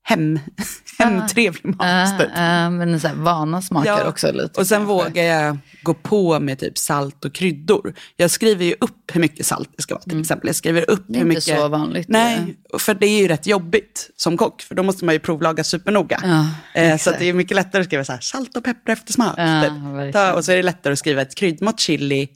hem, 0.04 0.40
hemtrevlig 1.00 1.66
mat. 1.76 1.78
Ja, 1.80 2.18
typ. 2.20 2.30
ja, 2.36 2.70
men 2.70 3.00
så 3.00 3.08
här, 3.08 3.16
vana 3.16 3.62
smakar 3.62 4.00
Ja, 4.00 4.08
också 4.08 4.32
lite. 4.32 4.60
Och 4.60 4.68
sen 4.68 4.78
kanske. 4.88 4.94
vågar 5.10 5.24
jag 5.24 5.58
gå 5.82 5.94
på 5.94 6.40
med 6.40 6.60
typ 6.60 6.78
salt 6.78 7.26
och 7.26 7.34
kryddor. 7.34 7.94
Jag 8.16 8.32
skriver 8.32 8.66
ju 8.66 8.76
upp 8.80 9.12
hur 9.14 9.22
mycket 9.22 9.46
salt 9.46 9.70
det 9.76 9.82
ska 9.82 9.96
vara 9.96 10.04
till 10.04 10.20
exempel. 10.20 10.48
Jag 10.48 10.56
skriver 10.56 10.90
upp 10.90 11.10
Mm. 11.10 11.14
Det 11.14 11.20
är 11.20 11.24
hur 11.24 11.26
inte 11.32 11.50
mycket... 11.50 11.62
så 11.62 11.68
vanligt. 11.68 12.08
Nej, 12.10 12.58
för 12.80 12.94
det 12.94 13.08
är 13.08 13.22
ju 13.22 13.28
rätt 13.28 13.48
jobbigt 13.48 14.10
som 14.16 14.38
kock. 14.38 14.62
För 14.62 14.76
då 14.76 14.84
måste 14.84 15.06
man 15.06 15.16
ju 15.16 15.20
provlaga 15.20 15.64
supernoga. 15.64 16.20
Ja, 16.24 16.82
eh, 16.82 16.98
så 16.98 17.12
det 17.20 17.26
är 17.26 17.34
mycket 17.34 17.56
lättare 17.56 17.82
att 17.82 17.88
skriva 17.88 18.04
så 18.04 18.12
här, 18.12 18.20
salt 18.20 18.58
och 18.58 18.64
peppar 18.64 18.94
efter 18.94 19.14
smak. 19.14 19.34
Ja, 19.38 19.64
typ. 19.64 20.14
Ta, 20.14 20.34
och 20.34 20.46
så 20.46 20.52
är 20.52 20.56
det 20.56 20.64
lättare 20.64 20.94
att 20.94 21.00
skriva 21.00 21.22
ett 21.22 21.36
kryddmått 21.36 21.80
chili 21.80 22.30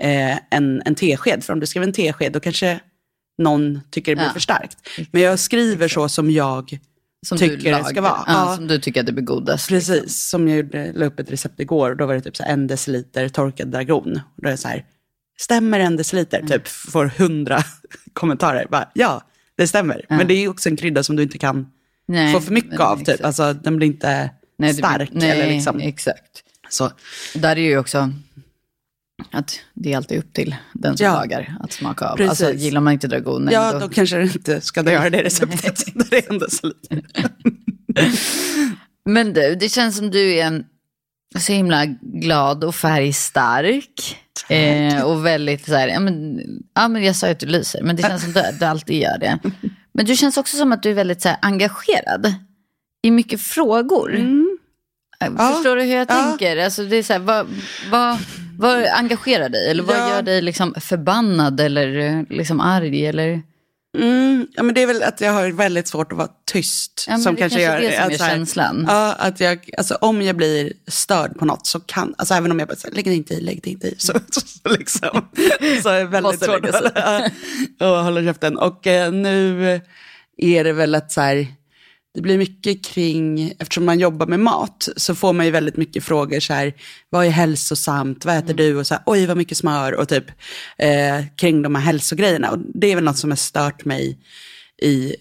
eh, 0.00 0.36
än 0.50 0.82
en 0.84 0.94
tesked. 0.94 1.44
För 1.44 1.52
om 1.52 1.60
du 1.60 1.66
skriver 1.66 1.86
en 1.86 1.92
tesked 1.92 2.32
då 2.32 2.40
kanske 2.40 2.80
någon 3.42 3.80
tycker 3.90 4.12
det 4.12 4.16
blir 4.16 4.26
Ja. 4.26 4.32
för 4.32 4.40
starkt. 4.40 4.76
Men 5.10 5.22
jag 5.22 5.38
skriver 5.38 5.88
så 5.88 6.08
som 6.08 6.30
jag 6.30 6.78
som 7.26 7.38
tycker 7.38 7.76
det 7.78 7.84
ska 7.84 8.00
vara. 8.00 8.24
Ja, 8.26 8.32
Ja. 8.50 8.56
Som 8.56 8.66
du 8.66 8.78
tycker 8.78 9.00
att 9.00 9.06
det 9.06 9.12
blir 9.12 9.24
godast. 9.24 9.68
Precis, 9.68 10.28
som 10.28 10.48
jag 10.48 10.56
gjorde, 10.56 10.92
la 10.92 11.06
upp 11.06 11.20
ett 11.20 11.30
recept 11.30 11.60
igår 11.60 11.90
och 11.90 11.96
då 11.96 12.06
var 12.06 12.14
det 12.14 12.20
typ 12.20 12.36
så 12.36 12.42
en 12.46 12.66
deciliter 12.66 13.28
torkad 13.28 13.68
dragon. 13.68 14.12
Och 14.36 14.42
då 14.42 14.46
är 14.48 14.50
det 14.50 14.56
så 14.56 14.68
här, 14.68 14.84
stämmer 15.40 15.80
en 15.80 15.96
deciliter? 15.96 16.38
Mm. 16.38 16.50
Typ 16.50 16.68
får 16.68 17.06
hundra 17.06 17.62
kommentarer. 18.12 18.66
Bara, 18.70 18.88
ja, 18.94 19.22
det 19.56 19.66
stämmer. 19.66 20.06
Men 20.08 20.26
det 20.28 20.34
är 20.34 20.48
också 20.48 20.68
en 20.68 20.76
krydda 20.76 21.02
som 21.02 21.16
du 21.16 21.22
inte 21.22 21.38
kan 21.38 21.66
Nej, 22.06 22.32
få 22.32 22.40
för 22.40 22.52
mycket 22.52 22.80
av. 22.80 23.04
Typ. 23.04 23.24
Alltså 23.24 23.52
den 23.52 23.76
blir 23.76 23.86
inte 23.86 24.30
Nej, 24.58 24.72
det- 24.72 24.78
stark. 24.78 25.08
nej, 25.12 25.30
eller 25.30 25.46
liksom. 25.46 25.80
exakt. 25.80 26.42
Så, 26.68 26.90
Där 27.34 27.56
är 27.58 27.62
ju 27.62 27.78
också 27.78 28.12
att 29.30 29.60
det 29.74 29.92
är 29.92 29.96
alltid 29.96 30.18
upp 30.18 30.32
till 30.32 30.54
den 30.72 30.96
som 30.96 31.04
Ja. 31.06 31.12
lagar 31.12 31.56
att 31.60 31.72
smaka 31.72 32.06
av. 32.08 32.16
Precis. 32.16 32.30
Alltså 32.30 32.52
gillar 32.64 32.80
man 32.80 32.92
inte 32.92 33.08
dragonen 33.08 33.52
ja, 33.54 33.72
då... 33.72 33.78
då 33.78 33.88
kanske 33.88 34.16
du 34.16 34.22
inte 34.22 34.60
ska 34.60 34.82
göra 34.92 35.10
det 35.10 35.22
receptet. 35.22 35.84
Det 36.10 36.16
är 36.26 36.32
en 36.32 36.38
deciliter. 36.38 37.02
Men 39.04 39.32
du, 39.32 39.54
det 39.54 39.68
känns 39.68 39.96
som 39.96 40.10
du 40.10 40.34
är 40.34 40.44
en 40.46 40.64
så 41.38 41.52
himla 41.52 41.84
glad 42.00 42.64
och 42.64 42.74
färgstark. 42.74 44.16
Eh, 44.48 45.02
och 45.02 45.26
väldigt 45.26 45.66
så 45.66 45.74
här, 45.74 45.88
ja 45.88 46.00
men, 46.00 46.40
ja 46.74 46.88
men 46.88 47.04
jag 47.04 47.16
sa 47.16 47.26
ju 47.26 47.32
att 47.32 47.38
du 47.40 47.46
lyser, 47.46 47.82
men 47.82 47.96
det 47.96 48.02
känns 48.02 48.22
som 48.22 48.32
du, 48.32 48.42
du 48.58 48.64
alltid 48.64 49.02
gör 49.02 49.18
det. 49.18 49.38
Men 49.94 50.06
du 50.06 50.16
känns 50.16 50.36
också 50.36 50.56
som 50.56 50.72
att 50.72 50.82
du 50.82 50.90
är 50.90 50.94
väldigt 50.94 51.22
så 51.22 51.28
här, 51.28 51.38
engagerad 51.42 52.34
i 53.02 53.10
mycket 53.10 53.40
frågor. 53.40 54.14
Eh, 54.14 54.20
Mm. 54.20 55.36
Ja, 55.38 55.52
Förstår 55.54 55.76
du 55.76 55.82
hur 55.82 55.94
jag 55.94 56.10
ja. 56.10 56.14
tänker? 56.14 56.56
Alltså 56.56 56.84
det 56.84 56.96
är 56.96 57.02
så 57.02 57.12
här, 57.12 57.20
vad, 57.20 57.46
vad, 57.90 58.18
vad 58.62 58.86
engagerar 58.86 59.48
dig? 59.48 59.70
Eller 59.70 59.82
vad 59.82 59.96
Ja. 59.96 60.08
gör 60.08 60.22
dig 60.22 60.42
liksom 60.42 60.74
förbannad 60.80 61.60
eller 61.60 62.26
liksom 62.30 62.60
arg? 62.60 63.06
Eller? 63.06 63.42
Mm, 63.98 64.46
ja, 64.54 64.62
men 64.62 64.74
det 64.74 64.82
är 64.82 64.86
väl 64.86 65.02
att 65.02 65.20
jag 65.20 65.32
har 65.32 65.48
väldigt 65.52 65.88
svårt 65.88 66.12
att 66.12 66.18
vara 66.18 66.28
tyst. 66.52 67.04
Ja, 67.08 67.18
som 67.18 67.34
det 67.34 67.40
kanske 67.40 67.62
gör 67.62 67.80
det 67.80 67.92
som 67.96 68.04
att 68.06 68.12
är 68.12 68.18
så 68.18 68.24
känslan. 68.24 68.84
Ja, 68.88 69.12
att 69.18 69.40
jag, 69.40 69.70
alltså, 69.78 69.94
om 69.94 70.22
jag 70.22 70.36
blir 70.36 70.72
störd 70.88 71.38
på 71.38 71.44
något 71.44 71.66
så 71.66 71.80
kan, 71.80 72.14
alltså 72.18 72.34
även 72.34 72.50
om 72.50 72.58
jag 72.58 72.68
bara 72.68 72.76
säger 72.76 72.94
lägg 72.94 73.04
det 73.04 73.14
inte 73.14 73.34
i, 73.34 73.40
lägg 73.40 73.60
det 73.62 73.70
inte 73.70 73.86
i, 73.86 73.94
så, 73.98 74.12
så, 74.30 74.40
så 74.40 74.68
liksom, 74.68 75.28
så 75.82 75.88
är 75.88 75.98
det 75.98 76.04
väldigt 76.20 76.44
svårt 76.44 76.66
att 76.66 76.74
hålla, 76.74 77.30
och 77.80 78.04
hålla 78.04 78.22
käften. 78.22 78.58
Och 78.58 78.86
eh, 78.86 79.12
nu 79.12 79.80
är 80.36 80.64
det 80.64 80.72
väl 80.72 80.94
att 80.94 81.12
så 81.12 81.20
här, 81.20 81.46
det 82.14 82.20
blir 82.20 82.38
mycket 82.38 82.84
kring, 82.84 83.54
eftersom 83.58 83.84
man 83.84 83.98
jobbar 83.98 84.26
med 84.26 84.40
mat, 84.40 84.88
så 84.96 85.14
får 85.14 85.32
man 85.32 85.46
ju 85.46 85.52
väldigt 85.52 85.76
mycket 85.76 86.04
frågor 86.04 86.40
så 86.40 86.52
här, 86.54 86.74
vad 87.10 87.26
är 87.26 87.30
hälsosamt, 87.30 88.24
vad 88.24 88.36
äter 88.36 88.54
du? 88.54 88.76
Och 88.76 88.86
så 88.86 88.94
här, 88.94 89.02
oj 89.06 89.26
vad 89.26 89.36
mycket 89.36 89.58
smör 89.58 89.92
och 89.94 90.08
typ 90.08 90.24
eh, 90.78 91.24
kring 91.36 91.62
de 91.62 91.74
här 91.74 91.82
hälsogrejerna. 91.82 92.50
Och 92.50 92.58
det 92.74 92.86
är 92.92 92.94
väl 92.94 93.04
något 93.04 93.18
som 93.18 93.30
har 93.30 93.36
stört 93.36 93.84
mig 93.84 94.18
i 94.82 95.16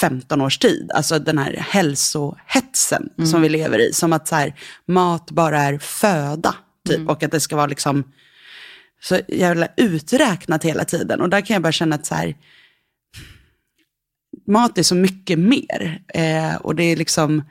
15 0.00 0.40
års 0.40 0.58
tid. 0.58 0.90
Alltså 0.94 1.18
den 1.18 1.38
här 1.38 1.52
hälsohetsen 1.52 3.08
som 3.26 3.42
vi 3.42 3.48
lever 3.48 3.78
i. 3.78 3.92
Som 3.92 4.12
att 4.12 4.28
så 4.28 4.34
här, 4.34 4.54
mat 4.86 5.30
bara 5.30 5.62
är 5.62 5.78
föda. 5.78 6.54
Typ, 6.88 7.08
Och 7.08 7.22
att 7.22 7.30
det 7.30 7.40
ska 7.40 7.56
vara 7.56 7.66
liksom 7.66 8.12
så 9.02 9.20
jävla 9.28 9.68
uträknat 9.76 10.64
hela 10.64 10.84
tiden. 10.84 11.20
Och 11.20 11.28
där 11.28 11.40
kan 11.40 11.54
jag 11.54 11.62
bara 11.62 11.72
känna 11.72 11.96
att 11.96 12.06
så 12.06 12.14
här, 12.14 12.34
mat 14.46 14.78
är 14.78 14.82
så 14.82 14.94
mycket 14.94 15.38
mer. 15.38 16.02
Eh, 16.14 16.56
och 16.56 16.74
det 16.74 16.82
är 16.82 16.96
liksom, 16.96 17.42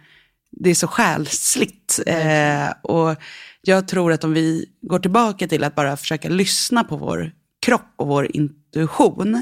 det 0.52 0.70
är 0.70 0.76
så 0.76 0.88
själsligt. 0.88 2.00
Eh, 2.08 2.70
och 2.82 3.16
jag 3.62 3.88
tror 3.88 4.12
att 4.12 4.24
om 4.24 4.34
vi 4.34 4.66
går 4.82 5.00
tillbaka 5.00 5.48
till 5.48 5.64
att 5.64 5.76
bara 5.76 5.98
försöka 5.98 6.30
lyssna 6.30 6.84
på 6.84 6.98
vår 6.98 7.32
kropp 7.66 7.94
och 7.96 8.08
vår 8.08 8.36
intuition, 8.36 9.42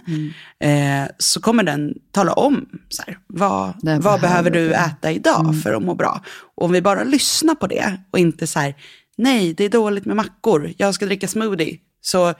eh, 0.59 1.05
så 1.17 1.41
kommer 1.41 1.63
den 1.63 1.93
tala 2.11 2.33
om 2.33 2.65
så 2.89 3.03
här, 3.07 3.17
vad, 3.27 3.73
vad 3.83 4.01
behöver 4.01 4.19
behöver 4.21 4.49
du 4.49 4.73
äta 4.73 5.11
idag 5.11 5.55
för 5.63 5.73
att 5.73 5.83
må 5.83 5.95
bra. 5.95 6.21
Och 6.55 6.65
om 6.65 6.71
vi 6.71 6.81
bara 6.81 7.03
lyssnar 7.03 7.55
på 7.55 7.67
det 7.67 7.99
och 8.11 8.19
inte 8.19 8.47
så 8.47 8.59
här, 8.59 8.75
nej 9.17 9.53
det 9.53 9.63
är 9.63 9.69
dåligt 9.69 10.05
med 10.05 10.15
mackor, 10.15 10.73
jag 10.77 10.95
ska 10.95 11.05
dricka 11.05 11.27
smoothie. 11.27 11.77
Så 12.01 12.33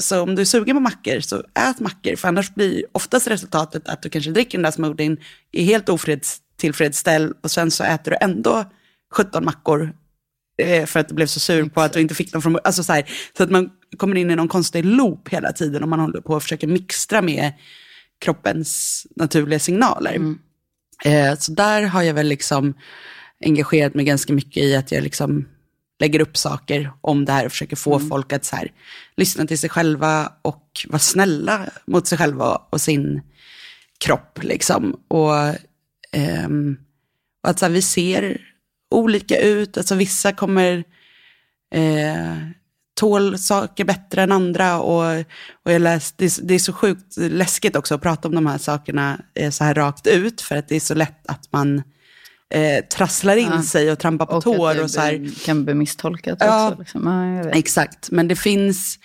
så 0.00 0.22
om 0.22 0.34
du 0.34 0.42
är 0.42 0.46
sugen 0.46 0.76
på 0.76 0.80
mackor, 0.80 1.20
så 1.20 1.36
ät 1.54 1.80
mackor. 1.80 2.16
För 2.16 2.28
annars 2.28 2.54
blir 2.54 2.84
oftast 2.92 3.28
resultatet 3.28 3.88
att 3.88 4.02
du 4.02 4.08
kanske 4.08 4.30
dricker 4.30 4.58
den 4.58 4.62
där 4.62 4.70
smoothien, 4.70 5.18
är 5.52 5.64
helt 5.64 5.88
ofredstillfredsställd 5.88 7.32
och 7.42 7.50
sen 7.50 7.70
så 7.70 7.84
äter 7.84 8.10
du 8.10 8.16
ändå 8.20 8.64
17 9.12 9.44
mackor 9.44 9.92
eh, 10.58 10.86
för 10.86 11.00
att 11.00 11.08
du 11.08 11.14
blev 11.14 11.26
så 11.26 11.40
sur 11.40 11.68
på 11.68 11.80
att 11.80 11.92
du 11.92 12.00
inte 12.00 12.14
fick 12.14 12.32
dem 12.32 12.42
från 12.42 12.58
alltså 12.64 12.82
så, 12.82 12.92
här, 12.92 13.10
så 13.36 13.42
att 13.42 13.50
man 13.50 13.70
kommer 13.96 14.16
in 14.16 14.30
i 14.30 14.36
någon 14.36 14.48
konstig 14.48 14.84
loop 14.84 15.28
hela 15.28 15.52
tiden 15.52 15.82
om 15.82 15.90
man 15.90 16.00
håller 16.00 16.20
på 16.20 16.34
och 16.34 16.42
försöker 16.42 16.66
mixtra 16.66 17.22
med 17.22 17.52
kroppens 18.20 19.06
naturliga 19.16 19.58
signaler. 19.58 20.34
Eh, 21.04 21.38
så 21.38 21.52
där 21.52 21.82
har 21.82 22.02
jag 22.02 22.14
väl 22.14 22.26
liksom 22.26 22.74
engagerat 23.44 23.94
mig 23.94 24.04
ganska 24.04 24.32
mycket 24.32 24.62
i 24.62 24.76
att 24.76 24.92
jag 24.92 25.02
liksom 25.02 25.48
lägger 26.00 26.20
upp 26.20 26.36
saker 26.36 26.92
om 27.00 27.24
det 27.24 27.32
här 27.32 27.46
och 27.46 27.52
försöker 27.52 27.76
få 27.76 28.00
folk 28.00 28.32
att 28.32 28.44
så 28.44 28.56
här, 28.56 28.72
lyssna 29.16 29.46
till 29.46 29.58
sig 29.58 29.70
själva 29.70 30.32
och 30.42 30.86
vara 30.88 30.98
snälla 30.98 31.68
mot 31.86 32.06
sig 32.06 32.18
själva 32.18 32.62
och 32.70 32.80
sin 32.80 33.22
kropp. 33.98 34.38
Liksom. 34.42 35.00
Och, 35.08 35.34
ehm, 36.12 36.76
och 37.42 37.50
att 37.50 37.58
så 37.58 37.64
här, 37.64 37.72
vi 37.72 37.82
ser 37.82 38.40
olika 38.90 39.40
ut, 39.40 39.78
alltså 39.78 39.94
vissa 39.94 40.32
kommer 40.32 40.84
eh, 41.74 42.36
tål 42.94 43.38
saker 43.38 43.84
bättre 43.84 44.22
än 44.22 44.32
andra. 44.32 44.80
Och, 44.80 45.24
och 45.64 45.72
jag 45.72 45.82
läst, 45.82 46.18
det, 46.18 46.24
är, 46.24 46.42
det 46.42 46.54
är 46.54 46.58
så 46.58 46.72
sjukt 46.72 47.16
läskigt 47.16 47.76
också 47.76 47.94
att 47.94 48.02
prata 48.02 48.28
om 48.28 48.34
de 48.34 48.46
här 48.46 48.58
sakerna 48.58 49.20
eh, 49.34 49.50
så 49.50 49.64
här 49.64 49.74
rakt 49.74 50.06
ut, 50.06 50.40
för 50.40 50.56
att 50.56 50.68
det 50.68 50.76
är 50.76 50.80
så 50.80 50.94
lätt 50.94 51.26
att 51.26 51.52
man 51.52 51.82
eh, 52.54 52.84
trasslar 52.84 53.36
in 53.36 53.48
Ja. 53.52 53.62
sig 53.62 53.92
och 53.92 53.98
trampar 53.98 54.26
på 54.26 54.32
Och 54.36 54.44
tår. 54.44 54.70
att 54.70 54.76
det 54.76 54.82
och 54.82 54.90
så 54.90 55.00
här. 55.00 55.44
kan 55.44 55.64
bli 55.64 55.74
misstolkat 55.74 56.38
Ja. 56.40 56.68
också. 56.68 56.78
Liksom. 56.80 57.06
Ja. 57.44 57.50
Exakt, 57.50 58.10
men 58.10 58.28
det 58.28 58.36
finns, 58.36 58.98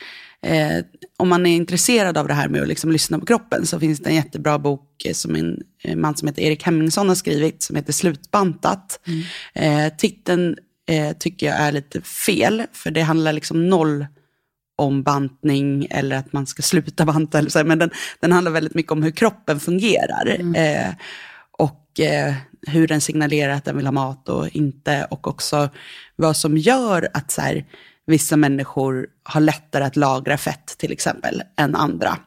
eh, 0.46 0.86
om 1.18 1.30
man 1.30 1.46
är 1.46 1.56
intresserad 1.56 2.18
av 2.18 2.28
det 2.28 2.34
här 2.34 2.48
med 2.50 2.62
att 2.62 2.68
liksom 2.68 2.92
lyssna 2.92 3.20
på 3.20 3.26
kroppen, 3.26 3.66
så 3.66 3.80
finns 3.80 4.00
det 4.00 4.10
en 4.10 4.16
jättebra 4.16 4.60
bok 4.60 5.06
eh, 5.06 5.14
som 5.14 5.36
en 5.36 5.58
eh, 5.84 5.96
man 5.96 6.16
som 6.18 6.28
heter 6.28 6.42
Erik 6.42 6.64
Hemmingsson 6.64 7.08
har 7.08 7.16
skrivit, 7.16 7.64
som 7.64 7.76
heter 7.76 7.94
Slutbantat. 7.94 9.00
Eh, 9.54 9.88
titeln 9.98 10.56
eh, 10.90 11.18
tycker 11.18 11.48
jag 11.48 11.56
är 11.56 11.72
lite 11.72 12.02
fel, 12.02 12.64
för 12.74 12.92
det 12.92 13.02
handlar 13.02 13.34
liksom 13.34 13.70
noll 13.70 14.06
om 14.78 15.04
bantning 15.04 15.88
eller 15.90 16.16
att 16.16 16.34
man 16.34 16.48
ska 16.48 16.62
sluta 16.62 17.06
banta. 17.06 17.38
Eller 17.40 17.50
så 17.50 17.64
men 17.64 17.80
den, 17.80 17.90
den 18.20 18.32
handlar 18.32 18.52
väldigt 18.52 18.76
mycket 18.76 18.92
om 18.92 19.04
hur 19.04 19.12
kroppen 19.12 19.60
fungerar. 19.60 20.38
Eh, 20.56 20.94
och 21.58 22.00
eh, 22.00 22.34
hur 22.68 22.88
den 22.88 23.02
signalerar 23.02 23.54
att 23.54 23.66
den 23.66 23.78
vill 23.78 23.88
ha 23.88 23.92
mat 23.92 24.30
och 24.30 24.48
inte. 24.48 25.08
Och 25.10 25.28
också 25.28 25.70
vad 26.16 26.38
som 26.38 26.58
gör 26.58 27.10
att 27.14 27.32
så 27.32 27.42
här, 27.42 27.66
vissa 28.06 28.38
människor 28.38 29.08
har 29.24 29.42
lättare 29.42 29.84
att 29.84 29.96
lagra 29.96 30.38
fett 30.38 30.76
till 30.78 30.92
exempel 30.92 31.44
än 31.58 31.76
andra. 31.76 32.18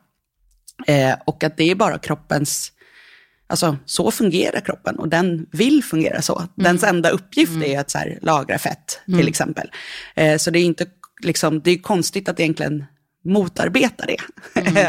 Eh, 0.87 1.15
och 1.27 1.45
att 1.45 1.57
det 1.57 1.71
är 1.71 1.75
bara 1.75 1.99
kroppens, 1.99 2.73
alltså 3.47 3.77
så 3.85 4.11
fungerar 4.11 4.61
kroppen 4.61 4.97
och 4.99 5.09
den 5.09 5.47
vill 5.53 5.85
fungera 5.85 6.23
så. 6.23 6.43
Dens 6.55 6.85
enda 6.85 7.11
uppgift 7.11 7.63
är 7.65 7.81
att 7.81 7.91
så 7.91 7.99
här, 7.99 8.19
lagra 8.23 8.59
fett 8.59 9.01
till 9.07 9.29
exempel. 9.29 9.71
Eh, 10.15 10.37
så 10.37 10.51
det 10.51 10.59
är 10.59 10.65
inte, 10.65 10.87
liksom, 11.23 11.61
det 11.61 11.71
är 11.71 11.79
konstigt 11.79 12.29
att 12.29 12.41
egentligen 12.41 12.85
motarbeta 13.25 14.05
det. 14.07 14.17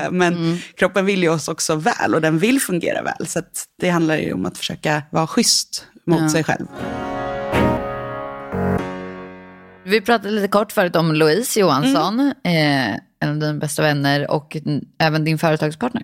Men 0.12 0.58
kroppen 0.78 1.06
vill 1.06 1.24
ju 1.24 1.30
oss 1.30 1.48
också 1.48 1.76
väl 1.76 2.16
och 2.16 2.22
den 2.22 2.40
vill 2.40 2.62
fungera 2.62 3.02
väl. 3.02 3.28
Så 3.28 3.42
det 3.82 3.90
handlar 3.90 4.18
ju 4.18 4.34
om 4.34 4.46
att 4.46 4.58
försöka 4.58 5.04
vara 5.12 5.28
schysst 5.28 5.88
mot 6.08 6.22
Ja. 6.22 6.30
sig 6.30 6.44
själv. 6.44 6.66
Vi 9.86 10.02
pratade 10.02 10.32
lite 10.32 10.48
kort 10.48 10.72
förut 10.72 10.96
om 10.96 11.14
Louise 11.16 11.60
Johansson, 11.60 12.20
Mm. 12.44 12.92
eh, 12.94 13.00
en 13.20 13.30
av 13.30 13.38
dina 13.40 13.54
bästa 13.54 13.82
vänner 13.82 14.32
och 14.32 14.58
även 15.00 15.24
din 15.24 15.38
företagspartner. 15.38 16.04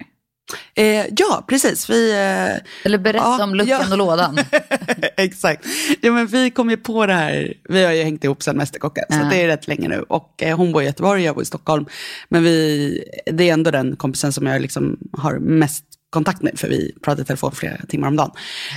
Eh, 0.76 1.06
ja, 1.18 1.46
precis. 1.48 1.90
Vi, 1.90 2.12
eh, 2.12 2.86
Eller 2.86 2.98
berätta 2.98 3.36
Ja, 3.40 3.44
om 3.44 3.56
luckan 3.56 3.82
ja. 3.82 3.92
och 3.92 3.98
lådan. 3.98 4.38
Exakt. 5.18 5.66
Ja, 6.02 6.12
men 6.12 6.28
vi 6.28 6.52
kom 6.52 6.70
ju 6.70 6.78
på 6.78 7.06
det 7.06 7.14
här, 7.14 7.54
vi 7.70 7.84
har 7.86 7.92
ju 7.92 8.04
hängt 8.04 8.24
ihop 8.24 8.44
sedan 8.44 8.58
Mästerkocken, 8.58 9.04
så 9.10 9.16
Ja. 9.18 9.30
det 9.30 9.42
är 9.42 9.48
rätt 9.48 9.68
länge 9.68 9.88
nu. 9.88 10.06
Och 10.10 10.44
eh, 10.44 10.58
hon 10.58 10.72
bor 10.72 10.82
i 10.84 10.86
Göteborg, 10.86 11.24
jag 11.24 11.36
bor 11.36 11.42
i 11.44 11.46
Stockholm. 11.46 11.86
Men 12.30 12.44
vi, 12.44 13.04
det 13.26 13.50
är 13.50 13.54
ändå 13.54 13.72
den 13.72 13.96
kompisen 13.96 14.34
som 14.34 14.46
jag 14.48 14.62
liksom 14.62 14.98
har 15.14 15.40
mest 15.40 15.84
kontakt 16.10 16.42
med, 16.42 16.60
för 16.60 16.68
vi 16.70 16.96
pratar 17.04 17.22
i 17.22 17.26
telefon 17.26 17.52
flera 17.52 17.78
timmar 17.78 18.08
om 18.08 18.16
dagen. 18.16 18.32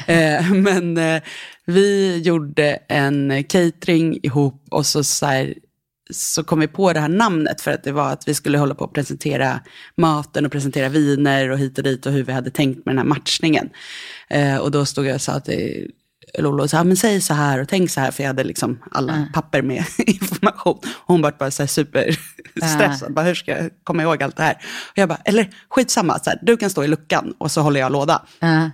Eh, 0.07 0.51
men 0.53 0.97
eh, 0.97 1.23
vi 1.67 2.19
gjorde 2.19 2.79
en 2.89 3.45
catering 3.49 4.19
ihop 4.23 4.67
och 4.71 4.87
så, 4.87 5.05
så, 5.05 5.27
här, 5.27 5.55
så 6.11 6.45
kom 6.45 6.61
vi 6.61 6.69
på 6.69 6.93
det 6.93 7.01
här 7.01 7.09
namnet 7.09 7.61
för 7.61 7.71
att 7.71 7.85
det 7.85 7.93
var 7.93 8.13
att 8.13 8.29
vi 8.29 8.35
skulle 8.35 8.59
hålla 8.59 8.75
på 8.75 8.85
att 8.85 8.93
presentera 8.93 9.61
maten 9.97 10.47
och 10.47 10.53
presentera 10.53 10.89
viner 10.89 11.51
och 11.51 11.59
hit 11.59 11.79
och 11.79 11.85
dit 11.85 12.07
och 12.07 12.13
hur 12.13 12.25
vi 12.25 12.33
hade 12.33 12.51
tänkt 12.51 12.87
med 12.87 12.95
den 12.95 12.99
här 12.99 13.05
matchningen. 13.05 13.71
Eh, 14.31 14.57
och 14.57 14.71
då 14.71 14.85
stod 14.85 15.07
jag 15.07 15.15
och 15.15 15.21
sa 15.21 15.41
till 15.41 15.91
Lollo, 16.39 16.69
så 16.69 16.77
här, 16.77 16.85
men 16.85 16.97
säg 16.97 17.21
så 17.21 17.35
här 17.35 17.61
och 17.61 17.69
tänk 17.69 17.91
så 17.91 18.01
här, 18.01 18.11
för 18.11 18.23
jag 18.23 18.29
hade 18.29 18.45
liksom 18.45 18.79
alla 18.91 19.27
papper 19.33 19.63
med 19.63 19.85
information. 19.99 20.79
Och 20.85 20.85
hon 21.07 21.23
var 21.23 21.33
bara 21.39 21.51
så 21.51 21.63
här 21.63 21.69
superstressad, 21.69 23.15
bara, 23.15 23.27
hur 23.27 23.35
ska 23.35 23.51
jag 23.51 23.71
komma 23.85 24.03
ihåg 24.03 24.23
allt 24.23 24.37
det 24.37 24.43
här? 24.43 24.55
Och 24.91 24.99
jag 24.99 25.09
bara, 25.09 25.19
eller 25.25 25.51
skitsamma, 25.69 26.19
så 26.19 26.31
här, 26.31 26.39
du 26.43 26.57
kan 26.57 26.71
stå 26.71 26.85
i 26.85 26.89
luckan 26.89 27.35
och 27.39 27.51
så 27.51 27.61
håller 27.61 27.81
jag 27.81 27.93
låda. 27.93 28.23
Ja. 28.41 28.71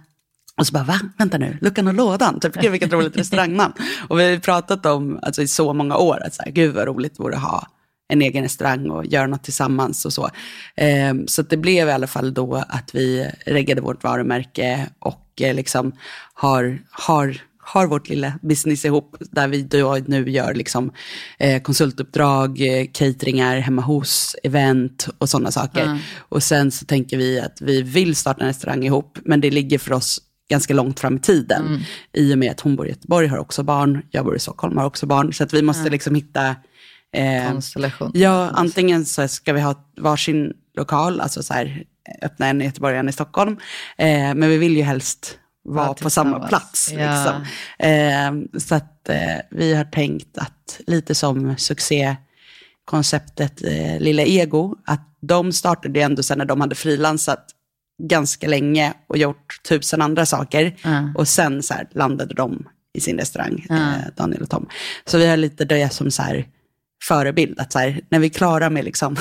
Och 0.59 0.66
så 0.66 0.72
bara, 0.72 0.84
va? 0.84 1.00
Vänta 1.16 1.38
nu, 1.38 1.59
luckan 1.61 1.88
och 1.88 1.94
lådan. 1.94 2.40
Typ, 2.40 2.54
gud 2.54 2.70
vilket 2.70 2.92
roligt 2.92 3.16
restaurangnamn. 3.16 3.74
Och 4.09 4.18
vi 4.18 4.30
har 4.30 4.38
pratat 4.38 4.86
om, 4.86 5.18
alltså 5.22 5.42
i 5.42 5.48
så 5.48 5.72
många 5.72 5.96
år, 5.96 6.22
att 6.26 6.34
så 6.34 6.42
här, 6.42 6.52
gud 6.52 6.74
vad 6.74 6.86
roligt 6.86 7.16
det 7.16 7.22
vore 7.22 7.36
att 7.36 7.42
ha 7.42 7.66
en 8.09 8.22
egen 8.22 8.42
restaurang 8.42 8.90
och 8.90 9.06
göra 9.06 9.26
något 9.26 9.44
tillsammans 9.44 10.04
och 10.04 10.12
så. 10.12 10.30
Eh, 10.76 11.14
så 11.26 11.42
det 11.42 11.56
blev 11.56 11.88
i 11.88 11.92
alla 11.92 12.06
fall 12.06 12.34
då 12.34 12.64
att 12.68 12.94
vi 12.94 13.30
reggade 13.46 13.80
vårt 13.80 14.04
varumärke 14.04 14.86
och 14.98 15.42
eh, 15.42 15.54
liksom 15.54 15.92
har, 16.34 16.78
har 16.90 17.40
har 17.72 17.86
vårt 17.86 18.09
lilla 18.09 18.32
business 18.42 18.84
ihop 18.84 19.16
där 19.20 19.48
vi 19.48 19.62
då 19.62 19.98
nu 20.06 20.30
gör 20.30 20.54
liksom, 20.54 20.92
eh, 21.38 21.62
konsultuppdrag, 21.62 22.61
eh, 22.61 22.86
cateringar, 22.92 23.59
hemma 23.59 23.82
hos, 23.82 24.36
event 24.42 25.09
och 25.18 25.28
sådana 25.28 25.50
saker. 25.50 25.82
Mm. 25.82 25.98
Och 26.18 26.42
sen 26.42 26.70
så 26.70 26.84
tänker 26.84 27.16
vi 27.16 27.40
att 27.40 27.61
vi 27.61 27.82
vill 27.82 28.16
starta 28.16 28.40
en 28.40 28.48
restaurang 28.48 28.84
ihop, 28.84 29.18
men 29.24 29.40
det 29.40 29.50
ligger 29.50 29.78
för 29.78 29.92
oss 29.92 30.20
ganska 30.49 30.74
långt 30.74 31.01
fram 31.01 31.16
i 31.16 31.20
tiden. 31.20 31.66
Mm. 31.66 31.80
I 32.12 32.34
och 32.34 32.38
med 32.38 32.51
att 32.51 32.61
hon 32.61 32.76
bor 32.76 32.86
i 32.86 32.90
Göteborg, 32.90 33.26
har 33.26 33.38
också 33.38 33.62
barn, 33.62 34.03
jag 34.11 34.24
bor 34.24 34.36
i 34.36 34.40
Stockholm, 34.40 34.76
har 34.76 34.84
också 34.84 35.07
barn. 35.07 35.32
Så 35.32 35.44
att 35.44 35.55
vi 35.55 35.62
måste 35.62 35.80
mm. 35.80 35.92
liksom 35.92 36.14
hitta... 36.14 36.57
Eh, 37.12 37.53
Konstellation. 37.53 38.11
Ja, 38.14 38.51
antingen 38.55 39.05
så 39.05 39.28
ska 39.28 39.53
vi 39.53 39.61
ha 39.61 39.74
varsin 39.96 40.53
lokal, 40.76 41.20
alltså 41.20 41.42
så 41.42 41.55
här, 41.55 41.84
öppna 42.22 42.46
en 42.46 42.62
i 42.62 42.64
Göteborg 42.64 42.94
och 42.94 43.01
en 43.01 43.09
i 43.09 43.12
Stockholm. 43.12 43.57
Eh, 43.99 44.34
men 44.34 44.49
vi 44.49 44.59
vill 44.59 44.76
ju 44.76 44.82
helst 44.82 45.38
vara 45.64 45.94
på 45.94 46.11
samma 46.11 46.49
plats. 46.49 46.92
Ja. 46.92 46.99
Liksom. 46.99 47.44
Eh, 47.78 48.32
så 48.59 48.74
att 48.74 49.09
eh, 49.09 49.36
vi 49.51 49.74
har 49.74 49.84
tänkt 49.84 50.38
att 50.38 50.80
lite 50.86 51.14
som 51.14 51.57
succékonceptet 51.57 53.64
eh, 53.64 54.01
Lilla 54.01 54.22
Ego, 54.22 54.76
att 54.86 55.18
de 55.20 55.53
startade 55.53 56.01
ändå 56.01 56.22
sen 56.22 56.38
när 56.38 56.44
de 56.44 56.61
hade 56.61 56.74
frilansat 56.74 57.55
ganska 57.99 58.49
länge 58.49 58.92
och 59.07 59.18
gjort 59.18 59.61
tusen 59.68 60.03
andra 60.03 60.26
saker. 60.26 60.76
Mm. 60.82 61.16
Och 61.16 61.28
sen 61.28 61.62
så 61.62 61.74
här, 61.74 61.88
landade 61.94 62.34
de 62.34 62.66
i 62.94 63.01
sin 63.01 63.18
restaurang, 63.18 63.66
mm. 63.70 63.82
eh, 63.82 64.01
Daniel 64.16 64.42
och 64.42 64.51
Tom. 64.51 64.68
Så 65.05 65.18
vi 65.18 65.26
har 65.26 65.36
lite 65.36 65.64
det 65.64 65.92
som 65.92 66.11
så 66.11 66.22
här, 66.22 66.46
förebild. 67.03 67.61
Att 67.61 67.72
så 67.72 67.78
här, 67.78 68.01
när 68.09 68.18
vi 68.18 68.26
är 68.26 68.30
klara 68.30 68.70
med 68.70 68.84
liksom 68.84 69.16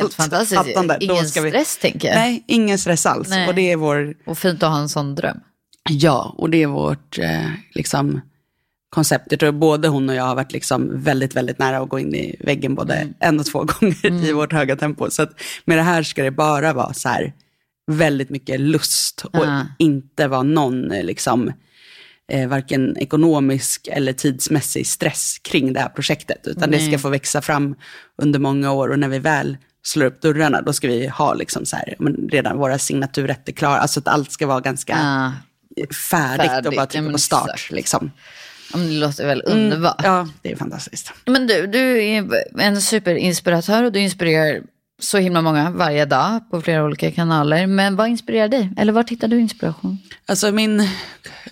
allt. 0.00 0.14
Fattande, 0.14 0.96
ingen 1.00 1.28
stress 1.28 1.78
vi... 1.78 1.90
tänker 1.90 2.08
jag. 2.08 2.14
Nej, 2.14 2.44
ingen 2.46 2.78
stress 2.78 3.06
alls. 3.06 3.28
Nej. 3.28 3.48
Och, 3.48 3.54
det 3.54 3.72
är 3.72 3.76
vår... 3.76 4.14
och 4.26 4.38
fint 4.38 4.62
att 4.62 4.70
ha 4.70 4.78
en 4.78 4.88
sån 4.88 5.14
dröm. 5.14 5.40
Ja, 5.90 6.34
och 6.38 6.50
det 6.50 6.62
är 6.62 6.66
vårt 6.66 7.18
eh, 7.18 7.50
liksom, 7.74 8.20
koncept. 8.90 9.26
Jag 9.30 9.40
tror 9.40 9.52
både 9.52 9.88
hon 9.88 10.08
och 10.08 10.14
jag 10.14 10.24
har 10.24 10.34
varit 10.34 10.52
liksom 10.52 11.02
väldigt, 11.02 11.36
väldigt 11.36 11.58
nära 11.58 11.78
att 11.78 11.88
gå 11.88 11.98
in 11.98 12.14
i 12.14 12.36
väggen 12.40 12.74
både 12.74 12.94
mm. 12.94 13.14
en 13.20 13.40
och 13.40 13.46
två 13.46 13.58
gånger 13.58 14.06
mm. 14.06 14.24
i 14.24 14.32
vårt 14.32 14.52
höga 14.52 14.76
tempo. 14.76 15.10
Så 15.10 15.22
att 15.22 15.30
med 15.64 15.78
det 15.78 15.82
här 15.82 16.02
ska 16.02 16.22
det 16.22 16.30
bara 16.30 16.72
vara 16.72 16.94
så 16.94 17.08
här, 17.08 17.32
väldigt 17.96 18.30
mycket 18.30 18.60
lust 18.60 19.24
och 19.24 19.44
uh. 19.44 19.62
inte 19.78 20.28
vara 20.28 20.42
någon 20.42 20.90
eh, 20.92 21.04
liksom, 21.04 21.52
eh, 22.32 22.48
varken 22.48 22.96
ekonomisk 22.96 23.88
eller 23.92 24.12
tidsmässig 24.12 24.86
stress 24.86 25.38
kring 25.42 25.72
det 25.72 25.80
här 25.80 25.88
projektet. 25.88 26.46
Utan 26.46 26.70
Nej. 26.70 26.78
det 26.78 26.86
ska 26.86 26.98
få 26.98 27.08
växa 27.08 27.42
fram 27.42 27.74
under 28.22 28.38
många 28.38 28.72
år 28.72 28.88
och 28.88 28.98
när 28.98 29.08
vi 29.08 29.18
väl 29.18 29.56
slår 29.84 30.06
upp 30.06 30.20
dörrarna, 30.20 30.62
då 30.62 30.72
ska 30.72 30.88
vi 30.88 31.06
ha 31.06 31.34
liksom 31.34 31.66
så 31.66 31.76
här, 31.76 31.96
redan 32.30 32.58
våra 32.58 32.78
signaturrätter 32.78 33.52
klara. 33.52 33.78
Alltså 33.78 34.00
att 34.00 34.08
allt 34.08 34.32
ska 34.32 34.46
vara 34.46 34.60
ganska 34.60 34.94
uh 34.94 35.30
färdigt, 35.76 36.50
färdigt 36.50 36.66
och 36.66 36.72
bara 36.72 36.86
trycka 36.86 37.06
ja, 37.06 37.12
på 37.12 37.18
start. 37.18 37.70
Liksom. 37.70 38.10
det 38.72 38.78
låter 38.78 39.26
väl 39.26 39.42
mm, 39.46 39.58
underbart. 39.58 40.04
Mm, 40.04 40.12
ja, 40.12 40.28
det 40.42 40.52
är 40.52 40.56
fantastiskt. 40.56 41.12
Men 41.26 41.46
du, 41.46 41.66
du 41.66 42.04
är 42.04 42.28
en 42.58 42.82
superinspiratör 42.82 43.84
och 43.84 43.92
du 43.92 44.00
inspirerar 44.00 44.62
så 45.02 45.18
himla 45.18 45.42
många 45.42 45.70
varje 45.70 46.04
dag 46.04 46.50
på 46.50 46.62
flera 46.62 46.84
olika 46.84 47.10
kanaler. 47.10 47.66
Men 47.66 47.96
vad 47.96 48.08
inspirerar 48.08 48.48
dig? 48.48 48.70
Eller 48.76 48.92
var 48.92 49.04
hittar 49.08 49.28
du 49.28 49.40
inspiration? 49.40 49.98
Alltså 50.26 50.52
min 50.52 50.88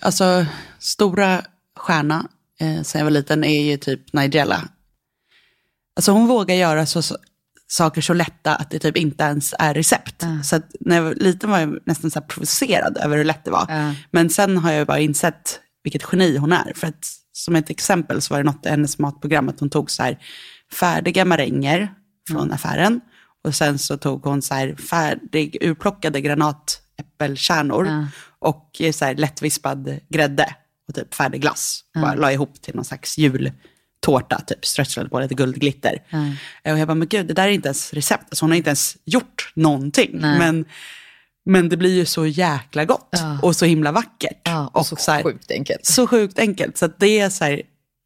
alltså, 0.01 0.46
stora 0.78 1.42
stjärna 1.76 2.28
eh, 2.61 2.82
sen 2.82 2.98
jag 2.98 3.05
var 3.05 3.11
liten 3.11 3.44
är 3.44 3.62
ju 3.62 3.76
typ 3.76 4.12
Nigella. 4.12 4.68
Alltså 5.96 6.12
hon 6.12 6.26
vågar 6.26 6.55
göra 6.55 6.86
så, 6.86 7.03
saker 7.68 8.01
så 8.01 8.14
lätta 8.14 8.55
att 8.55 8.70
det 8.70 8.78
typ 8.78 8.96
inte 8.96 9.24
ens 9.24 9.55
är 9.59 9.74
recept. 9.74 10.22
Mm. 10.22 10.42
Så 10.42 10.61
när 10.80 10.96
jag 10.96 11.03
var 11.03 11.14
liten 11.14 11.51
var 11.51 11.59
jag 11.59 11.78
nästan 11.86 12.11
så 12.11 12.20
provocerad 12.20 12.98
över 12.98 13.16
hur 13.16 13.24
lätt 13.24 13.44
det 13.44 13.51
var. 13.51 13.66
Mm. 13.70 13.94
Men 14.11 14.30
sen 14.30 14.57
har 14.57 14.72
jag 14.72 14.86
bara 14.86 15.01
insett 15.01 15.61
vilket 15.82 16.03
geni 16.12 16.36
hon 16.36 16.53
är. 16.53 16.72
För 16.74 16.86
att 16.86 17.09
som 17.32 17.57
ett 17.57 17.70
exempel 17.70 18.22
så 18.22 18.34
var 18.34 18.38
det 18.38 18.51
något 18.51 18.66
i 18.66 18.68
hennes 18.68 18.98
matprogram 18.98 19.48
att 19.48 19.61
hon 19.61 19.70
tog 19.70 19.90
så 19.90 20.03
här 20.03 20.18
färdiga 20.72 21.24
maränger 21.24 21.94
från 22.28 22.42
mm. 22.42 22.53
affären. 22.53 23.01
Och 23.45 23.55
sen 23.55 23.78
så 23.78 23.97
tog 23.97 24.24
hon 24.24 24.43
så 24.43 24.55
här 24.55 24.74
färdig, 24.74 25.57
urplockade 25.61 26.20
granatäppelkärnor 26.20 27.86
mm. 27.86 28.07
och 28.38 28.80
så 28.93 29.05
här 29.05 29.14
lättvispad 29.14 29.99
grädde 30.09 30.55
och 30.88 30.95
typ 30.95 31.14
färdig 31.14 31.41
glass. 31.41 31.84
Och 31.95 32.01
bara 32.01 32.14
la 32.14 32.32
ihop 32.32 32.62
till 32.62 32.74
någon 32.74 32.84
slags 32.84 33.18
jul 33.18 33.53
tårta, 34.01 34.41
typ 34.47 34.66
stretchade 34.66 35.09
på 35.09 35.20
lite 35.20 35.34
guldglitter. 35.34 36.03
Mm. 36.11 36.32
Och 36.64 36.78
jag 36.78 36.88
bara, 36.88 36.95
men 36.95 37.09
gud, 37.09 37.26
det 37.26 37.34
där 37.34 37.49
är 37.49 37.53
inte 37.53 37.68
ens 37.68 37.95
recept. 37.95 38.24
Alltså, 38.30 38.45
hon 38.45 38.51
har 38.51 38.57
inte 38.57 38.70
ens 38.70 38.97
gjort 39.05 39.53
någonting. 39.55 40.20
Men, 40.20 40.64
men 41.45 41.68
det 41.68 41.76
blir 41.76 41.95
ju 41.95 42.05
så 42.05 42.26
jäkla 42.26 42.84
gott 42.84 43.09
ja. 43.11 43.38
och 43.43 43.57
så 43.57 43.64
himla 43.64 43.93
vackert. 43.93 44.41
Ja, 44.43 44.66
och, 44.66 44.76
och 44.76 44.86
så, 44.86 44.97
så 44.97 45.12
här, 45.12 45.22
sjukt 45.22 45.51
enkelt. 45.51 45.86
Så 45.86 46.07
sjukt 46.07 46.38
enkelt. 46.38 46.78
Så 46.78 46.88
det 46.99 47.20
är 47.20 47.30
så 47.30 47.45
här, 47.45 47.62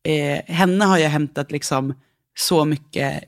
eh, 0.08 0.54
henne 0.54 0.84
har 0.84 0.98
jag 0.98 1.10
hämtat 1.10 1.52
liksom 1.52 1.94
så 2.38 2.64
mycket 2.64 3.24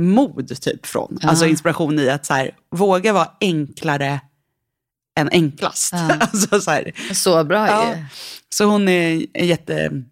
mod 0.00 0.60
typ 0.60 0.86
från. 0.86 1.18
Ja. 1.20 1.28
Alltså 1.28 1.46
inspiration 1.46 1.98
i 1.98 2.10
att 2.10 2.26
så 2.26 2.34
här, 2.34 2.50
våga 2.70 3.12
vara 3.12 3.28
enklare 3.40 4.20
än 5.18 5.28
enklast. 5.32 5.92
Ja. 5.92 6.16
alltså, 6.20 6.60
så, 6.60 6.70
här, 6.70 6.92
så 7.14 7.44
bra 7.44 7.66
ja. 7.66 7.94
Så 8.48 8.64
hon 8.64 8.88
är 8.88 9.26
jätte 9.44 10.02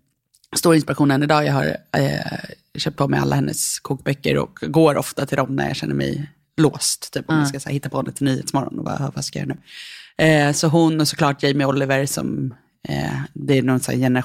stor 0.57 0.75
inspiration 0.75 1.11
än 1.11 1.23
idag. 1.23 1.47
Jag 1.47 1.53
har 1.53 1.77
eh, 1.97 2.39
köpt 2.79 2.97
på 2.97 3.09
mig 3.09 3.21
alla 3.21 3.35
hennes 3.35 3.79
kokböcker 3.79 4.37
och 4.37 4.59
går 4.63 4.97
ofta 4.97 5.27
till 5.27 5.37
dem 5.37 5.57
när 5.57 5.67
jag 5.67 5.77
känner 5.77 5.95
mig 5.95 6.31
låst. 6.57 7.13
Typ 7.13 7.29
om 7.29 7.35
mm. 7.35 7.43
jag 7.43 7.49
ska 7.49 7.61
så 7.61 7.69
här, 7.69 7.75
hitta 7.75 7.89
på 7.89 8.03
något 8.03 8.17
till 8.17 8.25
Nyhetsmorgon 8.25 8.79
och 8.79 8.85
bara, 8.85 9.13
vad 9.15 9.25
ska 9.25 9.39
jag 9.39 9.49
göra 9.49 9.57
nu? 10.19 10.25
Eh, 10.25 10.53
så 10.53 10.69
hon 10.69 11.01
och 11.01 11.09
såklart 11.09 11.43
Jamie 11.43 11.67
Oliver 11.67 12.07
som, 12.07 12.55
eh, 12.89 13.21
det 13.35 13.59
är 13.59 13.63
någon 13.63 13.81
sån 13.81 13.95
här 13.95 14.23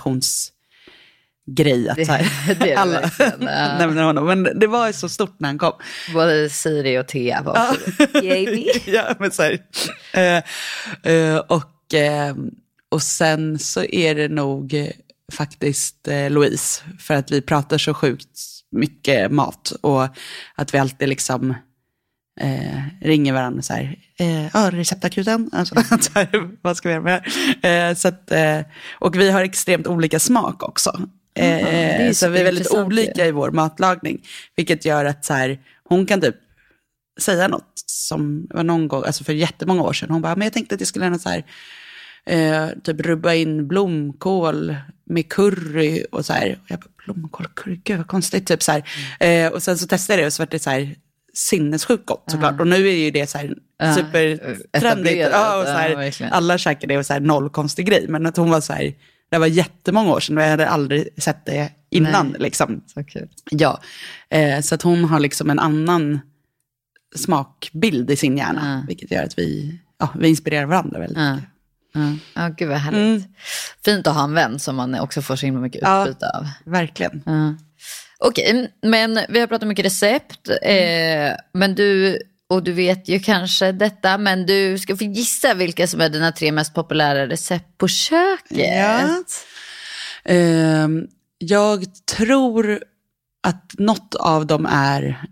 generationsgrej 1.45 1.89
att 1.89 1.95
det, 1.95 2.05
så 2.05 2.11
här, 2.11 2.55
det 2.59 2.75
alla 2.75 3.01
nämner 3.77 4.03
honom. 4.03 4.25
Men 4.25 4.59
det 4.59 4.67
var 4.67 4.91
så 4.91 5.09
stort 5.09 5.39
när 5.39 5.49
han 5.49 5.57
kom. 5.57 5.73
Både 6.13 6.49
Siri 6.49 6.97
och 6.97 7.07
Thea 7.07 7.41
var 7.41 7.55
ja. 7.55 7.75
Ja, 8.85 9.15
men 9.19 9.31
så. 9.31 9.43
Eh, 10.13 10.43
eh, 11.03 11.37
och, 11.37 11.93
eh, 11.93 12.35
och 12.91 13.01
sen 13.01 13.59
så 13.59 13.83
är 13.83 14.15
det 14.15 14.27
nog 14.27 14.91
faktiskt 15.33 16.07
Louise. 16.29 16.83
För 16.99 17.13
att 17.13 17.31
vi 17.31 17.41
pratar 17.41 17.77
så 17.77 17.93
sjukt 17.93 18.39
mycket 18.71 19.31
mat 19.31 19.73
och 19.81 20.07
att 20.55 20.73
vi 20.73 20.77
alltid 20.77 21.09
liksom 21.09 21.55
ringer 23.01 23.33
varandra 23.33 23.61
så 23.61 23.73
här, 23.73 23.95
ja, 24.53 24.69
receptakuten, 24.71 25.49
alltså, 25.53 25.75
så 25.75 26.11
här, 26.15 26.49
vad 26.61 26.77
ska 26.77 26.89
vi 26.89 26.93
göra 26.93 27.03
med 27.03 27.23
det 27.61 27.67
här? 27.67 27.95
Så 27.95 28.07
att, 28.07 28.31
och 28.99 29.15
vi 29.15 29.31
har 29.31 29.43
extremt 29.43 29.87
olika 29.87 30.19
smak 30.19 30.63
också. 30.63 31.07
Mm, 31.35 32.13
så 32.13 32.29
vi 32.29 32.39
är 32.39 32.43
väldigt 32.43 32.71
olika 32.71 33.25
i 33.25 33.31
vår 33.31 33.51
matlagning, 33.51 34.25
vilket 34.55 34.85
gör 34.85 35.05
att 35.05 35.25
så 35.25 35.33
här, 35.33 35.59
hon 35.83 36.05
kan 36.05 36.21
typ 36.21 36.35
säga 37.19 37.47
något 37.47 37.73
som 37.85 38.47
var 38.49 38.63
någon 38.63 38.87
gång, 38.87 39.03
alltså 39.05 39.23
för 39.23 39.33
jättemånga 39.33 39.83
år 39.83 39.93
sedan, 39.93 40.09
hon 40.09 40.21
bara, 40.21 40.35
men 40.35 40.45
jag 40.45 40.53
tänkte 40.53 40.75
att 40.75 40.81
jag 40.81 40.87
skulle 40.87 41.05
göra 41.05 41.19
så 41.19 41.29
här, 41.29 41.43
eh, 42.25 42.69
typ 42.83 43.01
rubba 43.01 43.33
in 43.33 43.67
blomkål 43.67 44.75
med 45.05 45.29
curry 45.29 46.05
och 46.11 46.25
så 46.25 46.33
här. 46.33 46.59
Och 46.63 46.71
jag 46.71 46.79
bara, 46.79 46.89
blomkål 47.05 47.47
curry, 47.55 47.79
gud 47.83 47.97
vad 47.97 48.07
konstigt. 48.07 48.47
Typ 48.47 48.63
så 48.63 48.71
här. 48.71 48.83
Eh, 49.19 49.51
och 49.51 49.63
sen 49.63 49.77
så 49.77 49.87
testade 49.87 50.19
jag 50.19 50.23
det 50.23 50.27
och 50.27 50.33
så 50.33 50.41
var 50.41 50.47
det 50.51 50.59
så 50.59 50.69
här 50.69 50.95
sinnessjukt 51.33 52.05
gott 52.05 52.23
såklart. 52.27 52.53
Uh. 52.53 52.59
Och 52.59 52.67
nu 52.67 52.87
är 52.87 52.95
ju 52.95 53.11
det 53.11 53.29
så 53.29 53.37
här 53.37 53.55
uh. 53.83 53.95
supertrendigt. 53.95 55.29
Ja, 55.31 55.59
och 55.59 55.65
så 55.65 55.71
här, 55.71 56.21
uh, 56.21 56.33
alla 56.33 56.57
käkar 56.57 56.87
det 56.87 56.97
och 56.97 57.05
så 57.05 57.13
här 57.13 57.19
noll 57.19 57.49
konstig 57.49 57.85
grej. 57.85 58.05
Men 58.07 58.25
att 58.25 58.37
hon 58.37 58.49
var 58.49 58.61
så 58.61 58.73
här, 58.73 58.93
det 59.33 59.39
var 59.39 59.47
jättemånga 59.47 60.11
år 60.11 60.19
sedan 60.19 60.37
och 60.37 60.43
jag 60.43 60.49
hade 60.49 60.69
aldrig 60.69 61.23
sett 61.23 61.45
det 61.45 61.71
innan. 61.89 62.27
Nej. 62.27 62.41
Liksom. 62.41 62.81
Så 62.87 63.03
kul. 63.03 63.29
Ja, 63.51 63.81
eh, 64.29 64.61
så 64.61 64.75
att 64.75 64.81
hon 64.81 65.05
har 65.05 65.19
liksom 65.19 65.49
en 65.49 65.59
annan 65.59 66.19
smakbild 67.15 68.11
i 68.11 68.15
sin 68.15 68.37
hjärna. 68.37 68.85
Vilket 68.87 69.11
gör 69.11 69.23
att 69.23 69.39
vi, 69.39 69.79
ja, 69.99 70.09
vi 70.19 70.27
inspirerar 70.27 70.65
varandra 70.65 70.99
väldigt 70.99 71.17
mycket. 71.17 71.49
Ja, 71.93 72.01
ja 72.33 72.47
gud 72.57 72.69
vad 72.69 72.77
härligt. 72.77 72.99
Mm. 72.99 73.23
Fint 73.85 74.07
att 74.07 74.15
ha 74.15 74.23
en 74.23 74.33
vän 74.33 74.59
som 74.59 74.75
man 74.75 74.99
också 74.99 75.21
får 75.21 75.35
så 75.35 75.45
himla 75.45 75.61
mycket 75.61 75.81
utbyte 75.81 76.29
ja, 76.33 76.39
av. 76.39 76.47
Verkligen. 76.65 77.23
Ja. 77.25 77.55
Okej, 78.19 78.71
men 78.81 79.19
vi 79.29 79.39
har 79.39 79.47
pratat 79.47 79.67
mycket 79.67 79.85
recept. 79.85 80.49
Eh, 80.61 81.31
men 81.53 81.75
du, 81.75 82.19
och 82.53 82.63
du 82.63 82.71
vet 82.71 83.07
ju 83.09 83.19
kanske 83.19 83.71
detta, 83.71 84.17
men 84.17 84.45
du 84.45 84.77
ska 84.79 84.97
få 84.97 85.03
gissa 85.03 85.53
vilka 85.53 85.87
som 85.87 86.01
är 86.01 86.09
dina 86.09 86.31
tre 86.31 86.51
mest 86.51 86.73
populära 86.73 87.27
recept 87.27 87.77
på 87.77 87.87
köket. 87.87 88.57
Ja. 88.57 89.23
Eh, 90.25 90.87
jag 91.37 91.85
tror 92.17 92.83
att 93.47 93.71
något 93.77 94.15
av 94.15 94.45
dem 94.47 94.65
är 94.65 95.23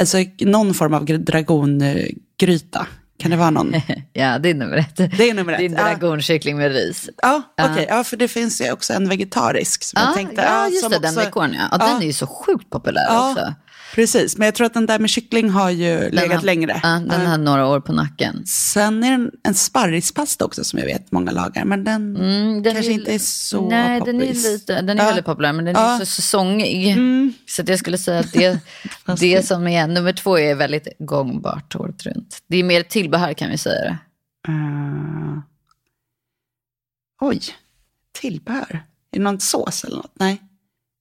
alltså, 0.00 0.18
någon 0.40 0.74
form 0.74 0.94
av 0.94 1.04
dragongryta 1.04 2.86
Kan 3.18 3.30
det 3.30 3.36
vara 3.36 3.50
någon? 3.50 3.74
Ja, 4.12 4.38
det 4.38 4.50
är 4.50 4.54
nummer 4.54 4.76
ett. 4.76 4.96
Det 4.96 5.30
är 5.30 5.34
nummer 5.34 5.52
ett. 5.52 5.62
Ja. 5.72 5.82
dragonkyckling 5.82 6.56
med 6.56 6.72
ris. 6.72 7.10
Ja, 7.22 7.42
okej. 7.62 7.86
Ja, 7.88 8.04
för 8.04 8.16
det 8.16 8.28
finns 8.28 8.60
ju 8.60 8.72
också 8.72 8.92
en 8.92 9.08
vegetarisk. 9.08 9.82
Som 9.84 10.00
Ja, 10.00 10.06
jag 10.06 10.14
tänkte, 10.14 10.42
ja 10.42 10.68
just 10.68 10.90
det, 10.90 10.98
den 10.98 11.10
också- 11.10 11.20
dekoren 11.20 11.54
ja. 11.54 11.68
ja. 11.70 11.78
Den 11.78 12.02
är 12.02 12.06
ju 12.06 12.12
så 12.12 12.26
sjukt 12.26 12.70
populär 12.70 13.04
Ja, 13.08 13.30
också. 13.30 13.54
Precis, 13.94 14.36
men 14.38 14.44
jag 14.44 14.54
tror 14.54 14.66
att 14.66 14.74
den 14.74 14.86
där 14.86 14.98
med 14.98 15.10
kyckling 15.10 15.50
har 15.50 15.70
ju 15.70 15.98
Den 16.00 16.10
legat 16.14 16.34
har, 16.36 16.42
längre. 16.42 16.80
Ja, 16.82 16.88
den 17.08 17.26
har 17.26 17.38
några 17.38 17.66
år 17.66 17.80
på 17.80 17.92
nacken. 17.92 18.46
Sen 18.46 19.04
är 19.04 19.08
det 19.08 19.14
en, 19.14 19.30
en 19.42 19.54
sparrispasta 19.54 20.44
också 20.44 20.64
som 20.64 20.78
jag 20.78 20.86
vet 20.86 21.12
många 21.12 21.30
lagar, 21.30 21.64
men 21.64 21.84
den, 21.84 22.16
Mm, 22.16 22.62
den 22.62 22.74
kanske 22.74 22.92
är- 22.92 22.94
inte 22.94 23.14
är 23.14 23.18
så 23.18 23.68
Nej, 23.68 24.00
den 24.04 24.16
är, 24.20 24.26
poppis. 24.26 24.44
lite, 24.44 24.80
den 24.82 24.98
är 24.98 25.02
Ja. 25.02 25.06
väldigt 25.06 25.24
populär, 25.24 25.52
men 25.52 25.64
den 25.64 25.76
är 25.76 25.80
Ja. 25.80 25.94
Mm. 25.94 26.06
så 26.06 26.06
säsongig. 26.06 26.96
Så 27.46 27.62
att 27.62 27.68
jag 27.68 27.78
skulle 27.78 27.98
säga 27.98 28.20
att 28.20 28.32
det, 28.32 28.60
det 29.20 29.46
som 29.46 29.66
är 29.66 29.86
nummer 29.86 30.12
två 30.12 30.38
är 30.38 30.54
väldigt 30.54 30.88
gångbart 30.98 31.76
året 31.76 32.02
runt. 32.06 32.38
Det 32.46 32.56
är 32.56 32.64
mer 32.64 32.82
tillbehör 32.82 33.32
kan 33.32 33.50
vi 33.50 33.58
säga 33.58 33.80
det. 33.82 33.98
Eh, 34.48 35.38
oj, 37.20 37.40
tillbehör. 38.20 38.82
Är 39.12 39.18
det 39.18 39.22
någon 39.22 39.40
sås 39.40 39.84
eller 39.84 39.96
något? 39.96 40.12
Nej. 40.14 40.42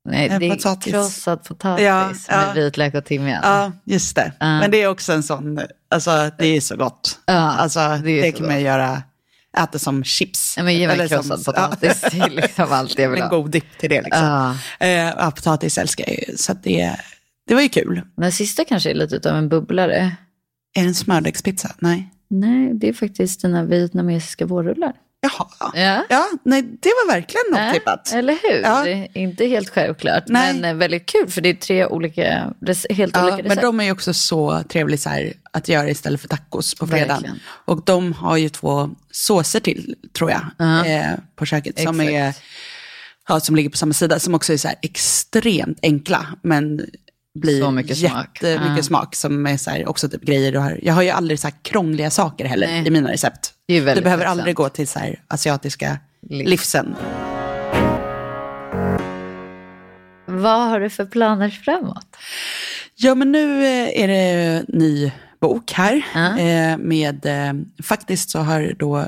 Nej, 0.06 0.30
En 0.30 0.40
det 0.40 0.46
är 0.46 0.50
potatis. 0.50 0.94
krossad 0.94 1.44
potatis 1.44 1.86
Ja, 1.86 2.12
ja. 2.28 2.38
med 2.38 2.56
vitlök 2.56 2.94
och 2.96 3.06
timjan. 3.06 3.40
Ja, 3.44 3.72
just 3.86 4.16
det. 4.16 4.32
Ja. 4.40 4.60
Men 4.60 4.72
det 4.72 4.82
är 4.82 4.88
också 4.88 5.14
en 5.14 5.24
sån, 5.24 5.60
alltså 5.92 6.32
det 6.38 6.46
är 6.48 6.62
så 6.62 6.76
gott. 6.76 7.20
Ja, 7.26 7.34
alltså 7.34 7.80
det 7.80 8.22
det, 8.22 8.32
kan 8.32 8.46
man 8.48 8.62
göra, 8.62 9.04
äta 9.58 9.80
som 9.80 10.04
chips. 10.04 10.54
Ja, 10.58 10.64
men 10.64 10.74
ge 10.76 10.88
mig 10.88 10.94
Eller 10.94 11.08
som- 11.08 11.18
krossad 11.18 11.46
potatis. 11.46 12.02
Det 12.12 12.20
är 12.20 12.30
liksom 12.30 12.72
allt 12.72 13.00
jag 13.00 13.06
Ja, 13.06 13.10
vill 13.10 13.22
en 13.22 13.30
ha. 13.30 13.38
god 13.38 13.52
dipp 13.52 13.78
till 13.80 13.90
det 13.90 14.02
liksom. 14.02 14.56
Ja. 14.80 14.86
Eh, 14.88 15.30
potatis 15.30 15.78
älskar 15.78 16.06
jag 16.08 16.30
ju, 16.30 16.38
så 16.38 16.54
det, 16.54 16.96
det 17.48 17.54
var 17.56 17.62
ju 17.62 17.70
kul. 17.70 18.02
Den 18.18 18.32
sista 18.32 18.66
kanske 18.66 18.90
är 18.90 18.94
lite 18.96 19.32
av 19.32 19.38
en 19.38 19.50
bubblare. 19.50 19.96
Är 20.76 20.82
det 20.82 20.88
en 20.88 20.96
smördegspizza? 20.96 21.72
Nej. 21.80 22.10
Nej, 22.28 22.72
det 22.74 22.90
är 22.90 22.94
faktiskt 22.94 23.42
dina 23.42 23.64
vietnamesiska 23.64 24.46
vårrullar. 24.46 24.94
Jaha. 25.22 25.72
Ja. 25.74 26.06
Ja, 26.10 26.28
nej, 26.44 26.62
det 26.62 26.90
var 26.90 27.14
verkligen 27.14 27.70
otippat. 27.70 28.12
Eller 28.14 28.34
hur? 28.34 28.62
Ja. 28.62 28.88
Inte 29.14 29.46
helt 29.46 29.70
självklart, 29.70 30.24
Nej. 30.28 30.54
men 30.54 30.66
eh, 30.66 30.76
väldigt 30.76 31.06
kul 31.06 31.30
för 31.30 31.42
det 31.42 31.50
är 31.50 31.54
tre 31.54 31.86
olika, 31.86 32.54
helt 32.90 33.16
Ja, 33.16 33.24
olika 33.24 33.36
men 33.38 33.44
recept. 33.44 33.62
de 33.62 33.80
är 33.80 33.84
ju 33.84 33.92
också 33.92 34.14
så 34.14 34.64
trevliga 34.70 34.98
så 34.98 35.10
här, 35.10 35.34
att 35.52 35.68
göra 35.68 35.90
istället 35.90 36.22
för 36.22 36.28
tacos 36.28 36.76
på 36.76 36.88
fredagen. 36.88 37.40
Och 37.66 37.84
de 37.86 38.14
har 38.14 38.38
ju 38.38 38.50
två 38.50 38.90
såser 39.12 39.60
till, 39.60 39.96
tror 40.14 40.32
jag, 40.32 40.42
Ja. 40.58 40.86
eh, 40.86 41.08
på 41.36 41.46
köket. 41.46 41.80
Som, 41.80 42.02
är, 42.02 42.34
ja, 43.28 43.40
som 43.40 43.56
ligger 43.56 43.70
på 43.70 43.78
samma 43.78 43.94
sida, 43.94 44.20
som 44.20 44.36
också 44.36 44.54
är 44.54 44.58
så 44.58 44.68
här 44.68 44.78
extremt 44.82 45.80
enkla. 45.82 46.26
Men 46.42 46.86
blir 47.40 47.62
Så 47.62 47.72
mycket 47.72 47.98
smak. 47.98 48.40
jättemycket 48.44 48.78
Ja. 48.78 48.84
smak. 48.84 49.16
Som 49.16 49.48
är 49.48 49.58
så 49.58 49.70
här, 49.70 49.90
också 49.90 50.10
typ 50.10 50.22
grejer 50.22 50.52
du 50.52 50.60
har. 50.60 50.80
Jag 50.84 50.94
har 50.94 51.02
ju 51.02 51.10
aldrig 51.10 51.40
så 51.40 51.48
här 51.48 51.56
krångliga 51.62 52.10
saker 52.10 52.46
heller 52.46 52.68
Nej. 52.68 52.88
i 52.88 52.90
mina 52.92 53.12
recept. 53.12 53.54
Du 53.68 53.82
behöver 53.82 54.26
aldrig 54.26 54.56
gå 54.56 54.70
till 54.70 54.88
så 54.88 55.00
här 55.00 55.22
asiatiska 55.28 55.98
Livs. 56.30 56.50
livsen. 56.50 56.96
Vad 60.26 60.70
har 60.70 60.80
du 60.80 60.90
för 60.90 61.06
planer 61.06 61.50
framåt? 61.50 62.18
Ja, 62.96 63.16
men 63.16 63.32
nu 63.32 63.66
eh, 63.66 64.02
är 64.04 64.08
det 64.08 64.64
ny 64.68 65.12
bok 65.42 65.72
här. 65.72 65.96
Eh, 66.16 66.78
med, 66.78 67.26
eh, 67.26 67.54
faktiskt 67.84 68.30
så 68.30 68.40
har 68.40 68.74
då, 68.80 69.06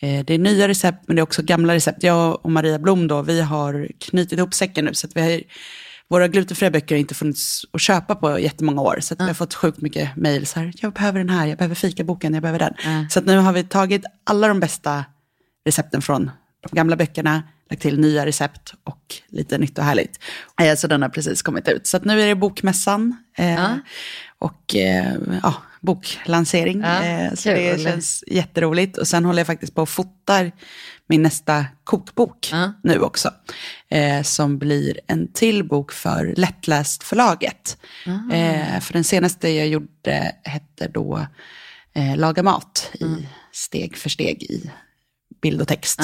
det 0.00 0.30
är 0.34 0.38
nya 0.38 0.68
recept, 0.68 1.04
men 1.06 1.16
det 1.16 1.20
är 1.20 1.22
också 1.22 1.42
gamla 1.42 1.74
recept. 1.74 2.02
Jag 2.02 2.44
och 2.44 2.50
Maria 2.52 2.78
Blom 2.78 3.08
då, 3.08 3.22
vi 3.22 3.40
har 3.40 3.88
knutit 4.00 4.38
ihop 4.38 4.54
säcken 4.54 4.84
nu. 4.84 4.94
Så 4.94 5.06
att 5.06 5.16
vi 5.16 5.20
har, 5.20 5.40
våra 6.10 6.28
glutenfria 6.28 6.70
böcker 6.70 6.94
har 6.94 7.00
inte 7.00 7.14
funnits 7.14 7.62
att 7.72 7.80
köpa 7.80 8.14
på 8.14 8.38
jättemånga 8.38 8.80
år. 8.82 8.98
Så 9.00 9.14
att 9.14 9.20
vi 9.20 9.24
har 9.24 9.34
fått 9.34 9.54
sjukt 9.54 9.80
mycket 9.80 10.16
mejl. 10.16 10.46
Jag 10.74 10.92
behöver 10.92 11.18
den 11.18 11.28
här, 11.28 11.46
jag 11.46 11.58
behöver 11.58 11.74
fikaboken, 11.74 12.34
jag 12.34 12.42
behöver 12.42 12.58
den. 12.58 12.74
Ja. 12.84 13.06
Så 13.10 13.20
nu 13.20 13.36
har 13.38 13.52
vi 13.52 13.64
tagit 13.64 14.04
alla 14.24 14.48
de 14.48 14.60
bästa 14.60 15.04
recepten 15.66 16.02
från 16.02 16.30
de 16.70 16.76
gamla 16.76 16.96
böckerna, 16.96 17.42
lagt 17.70 17.82
till 17.82 18.00
nya 18.00 18.26
recept 18.26 18.74
och 18.84 19.14
lite 19.28 19.58
nytt 19.58 19.78
och 19.78 19.84
härligt. 19.84 20.18
Eh, 20.62 20.74
Så 20.74 20.86
den 20.86 21.02
har 21.02 21.08
precis 21.08 21.42
kommit 21.42 21.68
ut. 21.68 21.86
Så 21.86 21.98
nu 22.02 22.22
är 22.22 22.26
det 22.26 22.34
bokmässan 22.34 23.16
eh, 23.36 23.54
Ja. 23.54 23.78
och 24.38 24.74
eh, 24.76 25.14
ja, 25.42 25.54
boklansering. 25.80 26.80
Ja, 26.80 27.04
eh, 27.04 27.34
så 27.34 27.42
kul. 27.48 27.54
det 27.54 27.82
känns 27.82 28.24
jätteroligt. 28.26 28.98
Och 28.98 29.08
sen 29.08 29.24
håller 29.24 29.38
jag 29.40 29.46
faktiskt 29.46 29.74
på 29.74 29.82
och 29.82 29.88
fotar 29.88 30.52
min 31.06 31.22
nästa 31.22 31.66
kokbok 31.84 32.48
Ja. 32.52 32.72
nu 32.82 33.00
också. 33.00 33.30
Eh, 33.90 34.22
som 34.22 34.58
blir 34.58 35.00
en 35.06 35.32
till 35.32 35.64
bok 35.68 35.92
för 35.92 36.34
Lättläst 36.36 37.02
förlaget. 37.02 37.78
Eh, 38.32 38.80
för 38.80 38.92
den 38.92 39.04
senaste 39.04 39.48
jag 39.48 39.68
gjorde 39.68 40.32
hette 40.44 40.88
då 40.88 41.26
eh, 41.94 42.16
Laga 42.16 42.42
mat 42.42 42.90
i 42.94 43.28
steg 43.52 43.96
för 43.96 44.08
steg 44.10 44.42
i 44.42 44.70
bild 45.40 45.60
och 45.60 45.68
text. 45.68 46.00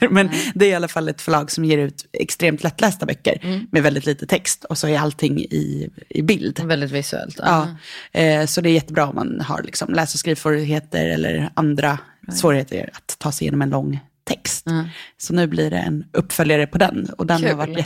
Jag. 0.00 0.10
Men 0.12 0.30
det 0.54 0.64
är 0.66 0.70
i 0.70 0.74
alla 0.74 0.88
fall 0.88 1.08
ett 1.08 1.22
förlag 1.22 1.50
som 1.50 1.64
ger 1.64 1.78
ut 1.78 2.06
extremt 2.12 2.62
lättlästa 2.62 3.06
böcker 3.06 3.38
Mm. 3.42 3.66
med 3.72 3.82
väldigt 3.82 4.06
lite 4.06 4.26
text 4.26 4.64
och 4.64 4.78
så 4.78 4.88
är 4.88 4.98
allting 4.98 5.38
i, 5.40 5.90
i 6.08 6.22
bild. 6.22 6.60
Väldigt 6.64 6.90
visuellt. 6.90 7.36
Ja, 7.38 7.68
eh, 8.12 8.46
så 8.46 8.60
det 8.60 8.68
är 8.68 8.72
jättebra 8.72 9.06
om 9.06 9.14
man 9.14 9.40
har 9.40 9.62
liksom 9.62 9.94
läs 9.94 10.14
och 10.14 10.20
skrivsvårigheter 10.20 11.06
eller 11.08 11.50
andra 11.54 11.98
svårigheter 12.32 12.90
att 12.92 13.16
ta 13.18 13.32
sig 13.32 13.44
igenom 13.44 13.62
en 13.62 13.70
lång 13.70 14.00
text. 14.24 14.66
Mm. 14.66 14.84
Så 15.18 15.34
nu 15.34 15.46
blir 15.46 15.70
det 15.70 15.78
en 15.78 16.04
uppföljare 16.12 16.66
på 16.66 16.78
den 16.78 17.10
och 17.18 17.26
den 17.26 17.42
har 17.42 17.48
Kul. 17.48 17.56
varit 17.58 17.76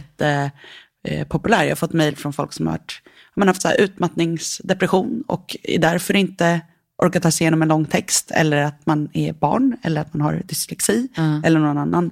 jättepopulär. 1.02 1.62
Jag 1.62 1.70
har 1.70 1.76
fått 1.76 1.92
mejl 1.92 2.16
från 2.16 2.32
folk 2.32 2.52
som 2.52 2.66
har 2.66 2.72
varit, 2.72 3.02
man 3.36 3.48
har 3.48 3.54
haft 3.54 3.62
så 3.62 3.68
här 3.68 3.80
utmattningsdepression 3.80 5.24
och 5.26 5.56
är 5.62 5.78
därför 5.78 6.16
inte 6.16 6.60
orkar 7.02 7.20
ta 7.20 7.30
sig 7.30 7.44
igenom 7.44 7.62
en 7.62 7.68
lång 7.68 7.84
text 7.84 8.30
eller 8.30 8.56
att 8.56 8.86
man 8.86 9.08
är 9.12 9.32
barn 9.32 9.76
eller 9.82 10.00
att 10.00 10.14
man 10.14 10.20
har 10.20 10.42
dyslexi 10.44 11.08
Mm. 11.16 11.44
eller 11.44 11.60
någon 11.60 11.78
annan. 11.78 12.10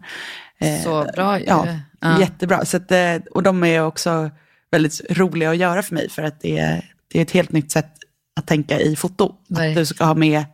Eh, 0.58 0.82
Så 0.82 1.06
bra 1.14 1.38
ju. 1.38 1.44
Ja, 1.46 1.66
Ja. 2.00 2.20
jättebra. 2.20 2.64
Så 2.64 2.76
att, 2.76 2.90
eh, 2.92 3.16
och 3.30 3.42
de 3.42 3.64
är 3.64 3.80
också 3.84 4.30
väldigt 4.70 5.00
roliga 5.10 5.50
att 5.50 5.56
göra 5.56 5.82
för 5.82 5.94
mig 5.94 6.10
för 6.10 6.22
att 6.22 6.40
det 6.40 6.58
är, 6.58 6.90
det 7.12 7.18
är 7.18 7.22
ett 7.22 7.30
helt 7.30 7.52
nytt 7.52 7.72
sätt 7.72 7.92
att 8.40 8.46
tänka 8.46 8.80
i 8.80 8.96
foto. 8.96 9.34
Att 9.70 9.74
du 9.76 9.86
ska 9.86 10.04
ha 10.04 10.14
med 10.14 10.44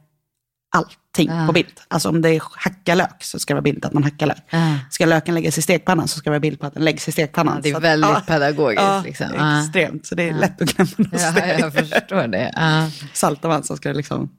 allting 1.19 1.31
Ja. 1.37 1.47
på 1.47 1.53
bild. 1.53 1.81
Alltså 1.89 2.09
om 2.09 2.23
det 2.23 2.29
är 2.31 2.43
hacka 2.57 2.95
lök 2.95 3.23
så 3.25 3.39
ska 3.39 3.53
det 3.53 3.57
vara 3.57 3.63
bild 3.63 3.85
att 3.85 3.93
man 3.93 4.05
hackar 4.05 4.27
lök. 4.27 4.45
Ja. 4.51 4.79
Ska 4.91 5.07
löken 5.07 5.35
läggas 5.35 5.59
i 5.59 5.63
stekpannan 5.63 6.09
så 6.09 6.19
ska 6.19 6.31
det 6.31 6.33
vara 6.33 6.41
bild 6.41 6.61
på 6.61 6.67
att 6.67 6.75
den 6.75 6.85
läggs 6.85 7.09
i 7.09 7.13
stekpannan. 7.13 7.55
Ja, 7.57 7.61
det 7.63 7.71
är 7.71 7.77
att- 7.77 7.83
väldigt 7.83 8.11
ja, 8.11 8.23
pedagogiskt. 8.27 8.83
Ja, 8.83 9.03
liksom. 9.05 9.27
Extremt. 9.65 10.07
Så 10.07 10.15
det 10.15 10.29
är 10.29 10.35
lätt 10.35 10.63
att 10.63 10.69
glömma 10.77 10.91
något 10.97 11.09
Ja, 11.13 11.33
steg. 11.33 11.61
jag 11.61 11.75
förstår 11.75 12.27
det. 12.29 12.53
Ja. 12.57 12.91
Saltavann 13.13 13.63
så 13.65 13.77
ska 13.77 13.89
det 13.89 13.95
liksom 13.95 14.31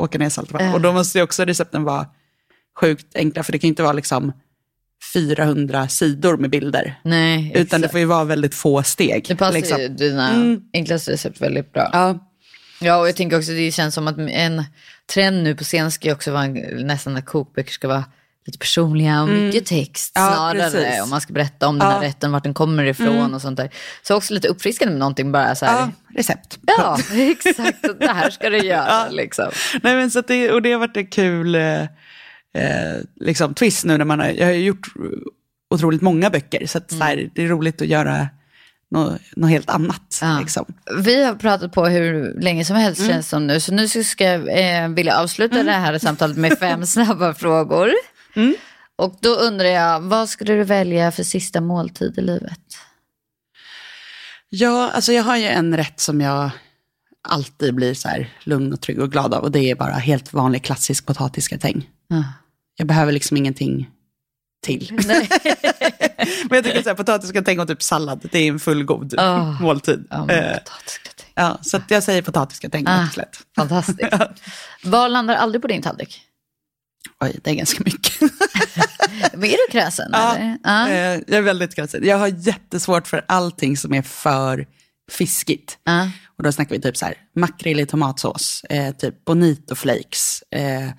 åka 0.00 0.18
ner 0.18 0.26
i 0.26 0.30
Saltavann. 0.30 0.66
Ja. 0.66 0.74
Och 0.74 0.80
då 0.80 0.92
måste 0.92 1.18
ju 1.18 1.24
också 1.24 1.44
recepten 1.44 1.84
vara 1.84 2.06
sjukt 2.80 3.16
enkla, 3.16 3.42
för 3.42 3.52
det 3.52 3.58
kan 3.58 3.68
ju 3.68 3.72
inte 3.72 3.82
vara 3.82 3.92
liksom 3.92 4.32
400 5.14 5.88
sidor 5.88 6.36
med 6.36 6.50
bilder. 6.50 7.00
Nej, 7.04 7.52
Utan 7.54 7.80
det 7.80 7.88
får 7.88 8.00
ju 8.00 8.06
vara 8.06 8.24
väldigt 8.24 8.54
få 8.54 8.82
steg. 8.82 9.24
Det 9.28 9.36
passar 9.36 9.52
liksom. 9.52 9.80
ju 9.80 9.88
dina 9.88 10.28
Mm. 10.30 10.60
enklaste 10.72 11.12
recept 11.12 11.40
väldigt 11.40 11.72
bra. 11.72 11.90
Ja, 11.92 12.18
Ja, 12.82 12.96
och 12.96 13.08
jag 13.08 13.16
tänker 13.16 13.38
också 13.38 13.52
det 13.52 13.72
känns 13.72 13.94
som 13.94 14.08
att 14.08 14.18
en 14.18 14.64
trend 15.14 15.42
nu 15.42 15.54
på 15.54 15.64
scen 15.64 15.90
ska 15.90 16.08
ju 16.08 16.14
också 16.14 16.32
vara 16.32 16.46
nästan 16.72 17.16
att 17.16 17.26
kokböcker 17.26 17.72
ska 17.72 17.88
vara 17.88 18.04
lite 18.46 18.58
personliga 18.58 19.22
och 19.22 19.28
mycket 19.28 19.66
text 19.66 20.16
Mm. 20.16 20.28
Ja, 20.28 20.34
snarare. 20.34 20.70
precis. 20.70 21.02
Om 21.02 21.10
man 21.10 21.20
ska 21.20 21.32
berätta 21.32 21.68
om 21.68 21.78
den 21.78 21.86
här 21.88 21.94
Ja. 21.94 21.98
Mm. 21.98 22.08
rätten, 22.08 22.32
vart 22.32 22.42
den 22.42 22.54
kommer 22.54 22.84
ifrån 22.84 23.34
och 23.34 23.42
sånt 23.42 23.56
där. 23.56 23.70
Så 24.02 24.16
också 24.16 24.34
lite 24.34 24.48
uppfriskande 24.48 24.92
med 24.92 24.98
någonting 24.98 25.32
bara 25.32 25.54
så 25.54 25.66
här. 25.66 25.78
ja, 25.80 25.90
recept. 26.18 26.58
Ja, 26.66 26.98
exakt. 27.12 27.82
Det 28.00 28.06
här 28.12 28.30
ska 28.30 28.50
du 28.50 28.58
göra 28.58 28.86
Ja. 28.88 29.06
liksom. 29.10 29.50
Nej, 29.82 29.96
men 29.96 30.10
så 30.10 30.20
det, 30.20 30.50
och 30.50 30.62
det 30.62 30.72
har 30.72 30.78
varit 30.80 30.96
en 30.96 31.06
kul 31.06 31.54
eh, 31.54 31.82
eh, 31.82 31.88
liksom, 33.20 33.54
twist 33.54 33.84
nu 33.84 33.98
när 33.98 34.04
man 34.04 34.20
har, 34.20 34.26
jag 34.28 34.46
har 34.46 34.52
gjort 34.52 34.86
otroligt 35.74 36.02
många 36.02 36.30
böcker. 36.30 36.66
Så, 36.66 36.78
att, 36.78 36.90
så 36.90 36.98
här, 37.04 37.30
det 37.34 37.42
är 37.44 37.48
roligt 37.48 37.82
att 37.82 37.88
göra 37.88 38.28
något, 38.92 39.20
något 39.36 39.50
helt 39.50 39.70
annat. 39.70 40.18
Ja. 40.22 40.38
Liksom. 40.40 40.64
Vi 41.04 41.24
har 41.24 41.34
pratat 41.34 41.72
på 41.72 41.86
hur 41.86 42.40
länge 42.40 42.64
som 42.64 42.76
helst 42.76 43.00
Mm. 43.00 43.12
känns 43.12 43.28
som 43.28 43.46
nu. 43.46 43.60
Så 43.60 43.72
nu 43.74 43.88
ska 43.88 44.24
jag 44.24 44.40
eh, 44.82 44.88
vilja 44.88 45.20
avsluta 45.20 45.62
det 45.62 45.72
här 45.72 45.98
samtalet 45.98 46.36
med 46.36 46.58
fem 46.58 46.86
snabba 46.86 47.34
frågor. 47.34 47.90
Mm. 48.36 48.54
Och 48.96 49.16
då 49.20 49.28
undrar 49.34 49.66
jag, 49.68 50.00
vad 50.00 50.28
skulle 50.28 50.54
du 50.54 50.64
välja 50.64 51.12
för 51.12 51.22
sista 51.22 51.60
måltid 51.60 52.18
i 52.18 52.20
livet? 52.20 52.60
Ja, 54.48 54.90
alltså 54.90 55.12
jag 55.12 55.22
har 55.22 55.36
ju 55.36 55.46
en 55.46 55.76
rätt 55.76 56.00
som 56.00 56.20
jag 56.20 56.50
alltid 57.28 57.74
blir 57.74 57.94
så 57.94 58.08
här 58.08 58.28
lugn 58.44 58.72
och 58.72 58.80
trygg 58.80 59.00
och 59.00 59.12
glad 59.12 59.34
av. 59.34 59.42
Och 59.42 59.50
det 59.52 59.70
är 59.70 59.74
bara 59.74 59.92
helt 59.92 60.32
vanlig 60.32 60.64
klassisk 60.64 61.06
potatisgratäng. 61.06 61.88
Ja. 62.08 62.24
Jag 62.76 62.86
behöver 62.86 63.12
liksom 63.12 63.36
ingenting 63.36 63.90
till. 64.62 64.90
Men 65.06 66.56
jag 66.56 66.64
tycker 66.64 66.82
så 66.82 66.88
här, 66.88 66.94
potatisgratäng 66.96 67.60
och 67.60 67.68
typ 67.68 67.82
sallad, 67.82 68.28
det 68.32 68.38
är 68.38 68.48
en 68.48 68.58
fullgod 68.58 69.14
Ah. 69.18 69.56
måltid. 69.60 70.06
Ja, 70.10 70.24
men 70.26 70.44
Eh, 70.44 70.58
ja, 71.34 71.58
så 71.62 71.80
jag 71.88 72.02
säger 72.02 72.22
potatisgratäng 72.22 72.84
Ah. 72.88 73.08
ah. 73.16 73.24
Fantastiskt. 73.56 74.00
Vad 74.84 75.10
landar 75.10 75.34
aldrig 75.34 75.62
på 75.62 75.68
din 75.68 75.82
tallrik? 75.82 76.20
Oj, 77.20 77.40
det 77.44 77.50
är 77.50 77.54
ganska 77.54 77.82
mycket. 77.84 78.20
Men 79.32 79.44
är 79.44 79.66
du 79.66 79.72
kräsen? 79.72 80.10
Ja. 80.12 80.56
Ja. 80.64 80.88
Eh, 80.88 80.94
jag 81.26 81.30
är 81.38 81.42
väldigt 81.42 81.74
kräsen. 81.74 82.04
Jag 82.06 82.18
har 82.18 82.26
jättesvårt 82.28 83.06
för 83.06 83.24
allting 83.28 83.76
som 83.76 83.94
är 83.94 84.02
för 84.02 84.66
fiskigt. 85.10 85.78
Ja. 85.84 86.10
Och 86.36 86.42
då 86.44 86.52
snackar 86.52 86.74
vi 86.74 86.80
typ 86.80 86.96
så 86.96 87.04
här, 87.04 87.14
makrill 87.36 87.80
i 87.80 87.86
tomatsås, 87.86 88.64
eh, 88.64 88.94
typ 88.94 89.24
bonito 89.24 89.74
flakes, 89.74 90.42
eh, 90.50 90.90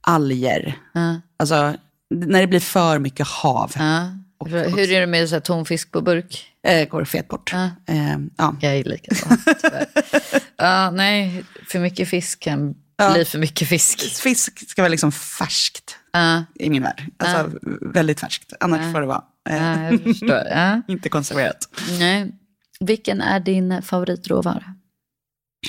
alger. 0.00 0.78
Ja. 0.94 1.20
Alltså 1.38 1.74
när 2.12 2.40
det 2.40 2.46
blir 2.46 2.60
för 2.60 2.98
mycket 2.98 3.26
hav. 3.28 3.72
Ja. 3.76 4.08
Hur 4.46 4.92
är 4.92 5.00
det 5.00 5.06
med 5.06 5.28
så 5.28 5.34
här 5.34 5.40
tonfisk 5.40 5.90
på 5.92 6.00
burk? 6.00 6.46
Eh, 6.66 6.88
går 6.88 7.04
fet 7.04 7.28
bort. 7.28 7.50
Ja. 7.52 7.64
Eh, 7.94 8.18
ja. 8.36 8.56
Jag 8.60 8.76
är 8.76 8.84
likadant. 8.84 9.40
tyvärr. 9.62 9.86
ja, 10.56 10.90
nej, 10.90 11.44
för 11.68 11.78
mycket 11.78 12.08
fisk 12.08 12.40
kan 12.40 12.74
Ja. 12.96 13.12
bli 13.12 13.24
för 13.24 13.38
mycket 13.38 13.68
fisk. 13.68 14.00
Fisk 14.22 14.70
ska 14.70 14.82
vara 14.82 14.90
liksom 14.90 15.12
färskt 15.12 15.96
Ja, 16.12 16.44
i 16.54 16.70
min 16.70 16.82
värld. 16.82 17.02
Alltså 17.16 17.58
väldigt 17.80 18.20
färskt. 18.20 18.52
Annars 18.60 18.92
får 18.92 19.00
det 19.00 19.06
vara 19.06 19.24
eh, 19.48 20.80
inte 20.88 21.08
konserverat. 21.08 21.68
Nej. 21.98 22.32
Vilken 22.80 23.20
är 23.20 23.40
din 23.40 23.82
favoritråvara? 23.82 24.74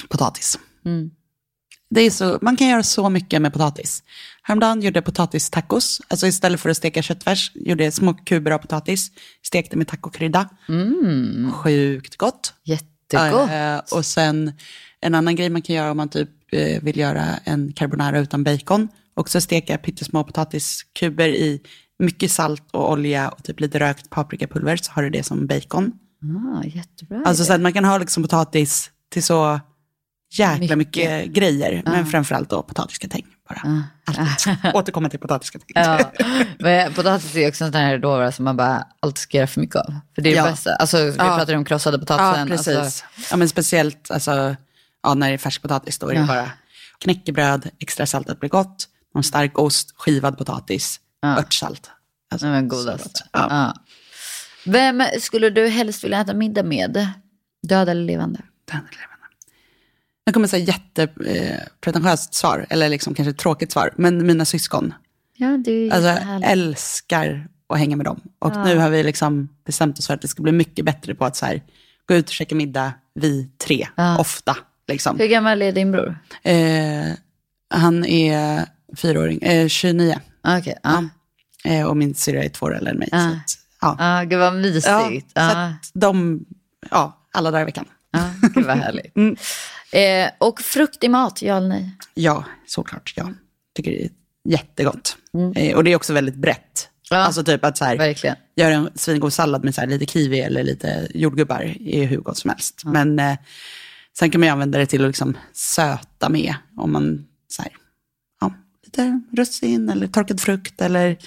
Potatis. 0.10 0.60
Mm. 0.86 1.12
Det 1.90 2.02
är 2.02 2.10
så, 2.12 2.40
man 2.42 2.58
kan 2.58 2.68
göra 2.68 2.84
så 2.84 3.10
mycket 3.10 3.42
med 3.42 3.54
potatis. 3.54 4.04
Häromdagen 4.46 4.82
gjorde 4.82 4.98
jag 4.98 5.06
potatistacos. 5.06 6.02
Alltså 6.08 6.28
istället 6.28 6.60
för 6.60 6.70
att 6.70 6.78
steka 6.78 7.02
köttfärs 7.02 7.52
gjorde 7.56 7.84
jag 7.84 7.94
små 7.94 8.14
kuber 8.14 8.52
av 8.52 8.58
potatis. 8.58 9.12
Stekte 9.46 9.78
med 9.78 9.88
tacokrydda. 9.88 10.50
Mm. 10.70 11.52
Sjukt 11.52 12.18
gott. 12.18 12.54
Jättegott. 12.64 13.50
Eh, 13.50 13.98
och 13.98 14.06
sen 14.06 14.54
en 15.02 15.16
annan 15.16 15.36
grej 15.36 15.50
man 15.50 15.62
kan 15.62 15.76
göra 15.76 15.92
om 15.92 15.98
man 15.98 16.10
typ 16.10 16.30
eh, 16.52 16.84
vill 16.84 16.98
göra 16.98 17.26
en 17.44 17.74
carbonara 17.74 18.20
utan 18.20 18.44
bacon. 18.44 18.88
Också 19.16 19.42
steka 19.42 19.78
pyttesmå 19.78 20.24
potatiskuber 20.24 21.28
i 21.28 21.62
mycket 22.00 22.32
salt 22.32 22.64
och 22.72 22.92
olja 22.92 23.30
och 23.30 23.44
typ 23.44 23.60
lite 23.60 23.80
rökt 23.80 24.10
paprikapulver 24.10 24.78
så 24.78 24.92
har 24.92 25.04
du 25.04 25.10
det 25.10 25.24
som 25.24 25.48
bacon. 25.48 25.92
Ah, 26.24 26.64
jättebra. 26.64 27.24
Alltså 27.26 27.46
så 27.46 27.58
man 27.58 27.74
kan 27.74 27.86
ha 27.86 27.98
liksom 27.98 28.24
potatis 28.24 28.90
till 29.12 29.24
så 29.24 29.60
jäkla 30.38 30.76
mycket, 30.76 31.28
grejer. 31.28 31.82
Men 31.86 32.06
framförallt 32.06 32.50
då 32.50 32.64
potatisgratäng 32.64 33.26
bara. 33.50 33.84
Alltid. 34.06 34.58
Återkomma 34.74 35.10
till 35.10 35.20
potatisgratäng. 35.20 35.72
Ja, 35.76 36.12
men 36.60 36.94
potatis 36.94 37.36
är 37.36 37.48
också 37.50 37.64
en 37.66 37.72
sån 37.72 37.82
här 37.82 37.98
råvara 38.00 38.32
som 38.32 38.46
man 38.46 38.58
bara 38.58 38.88
alltid 39.00 39.18
ska 39.18 39.38
göra 39.38 39.48
för 39.48 39.62
mycket 39.62 39.76
av. 39.76 39.96
För 40.16 40.22
det 40.22 40.32
är 40.32 40.36
Ja. 40.36 40.44
det 40.46 40.52
bästa. 40.52 40.76
Alltså, 40.76 40.98
vi 40.98 41.16
Ja. 41.18 41.24
pratade 41.38 41.58
om 41.58 41.66
krossade 41.66 41.98
Ja, 41.98 42.00
potatisen. 42.00 42.48
precis. 42.48 42.78
Alltså, 42.78 43.04
Ja, 43.32 43.38
men 43.38 43.50
speciellt 43.50 44.12
alltså, 44.12 44.56
ja, 45.04 45.14
när 45.14 45.28
det 45.28 45.34
är 45.34 45.38
färsk 45.38 45.62
potatis, 45.62 46.00
då 46.00 46.10
är 46.10 46.14
det 46.14 46.20
Ja. 46.20 46.28
bara 46.28 46.52
knäckebröd, 46.98 47.70
extra 47.80 48.06
saltat 48.06 48.40
blir 48.40 48.50
gott, 48.50 48.88
någon 49.16 49.24
stark 49.24 49.60
ost, 49.60 49.94
skivad 49.98 50.38
potatis, 50.38 51.00
Ja. 51.22 51.38
örtsalt. 51.38 51.90
Alltså, 52.32 52.48
men 52.48 52.68
godast. 52.68 53.24
Ja. 53.32 53.48
Ja. 53.50 53.74
Vem 54.66 55.04
skulle 55.20 55.50
du 55.50 55.68
helst 55.68 56.04
vilja 56.04 56.22
äta 56.22 56.34
middag 56.34 56.64
med? 56.64 57.08
Död 57.68 57.90
eller 57.90 58.04
levande? 58.06 58.40
Den 58.72 58.78
är 58.78 58.82
levande. 58.82 59.13
Jag 60.26 60.34
kommer 60.34 60.48
säga 60.48 60.66
jättepretentiöst 60.66 62.34
svar, 62.34 62.66
eller 62.70 62.90
liksom 62.90 63.14
kanske 63.14 63.30
ett 63.32 63.38
tråkigt 63.38 63.72
svar, 63.72 63.94
men 63.98 64.28
mina 64.28 64.46
syskon. 64.46 64.94
Ja, 65.38 65.48
är 65.48 65.92
Alltså, 65.94 66.10
jättehärligt. 66.10 66.50
älskar 66.52 67.48
att 67.70 67.80
hänga 67.80 67.96
med 67.96 68.06
dem. 68.06 68.22
Och 68.40 68.56
nu 68.66 68.78
har 68.78 68.90
vi 68.90 69.04
liksom 69.04 69.50
bestämt 69.66 70.00
oss 70.00 70.08
för 70.08 70.14
att 70.14 70.22
det 70.22 70.28
ska 70.28 70.44
bli 70.44 70.52
mycket 70.52 70.86
bättre 70.86 71.16
på 71.16 71.26
att 71.26 71.36
så 71.36 71.46
här, 71.46 71.62
gå 72.06 72.16
ut 72.16 72.26
och 72.26 72.32
käka 72.34 72.56
middag, 72.56 72.94
vi 73.16 73.50
tre, 73.68 73.88
Ja. 73.96 74.20
ofta. 74.20 74.58
Liksom. 74.88 75.20
Hur 75.20 75.28
gammal 75.28 75.62
är 75.62 75.72
din 75.72 75.92
bror? 75.92 76.18
Eh, 76.44 77.14
han 77.70 78.06
är 78.06 78.66
fyraåring, 78.96 79.42
eh, 79.42 79.68
29. 79.68 80.20
Ah, 80.42 80.58
Okej, 80.58 80.78
ja. 80.84 81.04
Eh, 81.66 81.86
och 81.88 81.98
min 81.98 82.16
syrra 82.16 82.44
är 82.44 82.50
två 82.50 82.66
år 82.66 82.76
äldre 82.78 82.92
än 82.92 82.98
mig. 83.00 83.10
Ja. 83.12 83.18
Så 83.20 83.26
att, 83.28 83.58
ja. 83.82 83.96
Ah, 84.00 84.24
gud 84.24 84.40
vad 84.40 84.54
mysigt. 84.56 84.88
Ja, 84.88 85.12
Ja, 85.12 85.22
så 85.52 85.58
att 85.58 85.92
de, 85.94 86.46
ja, 86.92 87.18
alla 87.34 87.52
dagar 87.52 87.62
i 87.62 87.66
veckan. 87.66 87.86
ja, 88.12 88.30
gud 88.54 88.66
vad 88.66 88.78
härligt. 88.78 89.16
Mm. 89.18 89.36
Eh, 89.94 90.32
och 90.38 90.62
frukt 90.62 91.04
i 91.04 91.10
mat, 91.10 91.42
ja 91.42 91.58
eller 91.58 91.68
nej? 91.68 91.98
Ja, 92.14 92.46
såklart. 92.68 93.14
Ja. 93.16 93.30
Tycker 93.76 93.92
det 93.92 94.04
är 94.04 94.10
jättegott. 94.50 95.18
Eh, 95.56 95.76
och 95.76 95.84
det 95.84 95.92
är 95.92 95.96
också 95.96 96.14
väldigt 96.14 96.36
brett. 96.36 96.90
Ja. 97.10 97.18
Alltså 97.18 97.44
typ 97.44 97.66
att 97.66 97.78
så 97.78 97.86
här, 97.86 97.98
Verkligen. 97.98 98.36
göra 98.56 98.74
en 98.74 98.90
svingod 98.96 99.34
sallad 99.34 99.64
med 99.64 99.76
så 99.76 99.82
här, 99.82 99.88
lite 99.88 100.06
kiwi 100.06 100.40
eller 100.40 100.64
lite 100.64 101.08
jordgubbar 101.14 101.76
är 101.80 102.06
hur 102.06 102.18
gott 102.18 102.38
som 102.38 102.50
helst. 102.50 102.82
Men 102.86 103.20
eh, 103.20 103.38
sen 104.18 104.32
kan 104.32 104.42
man 104.42 104.48
ju 104.48 104.52
använda 104.52 104.80
det 104.80 104.86
till 104.86 105.02
att 105.04 105.10
liksom 105.10 105.38
söta 105.54 106.30
med. 106.30 106.56
Om 106.78 106.92
man, 106.92 107.26
så 107.48 107.62
här, 107.62 107.72
ja, 108.42 108.54
lite 108.86 109.22
russin 109.32 109.90
eller 109.90 110.08
torkad 110.08 110.42
frukt 110.42 110.82
eller 110.82 111.18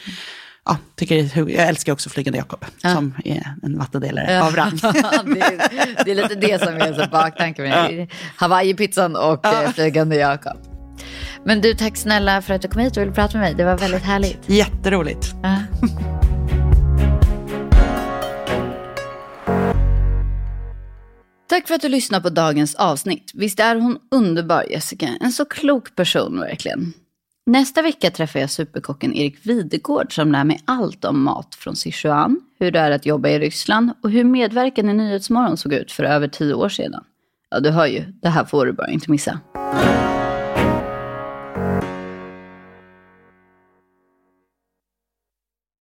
Ja, 0.66 0.78
tycker 0.94 1.30
jag 1.36 1.68
älskar 1.68 1.92
också 1.92 2.10
Flygande 2.10 2.38
Jakob, 2.38 2.64
som 2.76 3.14
är 3.24 3.54
en 3.62 3.78
vattendelare 3.78 4.42
av 4.42 4.56
rang. 4.56 4.76
det, 4.82 5.40
är, 5.40 6.04
det 6.04 6.10
är 6.10 6.14
lite 6.14 6.34
det 6.34 6.62
som 6.62 6.74
är 6.74 6.92
så 6.92 7.10
baktanken 7.10 7.64
med 7.64 8.08
Hawaii-pizzan 8.36 9.16
och 9.16 9.40
ja. 9.42 9.72
Flygande 9.74 10.16
Jakob. 10.16 10.56
Men 11.44 11.60
du, 11.60 11.74
tack 11.74 11.96
snälla 11.96 12.42
för 12.42 12.54
att 12.54 12.62
du 12.62 12.68
kom 12.68 12.82
hit 12.82 12.96
och 12.96 13.02
ville 13.02 13.12
prata 13.12 13.38
med 13.38 13.46
mig. 13.46 13.54
Det 13.54 13.64
var 13.64 13.78
väldigt 13.78 14.02
härligt. 14.02 14.38
Jätteroligt. 14.46 15.34
Ja. 15.42 15.58
Tack 21.48 21.68
för 21.68 21.74
att 21.74 21.82
du 21.82 21.88
lyssnade 21.88 22.22
på 22.22 22.30
dagens 22.30 22.74
avsnitt. 22.74 23.30
Visst 23.34 23.60
är 23.60 23.76
hon 23.76 23.98
underbar, 24.10 24.64
Jessica? 24.70 25.08
En 25.20 25.32
så 25.32 25.44
klok 25.44 25.94
person, 25.94 26.40
verkligen. 26.40 26.92
Nästa 27.50 27.82
vecka 27.82 28.10
träffar 28.10 28.40
jag 28.40 28.50
superkocken 28.50 29.14
Erik 29.14 29.46
Videgård 29.46 30.14
som 30.14 30.32
lär 30.32 30.44
mig 30.44 30.60
allt 30.64 31.04
om 31.04 31.22
mat 31.22 31.54
från 31.54 31.76
Sichuan, 31.76 32.40
hur 32.58 32.70
det 32.70 32.78
är 32.78 32.90
att 32.90 33.06
jobba 33.06 33.28
i 33.28 33.38
Ryssland 33.38 33.90
och 34.02 34.10
hur 34.10 34.24
medverkan 34.24 34.88
i 34.90 34.94
Nyhetsmorgon 34.94 35.56
såg 35.56 35.72
ut 35.72 35.92
för 35.92 36.04
över 36.04 36.28
tio 36.28 36.54
år 36.54 36.68
sedan. 36.68 37.04
Ja, 37.50 37.60
du 37.60 37.70
hör 37.70 37.86
ju, 37.86 38.04
det 38.22 38.28
här 38.28 38.44
får 38.44 38.66
du 38.66 38.72
bara 38.72 38.88
inte 38.90 39.10
missa. 39.10 39.40